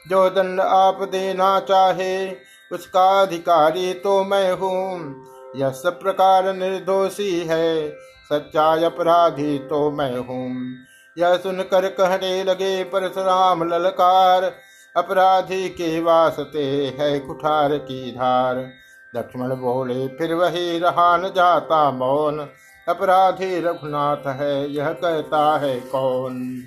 जो 0.08 0.28
दंड 0.30 0.60
आप 0.60 1.02
देना 1.02 1.60
चाहे, 1.60 2.30
उसका 2.72 3.22
अधिकारी 3.22 3.92
तो 3.94 4.24
मैं 4.24 4.52
हूँ। 4.52 5.14
यह 5.56 5.70
सब 5.70 6.00
प्रकार 6.00 6.54
निर्दोषी 6.54 7.40
है। 7.40 7.96
सच्चा 8.32 8.86
अपराधी 8.86 9.58
तो 9.58 9.90
मैं 9.90 10.18
हूँ। 10.18 10.74
यह 11.18 11.36
सुनकर 11.36 11.88
कहने 11.88 12.44
लगे, 12.44 12.84
परशुराम 12.84 13.68
ललकार, 13.68 14.52
अपराधी 14.96 15.68
के 15.68 16.00
वास्ते 16.00 16.96
है 16.98 17.20
कुठार 17.20 17.78
की 17.78 18.12
धार। 18.12 18.70
लक्ष्मण 19.16 19.48
बोले, 19.48 20.08
फिर 20.08 20.34
वही 20.34 20.78
रहा 20.78 21.16
न 21.16 21.22
जाता 21.22 21.90
मौन, 21.90 22.48
अपराधी 22.88 23.60
रघुनाथ 23.60 24.26
है, 24.26 24.72
यह 24.72 24.92
कहता 24.92 25.58
है 25.58 25.80
कौन? 25.80 26.62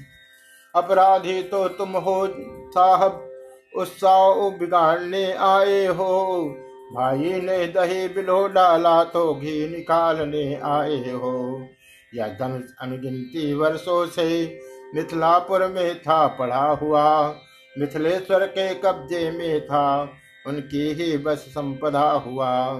अपराधी 0.75 1.43
तो 1.43 1.67
तुम 1.67 1.89
हो, 1.89 2.27
साहब, 2.69 3.29
उत्साह 3.75 4.49
बिगाड़ने 4.49 5.33
आए 5.33 5.85
हो। 5.85 6.55
भाई 6.93 7.41
ने 7.41 7.65
दही 7.67 8.07
बिलो 8.07 8.47
डाला 8.47 9.03
तो 9.03 9.33
घी 9.33 9.69
निकालने 9.69 10.55
आए 10.55 11.11
हो। 11.11 11.67
यह 12.15 12.27
धनुष 12.27 12.71
अनगिनती 12.81 13.53
वर्षों 13.53 14.05
से 14.05 14.59
मिथिलापुर 14.95 15.67
में 15.67 15.99
था, 16.01 16.27
पढ़ा 16.27 16.65
हुआ 16.71 17.35
मिथिलेश्वर 17.77 18.45
के 18.45 18.73
कब्जे 18.75 19.31
में 19.31 19.65
था, 19.65 20.09
उनकी 20.47 20.93
ही 20.93 21.17
बस 21.17 21.37
संपदा 21.37 22.09
हुआ। 22.11 22.79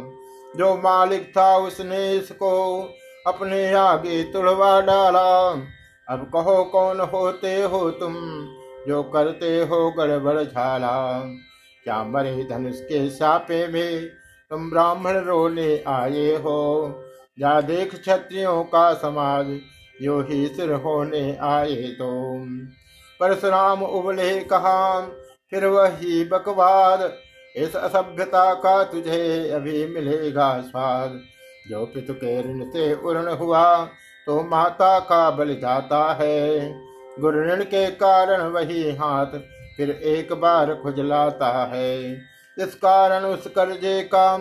जो 0.58 0.76
मालिक 0.78 1.32
था 1.38 1.58
उसने 1.58 2.12
इसको 2.12 2.82
अपने 3.28 3.74
आगे 3.74 4.24
तुड़वा 4.24 4.82
डाला। 4.82 5.50
अब 6.10 6.30
कहो 6.34 6.64
कौन 6.64 7.00
होते 7.00 7.62
हो 7.62 7.90
तुम, 7.92 8.16
जो 8.88 9.04
करते 9.04 9.60
हो 9.60 9.92
गड़बड़ 9.92 10.44
झाला। 10.44 11.24
क्या 11.84 12.04
मरे 12.04 12.44
धनुष 12.44 12.80
के 12.82 13.10
सापे 13.10 13.68
में 13.68 14.08
तुम 14.50 14.70
ब्राह्मण 14.70 15.18
रोने 15.18 15.84
आए 15.88 16.36
हो। 16.36 16.60
या 17.40 17.62
देख 17.62 17.96
क्षत्रियों 17.96 18.64
का 18.64 18.94
समाज, 18.94 19.60
यो 20.02 20.20
ही 20.22 20.48
सिर 20.48 20.74
होने 20.74 21.38
आए 21.42 21.76
तो। 21.76 22.12
परशुराम 23.20 23.84
उबले 23.84 24.40
कहा, 24.40 25.02
फिर 25.52 25.66
वही 25.66 26.24
बकवाद, 26.24 27.14
इस 27.56 27.76
असभ्यता 27.76 28.54
का 28.54 28.84
तुझे 28.84 29.50
अभी 29.50 29.86
मिलेगा 29.88 30.62
स्वाद। 30.62 31.20
जो 31.70 31.86
पितु 31.86 32.14
के 32.14 32.40
ऋण 32.42 32.70
से 32.70 32.94
उर्ण 32.94 33.32
हुआ 33.32 33.86
तो 34.28 34.42
माता 34.44 35.00
का 35.00 35.30
बल 35.32 35.56
जाता 35.56 36.14
है। 36.14 36.74
गुरु 37.20 37.44
ऋण 37.44 37.64
के 37.64 37.86
कारण 37.92 38.42
वही 38.42 38.96
हाथ 38.96 39.40
फिर 39.80 39.90
एक 39.90 40.32
बार 40.34 40.74
खुजलाता 40.76 41.52
है। 41.66 42.12
इस 42.58 42.74
कारण 42.76 43.26
उस 43.26 43.48
कर्जे 43.48 44.02
का 44.04 44.32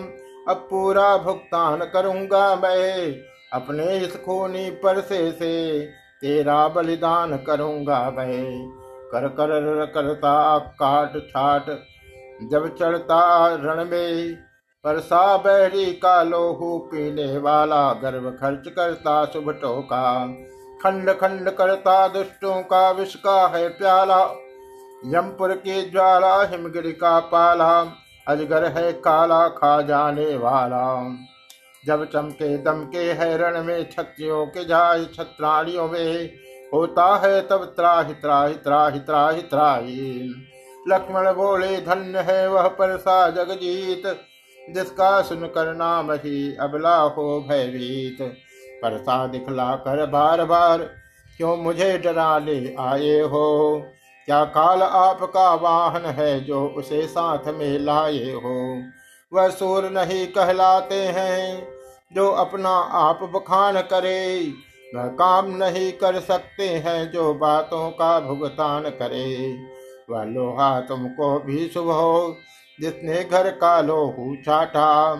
अब 0.49 0.65
पूरा 0.69 1.15
भुगतान 1.17 1.79
करूँगा 1.93 2.55
मैं। 2.55 3.11
अपने 3.53 3.85
इस 3.97 4.15
खूनी 4.15 4.69
परसे 4.81 5.31
से 5.31 5.79
तेरा 6.21 6.67
बलिदान 6.67 7.35
करूँगा 7.37 7.99
मैं। 8.09 8.67
कर 9.11 9.27
कर 9.29 9.85
करता 9.85 10.57
काट 10.75 11.17
छाट, 11.29 11.69
जब 12.51 12.67
चढ़ता 12.75 13.47
रण 13.55 13.83
में 13.85 14.35
परसा 14.83 15.37
बहरी 15.37 15.85
का 15.93 16.21
लोहू 16.23 16.77
पीने 16.91 17.37
वाला 17.37 17.81
गर्व 17.93 18.29
खर्च 18.31 18.67
करता 18.67 19.23
शुभ 19.25 19.49
टोका 19.61 20.03
खंड 20.83 21.09
खंड 21.11 21.49
करता 21.51 22.07
दुष्टों 22.07 22.61
का 22.63 22.89
विष 22.91 23.15
का 23.15 23.47
है 23.47 23.67
प्याला। 23.69 24.23
यमपुर 25.05 25.53
के 25.53 25.89
ज्वाला 25.89 26.43
हिमगिरी 26.43 26.91
का 26.91 27.19
पाला, 27.19 27.93
अजगर 28.27 28.65
है 28.65 28.93
काला 28.93 29.47
खा 29.47 29.81
जाने 29.81 30.37
वाला। 30.37 31.15
जब 31.85 32.05
चमके 32.05 32.57
दमके 32.57 33.11
है 33.11 33.37
रण 33.37 33.63
में 33.63 33.89
छत्रियों 33.89 34.45
के 34.45 34.65
जाय 34.65 35.05
छत्राणियों 35.05 35.89
में, 35.89 36.31
होता 36.73 37.15
है 37.15 37.41
तब 37.41 37.73
त्राहि 37.75 38.13
त्राहि 38.13 38.53
त्राहि 38.53 38.99
त्राहि 38.99 39.41
त्राहि। 39.41 40.35
लक्ष्मण 40.87 41.33
बोले, 41.33 41.77
धन्य 41.77 42.19
है 42.19 42.49
वह 42.49 42.67
परसा 42.67 43.29
जगजीत, 43.29 44.19
जिसका 44.69 45.21
सुनकर 45.21 45.73
नाम 45.73 46.11
ही 46.11 46.55
अबला 46.55 46.95
हो 46.95 47.45
भयभीत। 47.49 48.21
परसा 48.83 49.27
दिखला 49.27 49.75
कर 49.75 50.05
बार 50.05 50.45
बार, 50.45 50.77
क्यों 51.37 51.57
मुझे 51.57 51.97
डरा 51.97 52.37
ले 52.37 52.75
आए 52.79 53.19
हो? 53.19 53.85
क्या 54.29 54.43
काल 54.43 54.83
आपका 54.83 55.53
वाहन 55.53 56.05
है 56.05 56.43
जो 56.43 56.67
उसे 56.67 57.07
साथ 57.07 57.47
में 57.47 57.79
लाए 57.79 58.31
हो? 58.31 58.83
वह 59.33 59.49
सूर 59.49 59.89
नहीं 59.89 60.27
कहलाते 60.27 60.95
हैं, 60.95 61.67
जो 62.13 62.31
अपना 62.31 62.69
आप 62.79 63.19
बखान 63.23 63.81
करे। 63.81 64.53
वह 64.95 65.07
काम 65.07 65.45
नहीं 65.47 65.91
कर 65.91 66.19
सकते 66.19 66.69
हैं, 66.69 67.11
जो 67.11 67.33
बातों 67.33 67.89
का 67.89 68.19
भुगतान 68.19 68.83
करे। 68.83 69.57
वह 70.09 70.23
लोहा 70.23 70.81
तुमको 70.81 71.39
भी 71.39 71.67
शुभ 71.67 71.89
हो, 71.89 72.35
जिसने 72.81 73.23
घर 73.23 73.49
का 73.49 73.81
लोहू 73.81 74.35
चाटा 74.35 75.15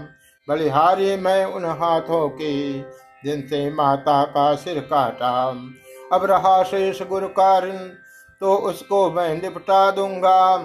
बलिहारी 0.50 1.16
मैं 1.16 1.46
उन 1.46 1.66
हाथों 1.66 2.30
की, 2.30 2.86
जिनसे 3.26 3.72
माता 3.72 4.24
का 4.24 4.56
सिर 4.56 4.80
काटा। 4.80 5.56
अब 6.14 6.26
रहा 6.26 6.64
शेष 6.64 7.02
गुरु 7.02 7.28
कारण 7.28 7.92
तो 8.42 8.56
उसको 8.56 9.12
मैं 9.12 9.42
निपटा 9.42 9.92
दूँगा। 9.92 10.58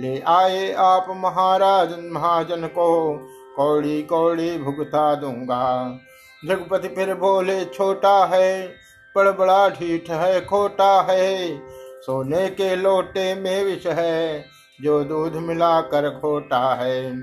ले 0.00 0.20
आए 0.20 0.72
आप 0.72 1.06
महाराज, 1.08 1.94
महाजन 2.12 2.66
को 2.66 3.18
कौड़ी 3.56 4.02
कौड़ी 4.02 4.58
भुगता 4.58 5.14
दूँगा। 5.14 5.98
जगपति 6.44 6.88
फिर 6.88 7.14
बोले, 7.14 7.64
छोटा 7.64 8.24
है 8.26 8.66
पर 9.14 9.32
बड़ा 9.32 9.68
ढीठ 9.68 10.10
है, 10.10 10.40
खोटा 10.40 11.00
है। 11.10 11.58
सोने 12.02 12.48
के 12.48 12.76
लोटे 12.76 13.34
में 13.34 13.64
विष 13.64 13.86
है, 13.86 14.44
जो 14.82 15.04
दूध 15.04 15.36
मिला 15.36 15.80
कर 15.80 16.10
खोटा 16.10 16.74
है। 16.74 17.20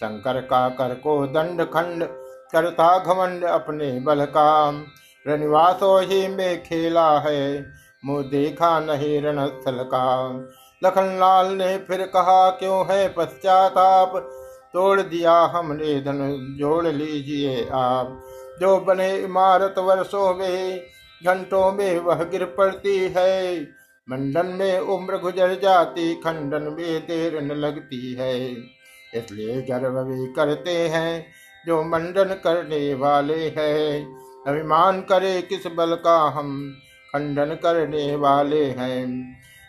शंकर 0.00 0.40
का 0.40 0.68
कर 0.68 0.94
को 0.94 1.26
दंड 1.26 1.62
खंड 1.62 2.04
करता 2.52 2.98
घमंड 2.98 3.44
अपने 3.44 4.00
बल 4.00 4.24
का। 4.24 4.70
रनिवासो 5.26 5.98
ही 5.98 6.26
में 6.28 6.62
खेला 6.62 7.18
है 7.18 7.77
मुँह 8.04 8.22
देखा 8.22 8.80
नहीं 8.80 9.22
रणस्थल 9.22 9.76
का। 9.94 10.30
लखनलाल 10.84 11.46
ने 11.46 11.78
फिर 11.78 12.02
कहा, 12.02 12.50
क्यों 12.50 12.86
है 12.86 13.08
पश्चाताप? 13.08 14.12
तोड़ 14.72 15.00
दिया 15.00 15.40
हमने 15.40 16.00
धन, 16.00 16.56
जोड़ 16.58 16.86
लीजिए 16.86 17.68
आप। 17.72 18.24
जो 18.60 18.80
बने 18.80 19.16
इमारत 19.16 19.74
वर्षों 19.78 20.34
में, 20.34 20.80
घंटों 21.26 21.72
में 21.72 21.98
वह 21.98 22.24
गिर 22.24 22.44
पड़ती 22.44 23.14
है। 23.16 23.62
मंडन 24.10 24.46
में 24.46 24.78
उम्र 24.78 25.18
गुजर 25.18 25.54
जाती, 25.62 26.14
खंडन 26.14 26.62
में 26.62 27.06
देर 27.06 27.40
न 27.40 27.52
लगती 27.52 28.14
है। 28.14 28.50
इसलिए 29.14 29.62
गर्व 29.62 30.02
भी 30.02 30.32
करते 30.32 30.88
हैं, 30.88 31.26
जो 31.66 31.84
मंडन 31.84 32.24
करने 32.24 32.94
वाले 32.94 33.48
हैं। 33.48 34.16
अभिमान 34.46 35.00
करे 35.00 35.42
किस 35.42 35.66
बल 35.66 35.94
का 35.94 36.18
हम 36.18 36.76
खंडन 37.08 37.54
करने 37.54 38.14
वाले 38.16 38.64
हैं। 38.64 39.06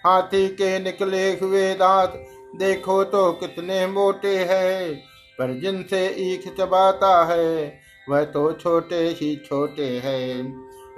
हाथी 0.06 0.48
के 0.48 0.80
निकले 0.80 1.30
हुए 1.32 1.74
दांत, 1.74 2.14
देखो 2.56 3.04
तो 3.04 3.32
कितने 3.32 3.86
मोटे 3.88 4.36
हैं। 4.44 4.96
पर 5.40 5.54
जिनसे 5.60 6.06
ईख 6.20 6.48
चबाता 6.58 7.24
है, 7.26 7.80
वह 8.10 8.24
तो 8.26 8.52
छोटे 8.54 9.00
ही 9.12 9.36
छोटे 9.46 9.88
हैं। 10.00 10.44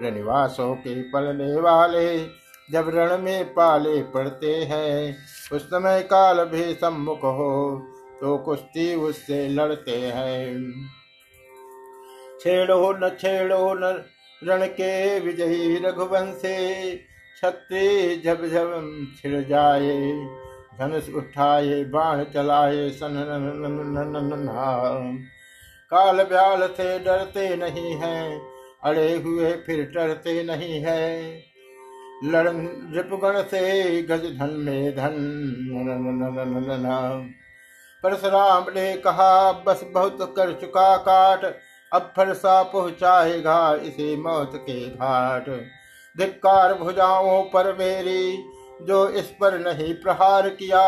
रनिवासों 0.02 0.74
के 0.76 1.02
पलने 1.04 1.56
वाले 1.62 2.18
जब 2.72 2.90
रण 2.90 3.18
में 3.18 3.54
पाले 3.54 4.02
पड़ते 4.04 4.54
हैं, 4.64 5.18
उस 5.54 5.66
समय 5.66 6.02
काल 6.04 6.44
भी 6.46 6.74
सम्मुख 6.74 7.20
हो 7.20 7.82
तो 8.22 8.38
कुश्ती 8.38 8.96
उससे 8.96 9.48
लड़ते 9.48 9.98
हैं। 9.98 10.72
छेड़ो 12.40 12.92
न 12.94 13.10
छेड़ो 13.20 13.74
न 13.74 13.94
रण 14.42 14.66
के 14.70 15.20
विजयी 15.20 15.78
रघुवंशे 15.78 16.58
छत्री 17.38 18.16
जब 18.16 18.46
जब 18.46 18.72
छिड़ 19.18 19.42
जाए 19.42 19.98
धनुष 20.80 21.10
उठाए 21.16 21.84
बाण 21.86 22.24
चलाए 22.24 22.90
सन 22.90 23.16
काल 25.92 26.24
ब्याल 26.24 26.68
से 26.68 26.98
डरते 27.00 27.56
नहीं 27.56 27.96
हैं 27.96 28.42
अड़े 28.84 29.16
हुए 29.16 29.52
फिर 29.66 29.84
डरते 29.96 30.44
नहीं 30.44 30.82
है 30.82 31.02
लड़न 32.26 32.60
रिपगण 32.96 33.42
से 33.44 34.02
गज 34.02 34.26
धन 34.38 34.50
में 34.60 34.96
धन 34.96 35.18
परशुराम 38.04 38.66
ने 38.76 38.94
कहा 38.98 39.52
बस 39.66 39.84
बहुत 39.94 40.34
कर 40.38 40.54
चुका 40.62 40.96
काट 41.00 41.46
अब 41.94 42.14
फरसा 42.18 42.64
पहुंचाएगा 42.64 43.76
इसे 43.76 44.16
मौत 44.18 44.52
के 44.56 44.90
घाट। 44.90 45.50
धिक्कार 46.18 46.74
भुजाओं 46.74 47.44
पर 47.44 47.78
मेरी, 47.80 48.44
जो 48.82 49.10
इस 49.10 49.26
पर 49.26 49.60
नहीं 49.60 49.94
प्रहार 49.94 50.50
किया, 50.50 50.82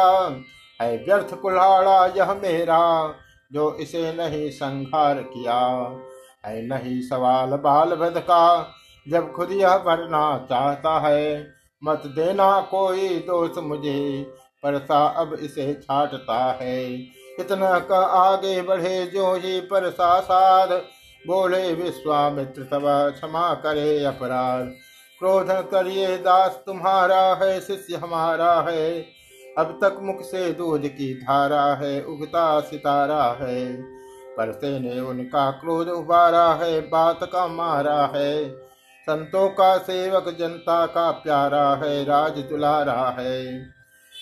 है 0.81 0.97
व्यर्थ 0.97 1.35
कुल्हाड़ा 1.35 2.05
यह 2.05 2.33
मेरा, 2.33 3.13
जो 3.53 3.75
इसे 3.75 4.13
नहीं 4.13 4.49
संहार 4.49 5.15
किया। 5.15 5.59
है 6.45 6.67
नहीं 6.67 7.01
सवाल 7.01 7.49
बाल 7.49 7.95
भद 7.95 8.13
का, 8.17 8.73
जब 9.09 9.31
खुद 9.31 9.51
यह 9.51 9.77
भरना 9.77 10.37
चाहता 10.49 10.99
है, 10.99 11.47
मत 11.83 12.01
देना 12.05 12.61
कोई 12.61 13.09
दोष 13.09 13.57
मुझे, 13.57 14.23
परसा 14.63 15.07
अब 15.07 15.33
इसे 15.33 15.73
छाटता 15.73 16.57
है। 16.61 16.93
इतना 17.39 17.79
का 17.79 17.99
आगे 17.99 18.61
बढ़े 18.61 19.05
जो 19.05 19.33
ही 19.33 19.61
परसा 19.61 20.19
साध 20.19 20.69
बोले 21.27 21.73
विश्वामित्र 21.73 22.63
तब 22.63 23.13
क्षमा 23.15 23.53
करे 23.53 24.05
अपराध। 24.05 24.65
क्रोध 25.19 25.47
करिए 25.49 26.17
दास 26.17 26.51
तुम्हारा 26.65 27.33
है, 27.33 27.61
शिष्य 27.61 27.95
हमारा 27.95 28.61
है। 28.61 29.05
अब 29.57 29.79
तक 29.81 29.97
मुख 30.01 30.21
से 30.21 30.51
दूध 30.51 30.87
की 30.87 31.13
धारा 31.13 31.73
है, 31.73 32.03
उगता 32.03 32.59
सितारा 32.59 33.37
है। 33.41 33.81
परसे 34.37 34.79
ने 34.79 34.99
उनका 34.99 35.51
क्रोध 35.51 35.89
उबारा 35.89 36.53
है, 36.53 36.81
बात 36.81 37.19
का 37.23 37.47
मारा 37.47 38.11
है। 38.15 38.49
संतों 39.03 39.49
का 39.49 39.77
सेवक, 39.77 40.35
जनता 40.39 40.85
का 40.85 41.11
प्यारा 41.11 41.75
है, 41.75 42.05
राज 42.05 42.31
दुलारा 42.31 43.15
है। 43.19 43.57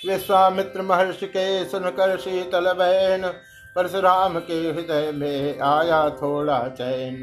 विश्वामित्र 0.08 0.82
महर्षि 0.82 1.26
के 1.26 1.66
सुनकर 1.66 2.18
शीतल 2.18 2.74
बहन 2.74 3.34
परशुराम 3.76 4.40
के 4.40 4.54
हृदय 4.54 5.12
में 5.12 5.60
आया 5.60 6.10
थोड़ा 6.10 6.68
चैन। 6.68 7.16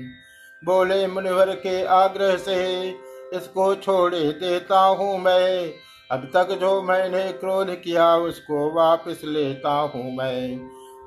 बोले, 0.64 1.07
मुनिवर 1.07 1.55
के 1.55 1.84
आग्रह 1.84 2.36
से 2.36 2.88
इसको 3.34 3.74
छोड़े 3.74 4.20
देता 4.20 4.80
हूँ 4.80 5.18
मैं। 5.18 5.72
अब 6.11 6.30
तक 6.34 6.53
जो 6.61 6.82
मैंने 6.82 7.32
क्रोध 7.32 7.74
किया, 7.74 8.16
उसको 8.16 8.70
वापस 8.70 9.20
लेता 9.24 9.70
हूँ 9.70 10.16
मैं। 10.16 10.59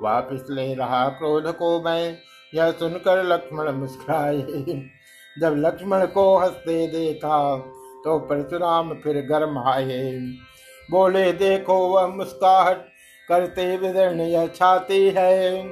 वापस 0.01 0.45
ले 0.49 0.73
रहा 0.73 1.07
क्रोध 1.09 1.47
को 1.57 1.81
मैं। 1.81 2.17
यह 2.53 2.71
सुनकर 2.71 3.23
लक्ष्मण 3.23 3.71
मुस्कुराए। 3.71 4.41
जब 5.39 5.55
लक्ष्मण 5.57 6.05
को 6.05 6.37
हँसते 6.37 6.87
देखा 6.87 7.57
तो 8.03 8.17
परशुराम 8.19 8.93
फिर 8.93 9.25
गर्म 9.25 9.57
आए। 9.57 10.11
बोले, 10.91 11.31
देखो 11.33 11.87
वह 11.87 12.07
मुस्काहट 12.07 12.90
करते 13.31 13.77
विदर्ण 13.77 14.21
यह 14.21 14.47
छाती 14.47 15.09
है। 15.09 15.67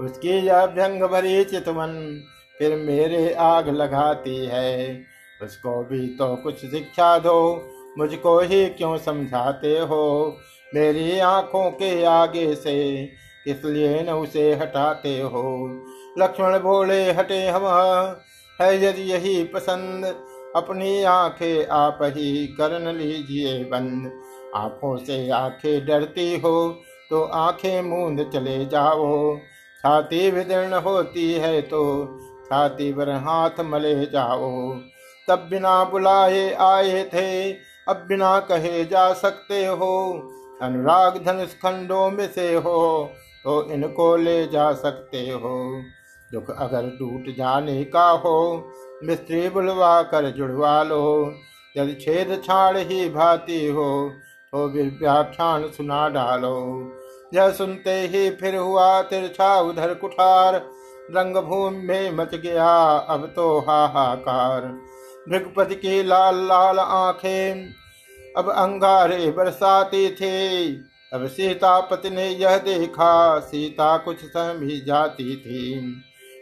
उसकी 0.00 0.30
यह 0.30 0.64
व्यंग 0.64 1.02
भरी 1.02 1.44
चितवन 1.44 2.22
फिर 2.58 2.76
मेरे 2.76 3.34
आग 3.34 3.68
लगाती 3.68 4.36
है। 4.46 5.02
उसको 5.42 5.82
भी 5.82 6.06
तो 6.06 6.36
कुछ 6.36 6.58
शिक्षा 6.58 7.18
दो, 7.18 7.68
मुझको 7.98 8.38
ही 8.40 8.66
क्यों 8.66 8.96
समझाते 8.96 9.78
हो? 9.78 10.36
मेरी 10.74 11.18
आँखों 11.18 11.70
के 11.70 12.04
आगे 12.04 12.54
से 12.54 13.06
किस 13.44 13.64
लिए 13.64 14.02
न 14.02 14.08
उसे 14.08 14.54
हटाते 14.54 15.20
हो? 15.20 15.44
लक्ष्मण 16.18 16.58
बोले, 16.58 17.10
हटे 17.12 17.46
हम, 17.48 17.66
है 18.60 18.84
यदि 18.84 19.02
यही 19.02 19.44
पसंद, 19.44 20.04
अपनी 20.56 21.02
आँखें 21.02 21.66
आप 21.66 21.98
ही 22.02 22.46
करन 22.46 22.96
लीजिए 22.96 23.58
बंद। 23.64 24.12
आँखों 24.54 24.96
से 24.96 25.30
आँखें 25.30 25.86
डरती 25.86 26.38
हो 26.38 26.80
तो 27.10 27.22
आँखें 27.22 27.82
मूंद 27.82 28.28
चले 28.32 28.64
जाओ। 28.66 29.36
छाती 29.84 30.30
विदीर्ण 30.30 30.74
होती 30.80 31.32
है 31.34 31.60
तो 31.62 31.82
छाती 32.46 32.92
पर 32.92 33.10
हाथ 33.24 33.60
मले 33.64 33.94
जाओ। 34.06 34.50
तब 35.28 35.46
बिना 35.50 35.82
बुलाए 35.84 36.50
आए 36.52 37.02
थे, 37.04 37.52
अब 37.88 38.04
बिना 38.08 38.38
कहे 38.40 38.84
जा 38.84 39.12
सकते 39.14 39.64
हो। 39.66 39.94
अनुराग 40.62 41.22
धनुष 41.24 41.54
खंडों 41.54 42.10
में 42.10 42.26
से 42.28 42.54
हो 42.54 43.10
तो 43.44 43.62
इनको 43.72 44.14
ले 44.16 44.46
जा 44.46 44.72
सकते 44.74 45.18
हो। 45.32 45.82
दुख 46.30 46.50
अगर 46.50 46.88
टूट 46.90 47.34
जाने 47.36 47.82
का 47.84 48.08
हो, 48.16 48.64
मिस्त्री 49.04 49.48
बुलवा 49.48 50.00
कर 50.02 50.30
जुड़वा 50.30 50.82
लो। 50.82 51.34
यदि 51.76 51.94
छेद 51.94 52.40
छाड़ 52.44 52.76
ही 52.76 53.08
भाती 53.08 53.66
हो 53.68 53.88
तो 54.52 54.66
व्याख्यान 54.68 55.68
सुना 55.70 56.08
डालो। 56.08 56.56
यह 57.34 57.50
सुनते 57.50 57.90
ही 57.90 58.30
फिर 58.30 58.56
हुआ 58.56 59.02
तिरछा 59.02 59.60
उधर 59.60 59.94
कुठार। 59.94 60.54
रंग 61.10 61.36
भूमि 61.36 61.78
में 61.78 62.10
मच 62.10 62.34
गया 62.34 62.70
अब 63.08 63.32
तो 63.36 63.58
हाहाकार। 63.58 64.66
भृगपति 65.28 65.74
की 65.74 66.02
लाल 66.02 66.36
लाल 66.36 66.78
आँखें 66.78 67.68
अब 68.36 68.50
अंगारे 68.50 69.30
बरसाती 69.30 70.08
थी। 70.10 70.76
अब 71.12 71.26
सीतापति 71.26 72.10
ने 72.10 72.28
यह 72.28 72.56
देखा, 72.56 73.38
सीता 73.38 73.96
कुछ 73.96 74.24
सहमी 74.24 74.80
जाती 74.80 75.36
थी। 75.36 75.80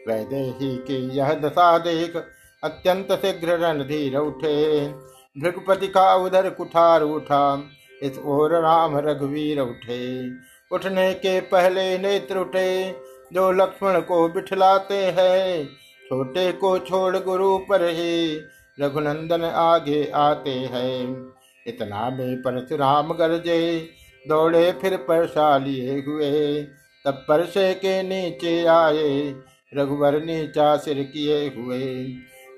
वैदेही 0.09 0.77
की 0.77 1.17
यह 1.17 1.33
दशा 1.35 1.79
देख, 1.79 2.17
अत्यंत 2.63 3.13
शीघ्र 3.13 3.59
रणधीर 3.59 4.17
उठे। 4.17 4.89
भृगपति 5.37 5.89
का 5.89 6.15
उधर 6.15 6.51
कुठार 6.51 7.03
उठा, 7.03 7.63
इस 8.03 8.19
ओर 8.19 8.55
राम 8.55 8.97
रघुवीर 8.99 9.61
उठे। 9.61 10.31
उठने 10.73 11.15
के 11.15 11.41
पहले 11.41 11.99
नेत्र 11.99 12.39
उठे, 12.39 12.97
जो 13.33 13.53
लक्ष्मण 13.53 14.01
को 14.01 14.29
बिठलाते 14.29 14.95
हैं। 14.95 15.67
छोटे 16.09 16.53
को 16.53 16.79
छोड़ 16.79 17.17
गुरु 17.17 17.59
पर 17.59 17.83
ही 17.83 18.41
रघुनंदन 18.81 19.45
आगे 19.45 20.11
आते 20.15 20.51
हैं। 20.51 21.33
इतना 21.67 22.11
में 22.11 22.37
परशुराम 22.37 23.13
गरजे 23.13 23.89
दौड़े 24.29 24.73
फिर 24.73 24.97
परसा 24.97 25.59
लिए 25.59 26.05
हुए। 26.07 26.63
तब 27.05 27.25
परसे 27.29 27.75
के 27.75 28.03
नीचे 28.03 28.67
आए, 28.67 29.35
रघुवर 29.75 30.23
नीचा 30.23 30.77
सिर 30.77 31.03
किए 31.03 31.47
हुए। 31.57 32.05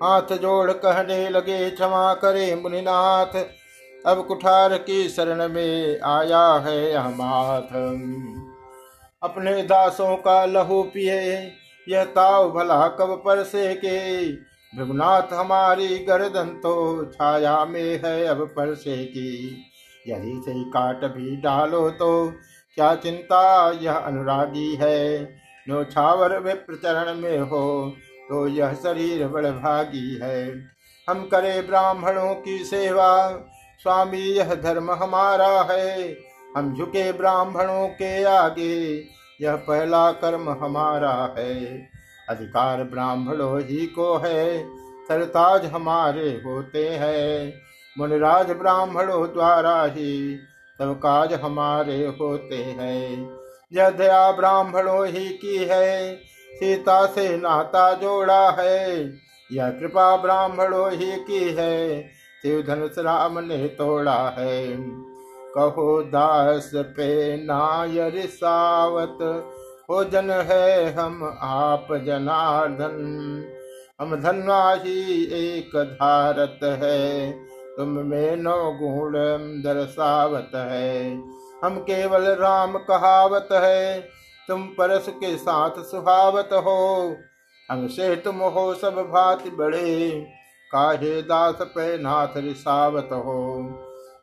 हाथ 0.03 0.23
जोड़ 0.23 0.73
कहने 0.73 1.29
लगे, 1.29 1.71
क्षमा 1.71 2.15
करे 2.15 2.55
मुनिनाथ। 2.55 3.58
अब 4.09 4.25
कुठार 4.27 4.77
की 4.79 5.09
शरण 5.09 5.49
में 5.49 6.01
आया 6.07 6.45
है 6.67 6.95
हमाथ 6.95 7.73
अपने 9.23 9.63
दासों 9.63 10.17
का 10.17 10.45
लहू 10.47 10.83
पिए, 10.85 11.21
यह 11.87 12.05
ताव 12.07 12.51
भला 12.51 12.87
कब 12.91 13.15
पर 13.25 13.43
से 13.45 13.75
के 13.75 13.99
भृगुनाथ 14.73 15.33
हमारी 15.33 15.99
गर्दन 16.05 16.49
तो 16.63 17.05
छाया 17.07 17.65
में 17.65 18.01
है, 18.05 18.25
अब 18.25 18.47
पर 18.57 18.75
से 18.75 18.97
की 19.07 19.65
यदि 20.07 20.41
से 20.45 20.63
काट 20.71 21.05
भी 21.07 21.37
डालो 21.37 21.89
तो 21.93 22.33
क्या 22.77 22.95
चिंता, 22.97 23.71
यह 23.73 23.93
अनुरागी 23.93 24.75
है। 24.75 25.23
नो 25.67 25.83
छावर 25.85 26.39
प्रचरण 26.41 27.15
में 27.15 27.39
हो 27.41 27.93
तो 28.29 28.47
यह 28.49 28.73
शरीर 28.77 29.27
बड़भागी 29.29 30.19
है। 30.23 30.49
हम 31.09 31.23
करे 31.27 31.61
ब्राह्मणों 31.63 32.35
की 32.37 32.59
सेवा 32.65 33.11
स्वामी, 33.79 34.21
यह 34.21 34.55
धर्म 34.55 34.91
हमारा 34.91 35.63
है। 35.63 36.17
हम 36.57 36.75
झुके 36.77 37.13
ब्राह्मणों 37.13 37.89
के 37.89 38.25
आगे, 38.25 39.05
यह 39.41 39.57
पहला 39.57 40.13
कर्म 40.13 40.51
हमारा 40.51 41.35
है। 41.39 41.89
अधिकार 42.29 42.85
ब्राह्मणों 42.85 43.61
ही 43.61 43.87
को 43.87 44.17
है 44.17 44.69
सरताज 45.09 45.65
हमारे 45.65 46.43
होते 46.47 46.89
हैं। 46.89 47.55
मुनिराज 47.99 48.51
ब्राह्मणों 48.51 49.27
द्वारा 49.27 49.85
ही 49.85 50.39
सब 50.79 50.99
काज 50.99 51.33
हमारे 51.33 52.07
होते 52.21 52.57
हैं। 52.57 53.31
यह 53.73 53.91
दया 53.91 54.33
ब्राह्मणों 54.33 55.07
ही 55.07 55.29
की 55.29 55.57
है, 55.57 56.17
सीता 56.55 57.07
से 57.07 57.37
नाता 57.37 57.93
जोड़ा 57.93 58.51
है। 58.51 59.05
यह 59.53 59.71
कृपा 59.71 60.17
ब्राह्मणों 60.17 60.93
ही 60.93 61.13
की 61.13 61.55
है 61.59 62.18
शिव 62.43 62.63
धनुष 62.63 62.99
राम 62.99 63.39
ने 63.39 63.67
तोड़ा 63.69 64.29
है। 64.39 64.77
कहो, 65.55 66.03
दास 66.03 66.71
पे 66.75 67.37
नायर 67.45 68.27
सावत, 68.27 69.19
हो 69.91 70.05
जन 70.05 70.31
है 70.31 70.93
हम 70.93 71.39
आप 71.43 71.87
जनार्दन। 72.07 72.99
हम 74.01 74.17
धनवा 74.17 74.75
ही 74.75 75.25
एक 75.35 75.77
धारत 75.77 76.61
है, 76.63 77.33
तुम 77.77 77.89
में 77.89 78.37
नो 78.37 78.57
गुण 78.73 79.13
दर्शावत 79.63 80.51
है। 80.55 81.15
हम 81.65 81.79
केवल 81.81 82.23
राम 82.23 82.79
कहावत 82.79 83.49
है, 83.53 84.01
तुम 84.49 84.63
परस 84.63 85.09
के 85.09 85.37
साथ 85.37 85.71
सुहावत 85.71 86.49
हो। 86.53 87.17
हमसे 87.69 88.17
तुम 88.17 88.37
हो 88.37 88.75
सब 88.75 88.97
भांति 89.13 89.51
बड़े 89.51 90.27
काहे 90.73 91.23
दास 91.23 91.59
पे 91.63 91.99
नाथ 91.99 92.37
रिसावत 92.37 93.09
हो? 93.13 93.39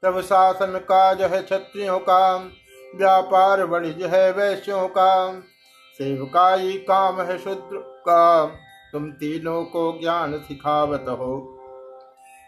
तब 0.03 0.21
शासन 0.21 0.77
काज 0.83 1.21
है 1.21 1.41
क्षत्रियों 1.41 1.99
का, 1.99 2.37
व्यापार 2.95 3.63
वणिज 3.63 4.03
है 4.03 4.31
वैश्यों 4.31 4.87
का। 4.87 5.39
सेवकाई 5.99 6.71
काम 6.87 7.21
है 7.21 7.37
शूद्र 7.37 7.77
का, 7.77 8.45
तुम 8.93 9.11
तीनों 9.11 9.63
को 9.63 9.91
ज्ञान 10.01 10.37
सिखावत 10.39 11.05
हो। 11.09 11.33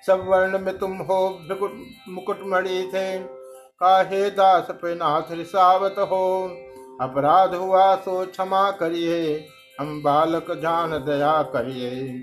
सब 0.07 0.25
वर्ण 0.27 0.59
में 0.59 0.77
तुम 0.77 0.97
हो 0.97 1.19
मुकुटमणि 2.09 2.91
थे, 2.93 3.17
काहे 3.81 4.29
दास 4.29 4.67
पे 4.71 4.95
नाथ 4.95 5.31
रिसावत 5.31 5.95
हो? 5.99 6.47
अपराध 7.01 7.55
हुआ 7.55 7.95
सो 7.95 8.25
क्षमा 8.25 8.71
करिए, 8.71 9.47
हम 9.79 10.01
बालक 10.03 10.51
जान 10.51 10.91
दया 10.91 11.41
करिए। 11.43 12.21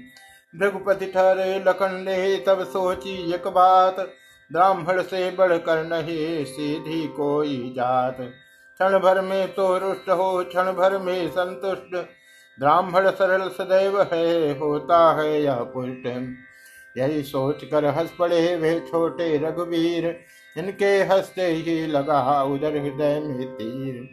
भृगुपति 0.61 1.07
ठहरे 1.07 1.59
लखन 1.59 1.94
ने 1.94 2.44
तब 2.46 2.64
सोची 2.64 3.34
एक 3.34 3.48
बात। 3.48 3.96
ब्राह्मण 4.52 5.02
से 5.02 5.30
बढ़कर 5.30 5.84
नहीं, 5.84 6.44
सीधी 6.44 7.09
कोई 7.09 7.72
जात। 7.76 8.16
क्षण 8.20 8.98
भर 8.98 9.20
में 9.20 9.55
तो 9.55 9.78
रुष्ट 9.78 10.11
हो 10.11 10.44
क्षण 10.44 10.72
भर 10.72 10.98
में 10.98 11.30
संतुष्ट। 11.30 11.96
ब्राह्मण 12.61 13.11
सरल 13.11 13.48
सदैव 13.48 14.02
है, 14.02 14.59
होता 14.59 15.12
है 15.12 15.42
यह 15.42 15.55
पुष्ट। 15.55 16.36
यही 16.98 17.22
सोच 17.22 17.64
कर 17.64 17.84
हंस 17.84 18.11
पड़े 18.18 18.57
वे 18.57 18.80
छोटे 18.80 19.36
रघुवीर। 19.36 20.20
इनके 20.59 21.02
हँसते 21.02 21.46
ही 21.46 21.86
लगा 21.86 22.42
उधर 22.42 22.76
हृदय 22.76 23.20
में 23.20 23.46
तीर। 23.55 24.09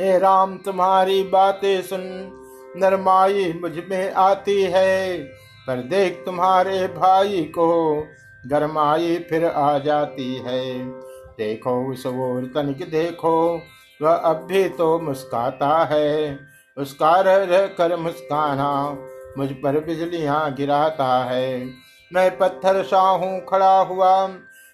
हे 0.00 0.18
राम, 0.18 0.58
तुम्हारी 0.58 1.22
बातें 1.22 1.82
सुन, 1.82 2.02
नरमाई 2.76 3.52
मुझमें 3.52 4.12
आती 4.12 4.62
है। 4.62 5.18
पर 5.66 5.82
देख 5.88 6.22
तुम्हारे 6.26 6.86
भाई 6.88 7.42
को 7.58 7.68
गरमाई 8.44 9.16
फिर 9.30 9.44
आ 9.44 9.78
जाती 9.78 10.34
है। 10.36 10.62
देखो 11.38 11.74
उस 11.92 12.06
ओर 12.06 12.50
तनिक 12.54 12.90
देखो, 12.90 13.34
वह 14.00 14.12
अब 14.12 14.46
भी 14.46 14.68
तो 14.68 14.98
मुस्काता 14.98 15.84
है। 15.84 16.38
उसका 16.76 17.14
रह 17.20 17.44
रह 17.44 17.66
कर 17.68 17.96
मुस्काना 17.96 18.72
मुझ 19.38 19.48
पर 19.52 19.78
बिजलियाँ 19.80 20.54
गिराता 20.54 21.06
है। 21.24 21.64
मैं 22.10 22.30
पत्थर 22.38 22.82
सा 22.82 23.00
हूँ 23.00 23.40
खड़ा 23.40 23.78
हुआ, 23.80 24.26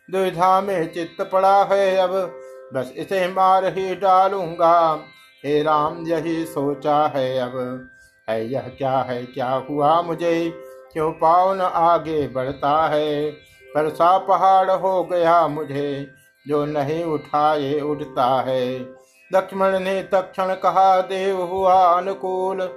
दुविधा 0.09 0.61
में 0.61 0.93
चित्त 0.93 1.21
पड़ा 1.33 1.63
है। 1.65 1.97
अब 1.97 2.11
बस 2.75 2.93
इसे 2.97 3.27
मार 3.29 3.65
ही 3.79 3.95
डालूँगा, 3.95 5.05
हे 5.45 5.63
राम 5.63 6.07
यही 6.07 6.45
सोचा 6.45 6.97
है। 7.07 7.39
अब 7.39 7.89
है 8.29 8.51
यह 8.51 8.69
क्या 8.79 8.97
है, 9.01 9.23
क्या 9.25 9.51
हुआ 9.71 10.01
मुझे? 10.03 10.51
क्यों 10.93 11.13
पावन 11.13 11.61
आगे 11.61 12.29
बढ़ता 12.29 12.87
है? 12.87 13.31
पर 13.75 13.89
सा 13.89 14.19
पहाड़ 14.19 14.71
हो 14.71 15.05
गया 15.05 15.49
मुझे, 15.49 16.11
जो 16.49 16.65
नहीं 16.65 17.05
उठाए 17.05 17.81
उठता 17.81 18.27
है। 18.27 18.79
लक्ष्मण 19.35 19.79
ने 19.79 20.03
तक्षण 20.03 20.55
कहा, 20.55 21.01
देव 21.01 21.43
हुआ 21.43 21.75
अनुकूल। 21.75 22.71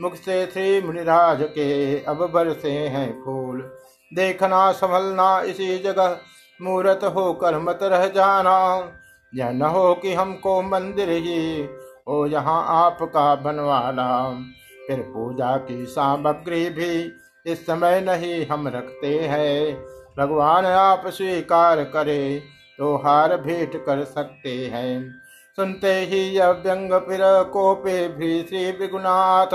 मुख 0.00 0.14
से 0.14 0.46
श्री 0.46 0.82
मुनिराज 0.82 1.42
के 1.42 2.00
अब 2.04 2.30
बरसे 2.30 2.70
हैं 2.70 3.24
फूल। 3.24 3.72
देखना, 4.14 4.72
संभलना, 4.72 5.40
इसी 5.40 5.78
जगह 5.78 6.18
मूर्त 6.62 7.00
होकर 7.04 7.58
मत 7.58 7.78
रह 7.82 8.06
जाना। 8.06 8.88
यह 9.34 9.50
न 9.50 9.62
हो 9.62 9.94
कि 9.94 10.14
हमको 10.14 10.62
मंदिर 10.62 11.10
ही, 11.10 11.68
ओ 12.08 12.26
यहाँ 12.26 12.64
आपका 12.68 13.34
बनवाना। 13.34 14.40
फिर 14.86 15.00
पूजा 15.00 15.56
की 15.56 15.86
सामग्री 15.86 16.70
भी 16.70 17.12
इस 17.46 17.66
समय 17.66 18.00
नहीं 18.00 18.46
हम 18.46 18.68
रखते 18.68 19.14
हैं। 19.20 19.76
भगवान 20.18 20.66
आप 20.66 21.06
स्वीकार 21.06 21.82
करे 21.84 22.42
तो 22.78 22.94
हार 22.96 23.36
भेंट 23.36 23.76
कर 23.76 24.04
सकते 24.04 24.54
हैं। 24.66 25.10
सुनते 25.58 25.92
ही 26.02 26.20
यह 26.28 26.50
व्यंग 26.58 26.92
फिर 27.00 27.20
कोपे 27.52 28.06
भी 28.08 28.42
श्री 28.42 28.70
विगुनाथ 28.70 29.54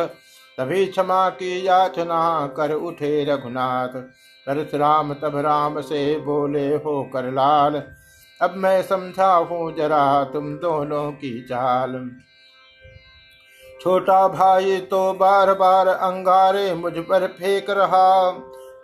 तभी 0.57 0.85
क्षमा 0.85 1.27
की 1.31 1.67
याचना 1.67 2.47
कर 2.47 2.73
उठे 2.73 3.23
रघुनाथ। 3.25 4.01
परशुराम 4.47 5.13
तब 5.13 5.37
राम 5.37 5.79
से 5.81 6.17
बोले, 6.19 6.67
हो 6.67 7.03
कर 7.13 7.31
लाल 7.31 7.81
अब 8.39 8.53
मैं 8.55 8.81
समझा 8.81 9.33
हूँ 9.33 9.75
जरा 9.75 10.23
तुम 10.23 10.53
दोनों 10.55 11.11
की 11.11 11.41
चाल। 11.41 11.91
छोटा 13.81 14.27
भाई 14.27 14.77
तो 14.77 15.13
बार 15.13 15.53
बार 15.53 15.87
अंगारे 15.87 16.73
मुझ 16.73 16.93
पर 16.97 17.27
फेंक 17.27 17.69
रहा। 17.69 18.31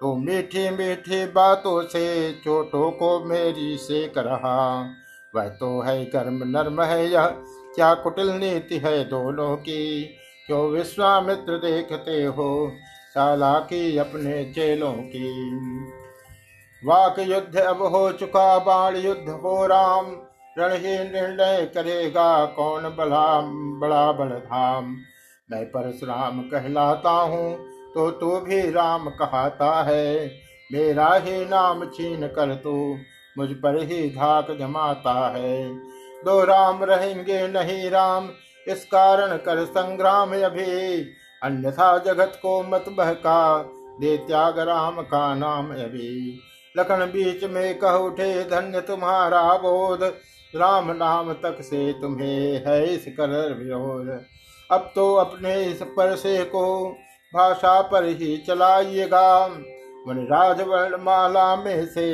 तो 0.02 0.16
मीठी 0.16 0.70
मीठी 0.70 1.26
बातों 1.26 1.82
से 1.82 2.34
चोटों 2.34 2.92
को 2.92 3.26
मेरी 3.26 3.78
सेक 3.78 4.18
रहा। 4.18 4.86
वह 5.36 5.48
तो 5.48 5.82
है 5.82 6.06
कर्म 6.06 6.40
नर्म 6.44 6.82
है 6.82 7.10
यह, 7.12 7.28
क्या 7.76 7.94
कुटिल 7.94 8.32
नीति 8.32 8.78
है 8.78 9.04
दोनों 9.04 9.56
की? 9.56 10.04
क्यों 10.48 10.70
विश्वामित्र 10.70 11.58
देखते 11.58 12.24
हो 12.24 12.72
साला 13.10 13.60
की 13.60 13.98
अपने 13.98 14.44
चेलों 14.46 14.94
की? 14.94 15.32
वाक 16.88 17.20
युद्ध 17.20 17.60
अब 17.60 17.82
हो 17.82 18.12
चुका 18.12 18.60
बाण 18.60 18.96
युद्ध 18.96 19.30
हो 19.30 19.66
राम। 19.68 20.06
रण 20.58 20.74
ही 20.74 20.98
निर्णय 21.04 21.66
करेगा 21.74 22.46
कौन 22.56 22.84
बला, 22.98 23.40
बड़ा 23.80 24.12
बलधाम। 24.12 24.96
मैं 25.50 25.66
परशुराम 25.66 26.42
कहलाता 26.44 27.10
हूँ 27.10 27.58
तो 27.94 28.10
तू 28.12 28.40
भी 28.40 28.60
राम 28.72 29.10
कहता 29.12 29.72
है। 29.84 30.26
मेरा 30.70 31.14
ही 31.16 31.46
नाम 31.46 31.86
छीन 31.88 32.28
कर 32.28 32.54
तू, 32.56 32.74
मुझ 33.36 33.50
पर 33.54 33.82
ही 33.84 34.10
धाक 34.10 34.52
जमाता 34.52 35.14
है। 35.30 35.68
दो 36.22 36.44
राम 36.44 36.84
रहेंगे, 36.84 37.48
नहीं 37.48 37.90
राम, 37.90 38.30
इस 38.68 38.84
कारण 38.86 39.36
कर 39.38 39.64
संग्राम 39.66 40.34
अभी। 40.36 41.02
अन्यथा 41.42 41.98
जगत 41.98 42.40
को 42.42 42.62
मत 42.64 42.86
बहका, 42.90 43.58
दे 44.00 44.16
त्याग 44.18 44.60
राम 44.60 45.02
का 45.04 45.34
नाम 45.36 45.70
अभी। 45.76 46.40
लखन 46.76 47.06
बीच 47.06 47.44
में 47.44 47.78
कह 47.80 47.92
उठे, 48.00 48.44
धन्य 48.44 48.82
तुम्हारा 48.82 49.44
बोध 49.58 50.04
राम 50.58 50.92
नाम 50.92 51.34
तक 51.34 51.58
से 51.62 51.92
तुम्हें 51.94 52.64
है 52.68 52.94
इस 52.94 53.06
कर 53.08 53.30
विरोध। 53.54 54.08
अब 54.72 54.92
तो 54.96 55.14
अपने 55.16 55.64
इस 55.64 55.82
परसे 55.82 56.44
को 56.44 56.90
भाषा 57.34 57.82
पर 57.82 58.06
ही 58.06 58.38
चलाइएगा। 58.38 59.48
मुनिराज 60.08 60.62
वर्णमाला 60.62 61.56
में 61.56 61.86
से 61.86 62.08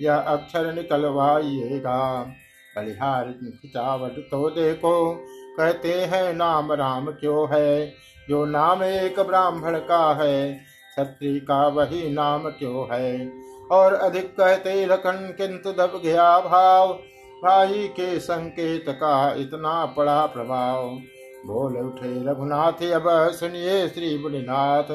यह 0.00 0.16
अक्षर 0.16 0.72
निकलवाइएगा। 0.74 2.26
बलिहार 2.76 3.24
खिंचावट 3.24 4.18
तो 4.30 4.50
देखो, 4.50 5.14
कहते 5.58 5.92
हैं 5.92 6.34
नाम 6.34 6.72
राम 6.72 7.06
क्यों 7.10 7.46
है? 7.50 7.94
जो 8.28 8.44
नाम 8.44 8.82
एक 8.82 9.20
ब्राह्मण 9.20 9.78
का 9.78 10.14
है 10.14 10.52
क्षत्रि 10.52 11.40
का 11.40 11.66
वही 11.68 12.10
नाम 12.10 12.48
क्यों 12.48 12.86
है? 12.92 13.32
और 13.70 13.94
अधिक 13.94 14.32
कहते 14.32 14.86
लखन 14.86 15.34
किंतु 15.38 15.72
दब 15.72 16.00
गया 16.04 16.38
भाव 16.40 16.92
भाई 17.44 17.88
के 17.88 18.18
संकेत 18.20 18.84
का 18.88 19.34
इतना 19.34 19.86
पड़ा 19.86 20.26
प्रभाव। 20.26 20.88
बोल 21.46 21.76
उठे 21.76 22.30
रघुनाथ, 22.30 22.72
अब 22.72 23.30
सुनिए 23.32 23.88
श्री 23.88 24.18
बुनिनाथ 24.18 24.90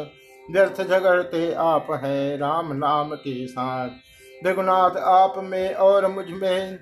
व्यर्थ 0.52 0.82
झगड़ते 0.82 1.54
आप 1.54 1.88
है 1.92 2.38
राम 2.38 2.74
नाम 2.74 3.16
के 3.16 3.48
साथ। 3.48 3.90
रघुनाथ, 4.48 4.98
आप 4.98 5.34
में 5.38 5.74
और 5.74 6.08
मुझमें 6.08 6.78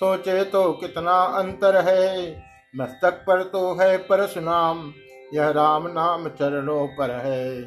सोचे 0.00 0.44
तो 0.44 0.72
कितना 0.72 1.18
अंतर 1.20 1.76
है। 1.76 2.36
मस्तक 2.76 3.12
पर 3.12 3.42
तो 3.42 3.74
है 3.74 3.96
परशुनाम 3.98 4.92
यह 5.34 5.50
राम 5.50 5.86
नाम 5.86 6.28
चरणों 6.28 6.86
पर 6.86 7.10
है। 7.10 7.60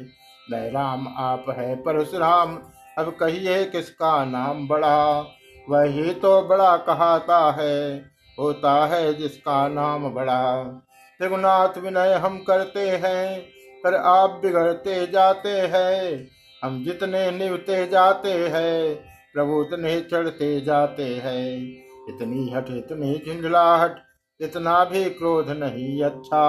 मैं 0.50 0.72
राम, 0.72 1.14
आप 1.18 1.44
है 1.48 1.74
परशुराम, 1.74 2.58
अब 2.98 3.10
कहिए 3.20 3.64
किसका 3.64 4.24
नाम 4.24 4.68
बड़ा। 4.68 5.26
वही 5.70 6.14
तो 6.14 6.42
बड़ा 6.42 6.76
कहता 6.76 7.50
है, 7.50 8.04
होता 8.38 8.86
है 8.86 9.14
जिसका 9.14 9.68
नाम 9.68 10.08
बड़ा। 10.08 10.62
रघुनाथ 11.22 11.78
विनय 11.78 12.14
हम 12.14 12.38
करते 12.38 12.88
हैं, 12.88 13.40
पर 13.84 13.94
आप 13.94 14.30
बिगड़ते 14.30 15.06
जाते 15.06 15.48
हैं। 15.48 16.28
हम 16.64 16.84
जितने 16.84 17.30
निवते 17.30 17.86
जाते 17.86 18.32
हैं, 18.32 18.94
प्रभु 19.34 19.52
उतने 19.52 20.00
चढ़ते 20.00 20.60
जाते 20.60 21.04
हैं। 21.24 21.56
इतनी 22.08 22.52
हट, 22.54 22.70
इतनी 22.70 23.22
झुंझलाहट, 23.26 23.96
इतना 24.40 24.84
भी 24.84 25.04
क्रोध 25.04 25.50
नहीं 25.50 26.02
अच्छा। 26.02 26.44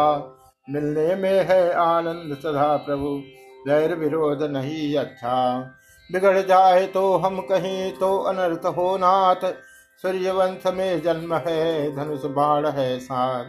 मिलने 0.70 1.16
में 1.16 1.45
है 1.45 1.74
आनंद 1.74 2.38
सदा 2.43 2.78
प्रभु, 2.78 3.24
गैर 3.68 3.95
विरोध 3.95 4.43
नहीं 4.43 4.95
अच्छा। 4.95 5.59
बिगड़ 6.10 6.39
जाए 6.39 6.86
तो 6.88 7.16
हम 7.18 7.39
कहीं 7.41 7.91
तो 7.91 8.18
अनर्थ 8.18 8.66
हो 8.68 8.95
नाथ। 8.97 9.45
सूर्यवंश 10.04 10.66
में 10.68 11.01
जन्म 11.01 11.34
है, 11.36 11.95
धनुष 11.95 12.26
बाण 12.28 12.68
है 12.68 12.99
साथ 12.99 13.45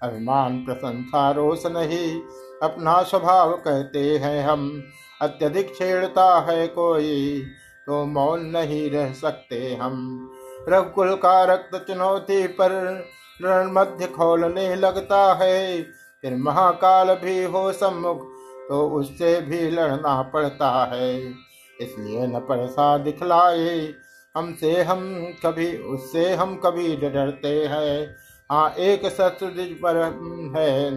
अभिमान 0.00 0.58
प्रशंसा 0.64 1.30
रोष 1.30 1.66
नहीं, 1.66 2.20
अपना 2.62 3.02
स्वभाव 3.02 3.52
कहते 3.58 4.00
हैं 4.18 4.42
हम। 4.44 4.82
अत्यधिक 5.22 5.74
छेड़ता 5.76 6.28
है 6.40 6.66
कोई 6.68 7.40
तो 7.86 8.04
मौन 8.04 8.44
नहीं 8.46 8.90
रह 8.90 9.12
सकते 9.12 9.74
हम। 9.74 10.30
रघुकुल 10.68 11.14
का 11.16 11.42
रक्त 11.44 11.76
चुनौती 11.86 12.46
पर 12.46 12.72
रण 13.40 13.70
मध्य 13.72 14.06
खोलने 14.06 14.74
लगता 14.74 15.22
है। 15.34 15.82
फिर 16.24 16.36
महाकाल 16.36 17.14
भी 17.14 17.42
हो 17.44 17.70
सम्मुख 17.72 18.22
तो 18.68 18.88
उससे 18.90 19.40
भी 19.40 19.60
लड़ना 19.70 20.20
पड़ता 20.34 20.70
है। 20.92 21.18
इसलिए 21.80 22.26
न 22.26 22.38
परसा 22.38 22.98
दिखलाए। 22.98 23.94
हमसे 24.36 24.82
हम 24.82 25.32
कभी, 25.46 25.76
उससे 25.76 26.34
हम 26.34 26.56
कभी 26.56 26.96
डरते 26.96 27.66
हैं। 27.66 28.16
हाँ 28.52 28.74
एक 28.78 29.06
शत्रु 29.06 29.48
पर 29.58 29.96
है, 30.56 30.90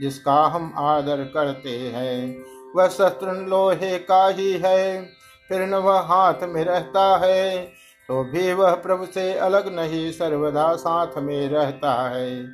जिसका 0.00 0.46
हम 0.46 0.74
आदर 0.76 1.16
करते 1.16 1.70
हैं। 1.70 2.42
वह 2.76 2.88
शत्रु 2.88 3.32
लोहे 3.32 3.98
का 3.98 4.28
ही 4.28 4.52
है, 4.52 5.06
फिर 5.48 5.62
न 5.62 5.74
वह 5.74 5.98
हाथ 5.98 6.34
में 6.42 6.64
रहता 6.64 7.16
है। 7.16 7.66
तो 8.08 8.24
भी 8.24 8.52
वह 8.52 8.74
प्रभु 8.74 9.06
से 9.06 9.34
अलग 9.34 9.76
नहीं, 9.76 10.12
सर्वदा 10.12 10.74
साथ 10.74 11.18
में 11.18 11.48
रहता 11.48 12.08
है। 12.08 12.44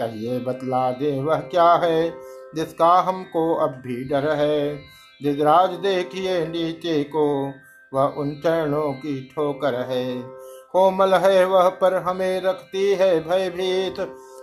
कहिए 0.00 0.38
बतला 0.38 0.90
दे 0.90 1.20
वह 1.20 1.36
क्या 1.36 1.72
है, 1.72 2.14
जिसका 2.54 3.00
हमको 3.00 3.54
अब 3.54 3.70
भी 3.70 4.04
डर 4.04 4.30
है। 4.30 4.80
दिदराज 5.20 5.70
देखिए 5.70 6.46
नीचे 6.46 7.02
को, 7.04 7.52
वह 7.92 8.14
उन 8.18 8.34
चरणों 8.34 8.92
की 8.92 9.20
ठोकर 9.34 9.74
है। 9.80 10.14
कोमल 10.72 11.14
है 11.14 11.44
वह 11.44 11.68
पर 11.68 11.94
हमें 11.94 12.40
रखती 12.40 12.92
है 12.92 13.18
भयभीत, 13.20 14.00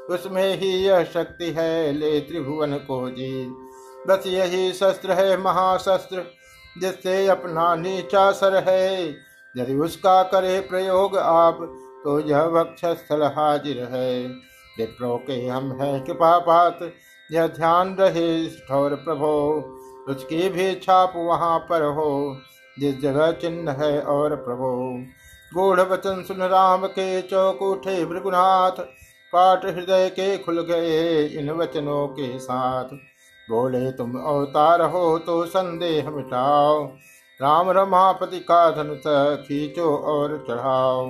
उसमें 0.09 0.57
ही 0.57 0.69
यह 0.69 1.03
शक्ति 1.03 1.51
है 1.51 1.91
ले 1.91 2.19
त्रिभुवन 2.19 2.73
को 2.77 3.09
जीत 3.09 4.07
बस 4.07 4.23
यही 4.27 4.71
शस्त्र 4.73 5.11
है 5.11 5.37
महाशस्त्र, 5.37 6.23
जिससे 6.81 7.27
अपना 7.27 7.75
नीचा 7.75 8.31
सर 8.31 8.55
है। 8.69 9.09
यदि 9.55 9.75
उसका 9.75 10.21
करे 10.23 10.59
प्रयोग 10.61 11.17
आप 11.17 11.57
तो 12.03 12.19
यह 12.19 12.43
वक्षस्थल 12.51 13.23
हाजिर 13.35 13.83
है। 13.91 14.27
विप्रो 14.77 15.15
के 15.17 15.45
हम 15.47 15.71
है 15.81 15.99
कृपा 15.99 16.37
पात 16.39 16.79
यह 17.29 17.47
ध्यान 17.47 17.95
रहे 17.95 18.47
ठोर 18.47 18.95
प्रभो। 18.95 19.77
उसकी 20.11 20.49
भी 20.49 20.73
छाप 20.77 21.13
वहाँ 21.17 21.57
पर 21.69 21.83
हो, 21.89 22.37
जिस 22.77 23.01
जगह 23.01 23.31
चिन्ह 23.33 23.71
है 23.73 24.01
और 24.01 24.35
प्रभो। 24.37 24.71
गूढ़ 25.51 25.79
वचन 25.81 26.23
सुन 26.23 26.41
राम 26.47 26.85
के 26.87 27.21
चौक 27.21 27.61
उठे 27.61 28.03
भृगुनाथ 28.05 28.79
पाठ 29.33 29.65
हृदय 29.65 30.09
के 30.09 30.37
खुल 30.37 30.61
गए 30.63 31.23
इन 31.39 31.49
वचनों 31.51 32.05
के 32.09 32.37
साथ। 32.39 32.93
बोले, 33.47 33.91
तुम 33.91 34.13
अवतार 34.17 34.81
हो 34.83 35.17
तो 35.19 35.45
संदेह 35.45 36.09
मिटाओ, 36.09 36.83
राम 37.39 37.69
रमापति 37.69 38.39
का 38.41 38.69
धनुष 38.73 39.03
खींचो 39.39 39.95
और 40.07 40.37
चढ़ाओ। 40.49 41.05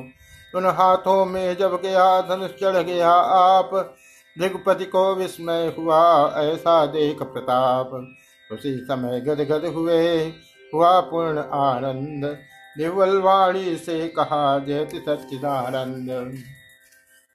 उन 0.53 0.65
हाथों 0.67 1.25
में 1.25 1.57
जब 1.57 1.79
गया, 1.81 2.21
धनुष 2.21 2.51
चढ़ 2.53 2.77
गया, 2.77 3.09
आप 3.09 3.69
दिगपति 4.35 4.85
को 4.85 5.03
विस्मय 5.15 5.73
हुआ, 5.77 6.01
ऐसा 6.37 6.85
देख 6.87 7.21
प्रताप। 7.23 7.91
उसी 8.53 8.77
समय 8.77 9.21
गदगद 9.21 9.65
हुए 9.65 10.33
हुआ 10.73 10.99
पूर्ण 10.99 11.39
आनंद। 11.39 12.37
निवल 12.77 13.21
से 13.75 14.07
कहा, 14.07 14.59
जयति 14.59 14.97
सच्चिदानंद। 14.97 16.37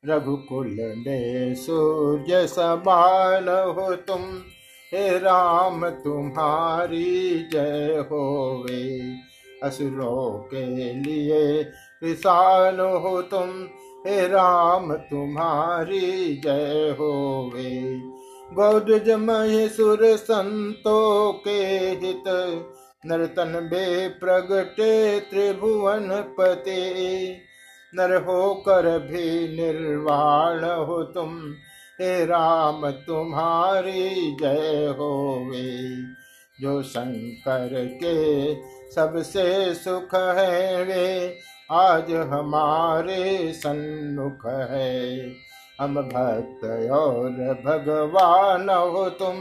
रघुकुल 0.06 0.66
में 1.06 1.54
सूर्य 1.54 2.46
समान 2.46 3.48
हो 3.48 3.96
तुम, 3.96 4.20
हे 4.94 5.18
राम 5.18 5.88
तुम्हारी 5.88 7.38
जय 7.52 8.04
होवे। 8.10 9.14
असुरों 9.62 10.30
के 10.30 10.94
लिए 10.94 11.62
विशाल 12.02 12.80
हो 12.80 13.22
तुम, 13.22 13.68
हे 14.06 14.28
राम 14.28 14.94
तुम्हारी 14.94 16.36
जय 16.36 16.96
होवे। 16.98 18.00
गौद्विज 18.54 19.10
महेशुर 19.10 20.16
संतो 20.16 21.32
के 21.32 21.60
हित 22.04 22.24
नरतन 23.06 23.68
बे 23.72 24.08
प्रगटे 24.08 25.20
त्रिभुवन 25.20 26.08
पते 26.38 26.80
नर 27.94 28.14
हो 28.24 28.54
कर 28.54 28.98
भी 28.98 29.56
निर्वाण 29.56 30.64
हो 30.64 31.02
तुम, 31.02 31.54
हे 32.00 32.26
राम 32.26 32.90
तुम्हारी 32.90 34.36
जय 34.42 34.94
होवे। 34.98 35.96
जो 36.60 36.82
शंकर 36.82 37.68
के 38.04 38.54
सबसे 38.92 39.74
सुख 39.74 40.14
है 40.14 40.84
वे, 40.84 41.36
आज 41.70 42.12
हमारे 42.12 43.52
सन्मुख 43.52 44.46
है। 44.46 45.28
हम 45.80 45.94
भक्त 45.94 46.90
और 46.90 47.30
भगवान 47.64 48.70
हो 48.70 49.10
तुम। 49.10 49.34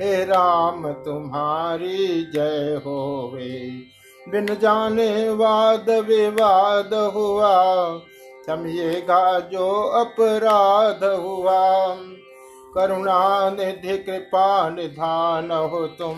हे 0.00 0.24
राम, 0.24 0.92
तुम्हारी 0.92 2.30
जय 2.34 2.82
होवे। 2.86 3.82
बिन 4.28 4.46
जाने 4.46 5.30
वाद 5.30 5.90
विवाद 5.90 6.94
हुआ 6.94 7.98
समझेगा 8.46 9.40
जो 9.40 9.70
अपराध 9.82 11.04
हुआ। 11.04 11.96
करुणा 12.74 13.50
निधि, 13.50 13.98
कृपा 13.98 14.70
निधान 14.70 15.50
हो 15.50 15.86
तुम। 15.86 16.16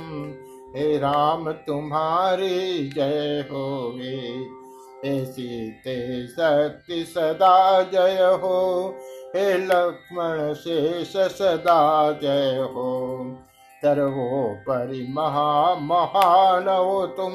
हे 0.77 0.99
राम, 0.99 1.53
तुम्हारी 1.53 2.89
जय 2.89 3.49
हो 3.51 3.59
होवे। 3.59 4.47
ऐसी 5.05 5.71
ते 5.71 6.27
शक्ति 6.27 7.05
सदा 7.05 7.83
जय 7.83 8.39
हो। 8.43 8.95
हे 9.37 9.59
लक्ष्मण 9.59 10.55
शेष 10.55 11.17
सदा 11.17 12.13
जय 12.13 12.57
हो। 12.75 13.19
सर्वो 13.77 14.57
परि 14.69 15.07
महा 15.11 15.75
महान 15.75 16.69
हो 16.69 17.07
तुम। 17.07 17.33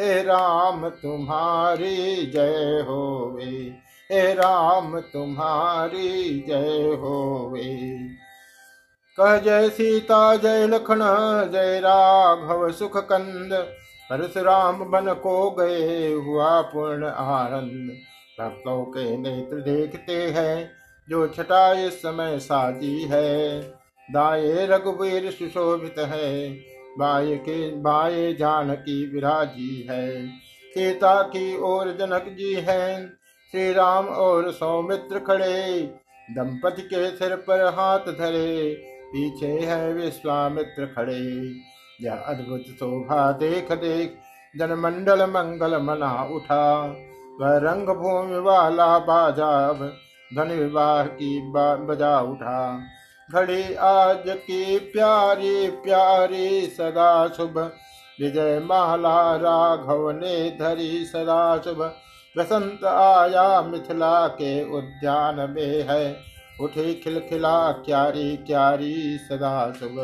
हे 0.00 0.22
राम 0.22 0.88
तुम्हारी 0.88 2.26
जय 2.26 2.84
होवे। 2.88 3.74
हे 4.12 4.34
राम 4.34 5.00
तुम्हारी 5.00 6.44
जय 6.48 6.98
होवे। 7.00 7.98
कह 9.20 9.36
जय 9.36 9.68
सीता, 9.68 10.36
जय 10.36 10.66
लखन, 10.66 10.98
जय 11.52 11.80
राघव 11.80 12.72
सुख 12.72 12.96
कंद 12.96 13.52
परशुराम 14.10 14.84
बन 14.84 15.14
को 15.14 15.50
गए 15.50 16.12
हुआ 16.12 16.60
पूर्ण 16.60 17.06
आनंद। 17.06 17.90
भक्तों 18.40 18.84
के 18.84 19.16
नेत्र 19.16 19.56
देखते 19.56 20.30
हैं। 20.30 20.75
जो 21.10 21.26
छटा 21.26 21.72
इस 21.72 21.98
समय 21.98 22.38
साजी 22.38 23.02
है। 23.02 23.60
दाए 24.12 24.66
रघुवीर 24.66 25.30
सुशोभित 25.30 25.94
है। 25.98 26.50
बाय 26.98 27.36
के, 27.36 27.70
बाए 27.70 28.32
जानकी 28.32 29.14
विराजी 29.14 29.86
है। 29.90 30.28
सीता 30.74 31.22
की 31.22 31.58
ओर 31.58 31.88
जनक 31.88 32.24
जी 32.38 32.54
है। 32.54 33.08
श्री 33.52 33.72
राम 33.72 34.06
और 34.06 34.52
सौमित्र 34.52 35.18
खड़े। 35.18 35.82
दंपति 36.30 36.82
के 36.82 37.16
सिर 37.16 37.36
पर 37.36 37.64
हाथ 37.64 37.98
धरे। 37.98 38.74
पीछे 39.06 39.46
है 39.46 39.92
विश्वामित्र 39.92 40.86
खड़े। 40.86 41.54
यह 42.02 42.14
अद्भुत 42.14 42.60
शोभा 42.60 43.32
देख 43.32 43.72
देख 43.72 44.18
जनमंडल 44.56 45.22
मंगल 45.22 45.82
मना 45.82 46.28
उठा। 46.32 46.82
वह 47.40 47.56
रंग 47.56 47.86
भूमि 47.86 48.38
वाला 48.38 48.98
बाजा 48.98 49.72
धन 50.34 50.48
विवाह 50.48 51.04
की 51.04 51.40
बजा 51.52 52.20
उठा 52.20 52.80
घड़ी 53.32 53.74
आज 53.74 54.22
की 54.26 54.78
प्यारी 54.78 55.70
प्यारी 55.70 56.60
सदा 56.60 57.28
शुभ। 57.28 57.58
विजय 58.20 58.60
माला 58.64 59.36
राघव 59.36 60.10
ने 60.10 60.50
धरी 60.50 61.04
सदा 61.04 61.58
शुभ। 61.58 61.94
बसंत 62.38 62.84
आया 62.84 63.62
मिथिला 63.62 64.26
के 64.26 64.78
उद्यान 64.78 65.50
में 65.50 65.82
है। 65.88 66.16
उठे 66.60 66.94
खिलखिला 66.94 67.72
क्यारी 67.72 68.36
क्यारी 68.36 69.18
सदा 69.18 69.72
शुभ। 69.72 69.96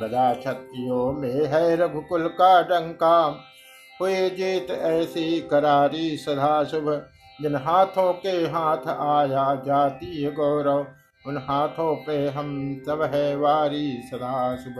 बदा 0.00 0.32
क्षत्रियों 0.34 1.12
में 1.12 1.46
है 1.46 1.76
रघुकुल 1.76 2.28
का 2.28 2.62
डंका। 2.62 3.44
हुए 4.00 4.30
जीत 4.30 4.70
ऐसी 4.70 5.40
करारी 5.40 6.16
सदा 6.16 6.64
शुभ। 6.64 7.11
जिन 7.42 7.56
हाथों 7.56 8.12
के 8.12 8.28
हाथ 8.28 8.86
आया 8.88 9.54
जाती 9.54 10.30
गौरव, 10.30 10.86
उन 11.26 11.38
हाथों 11.38 11.94
पे 11.96 12.28
हम 12.28 12.82
सब 12.86 13.02
है 13.14 13.36
वारी 13.36 14.02
सदा 14.10 14.56
शुभ 14.56 14.74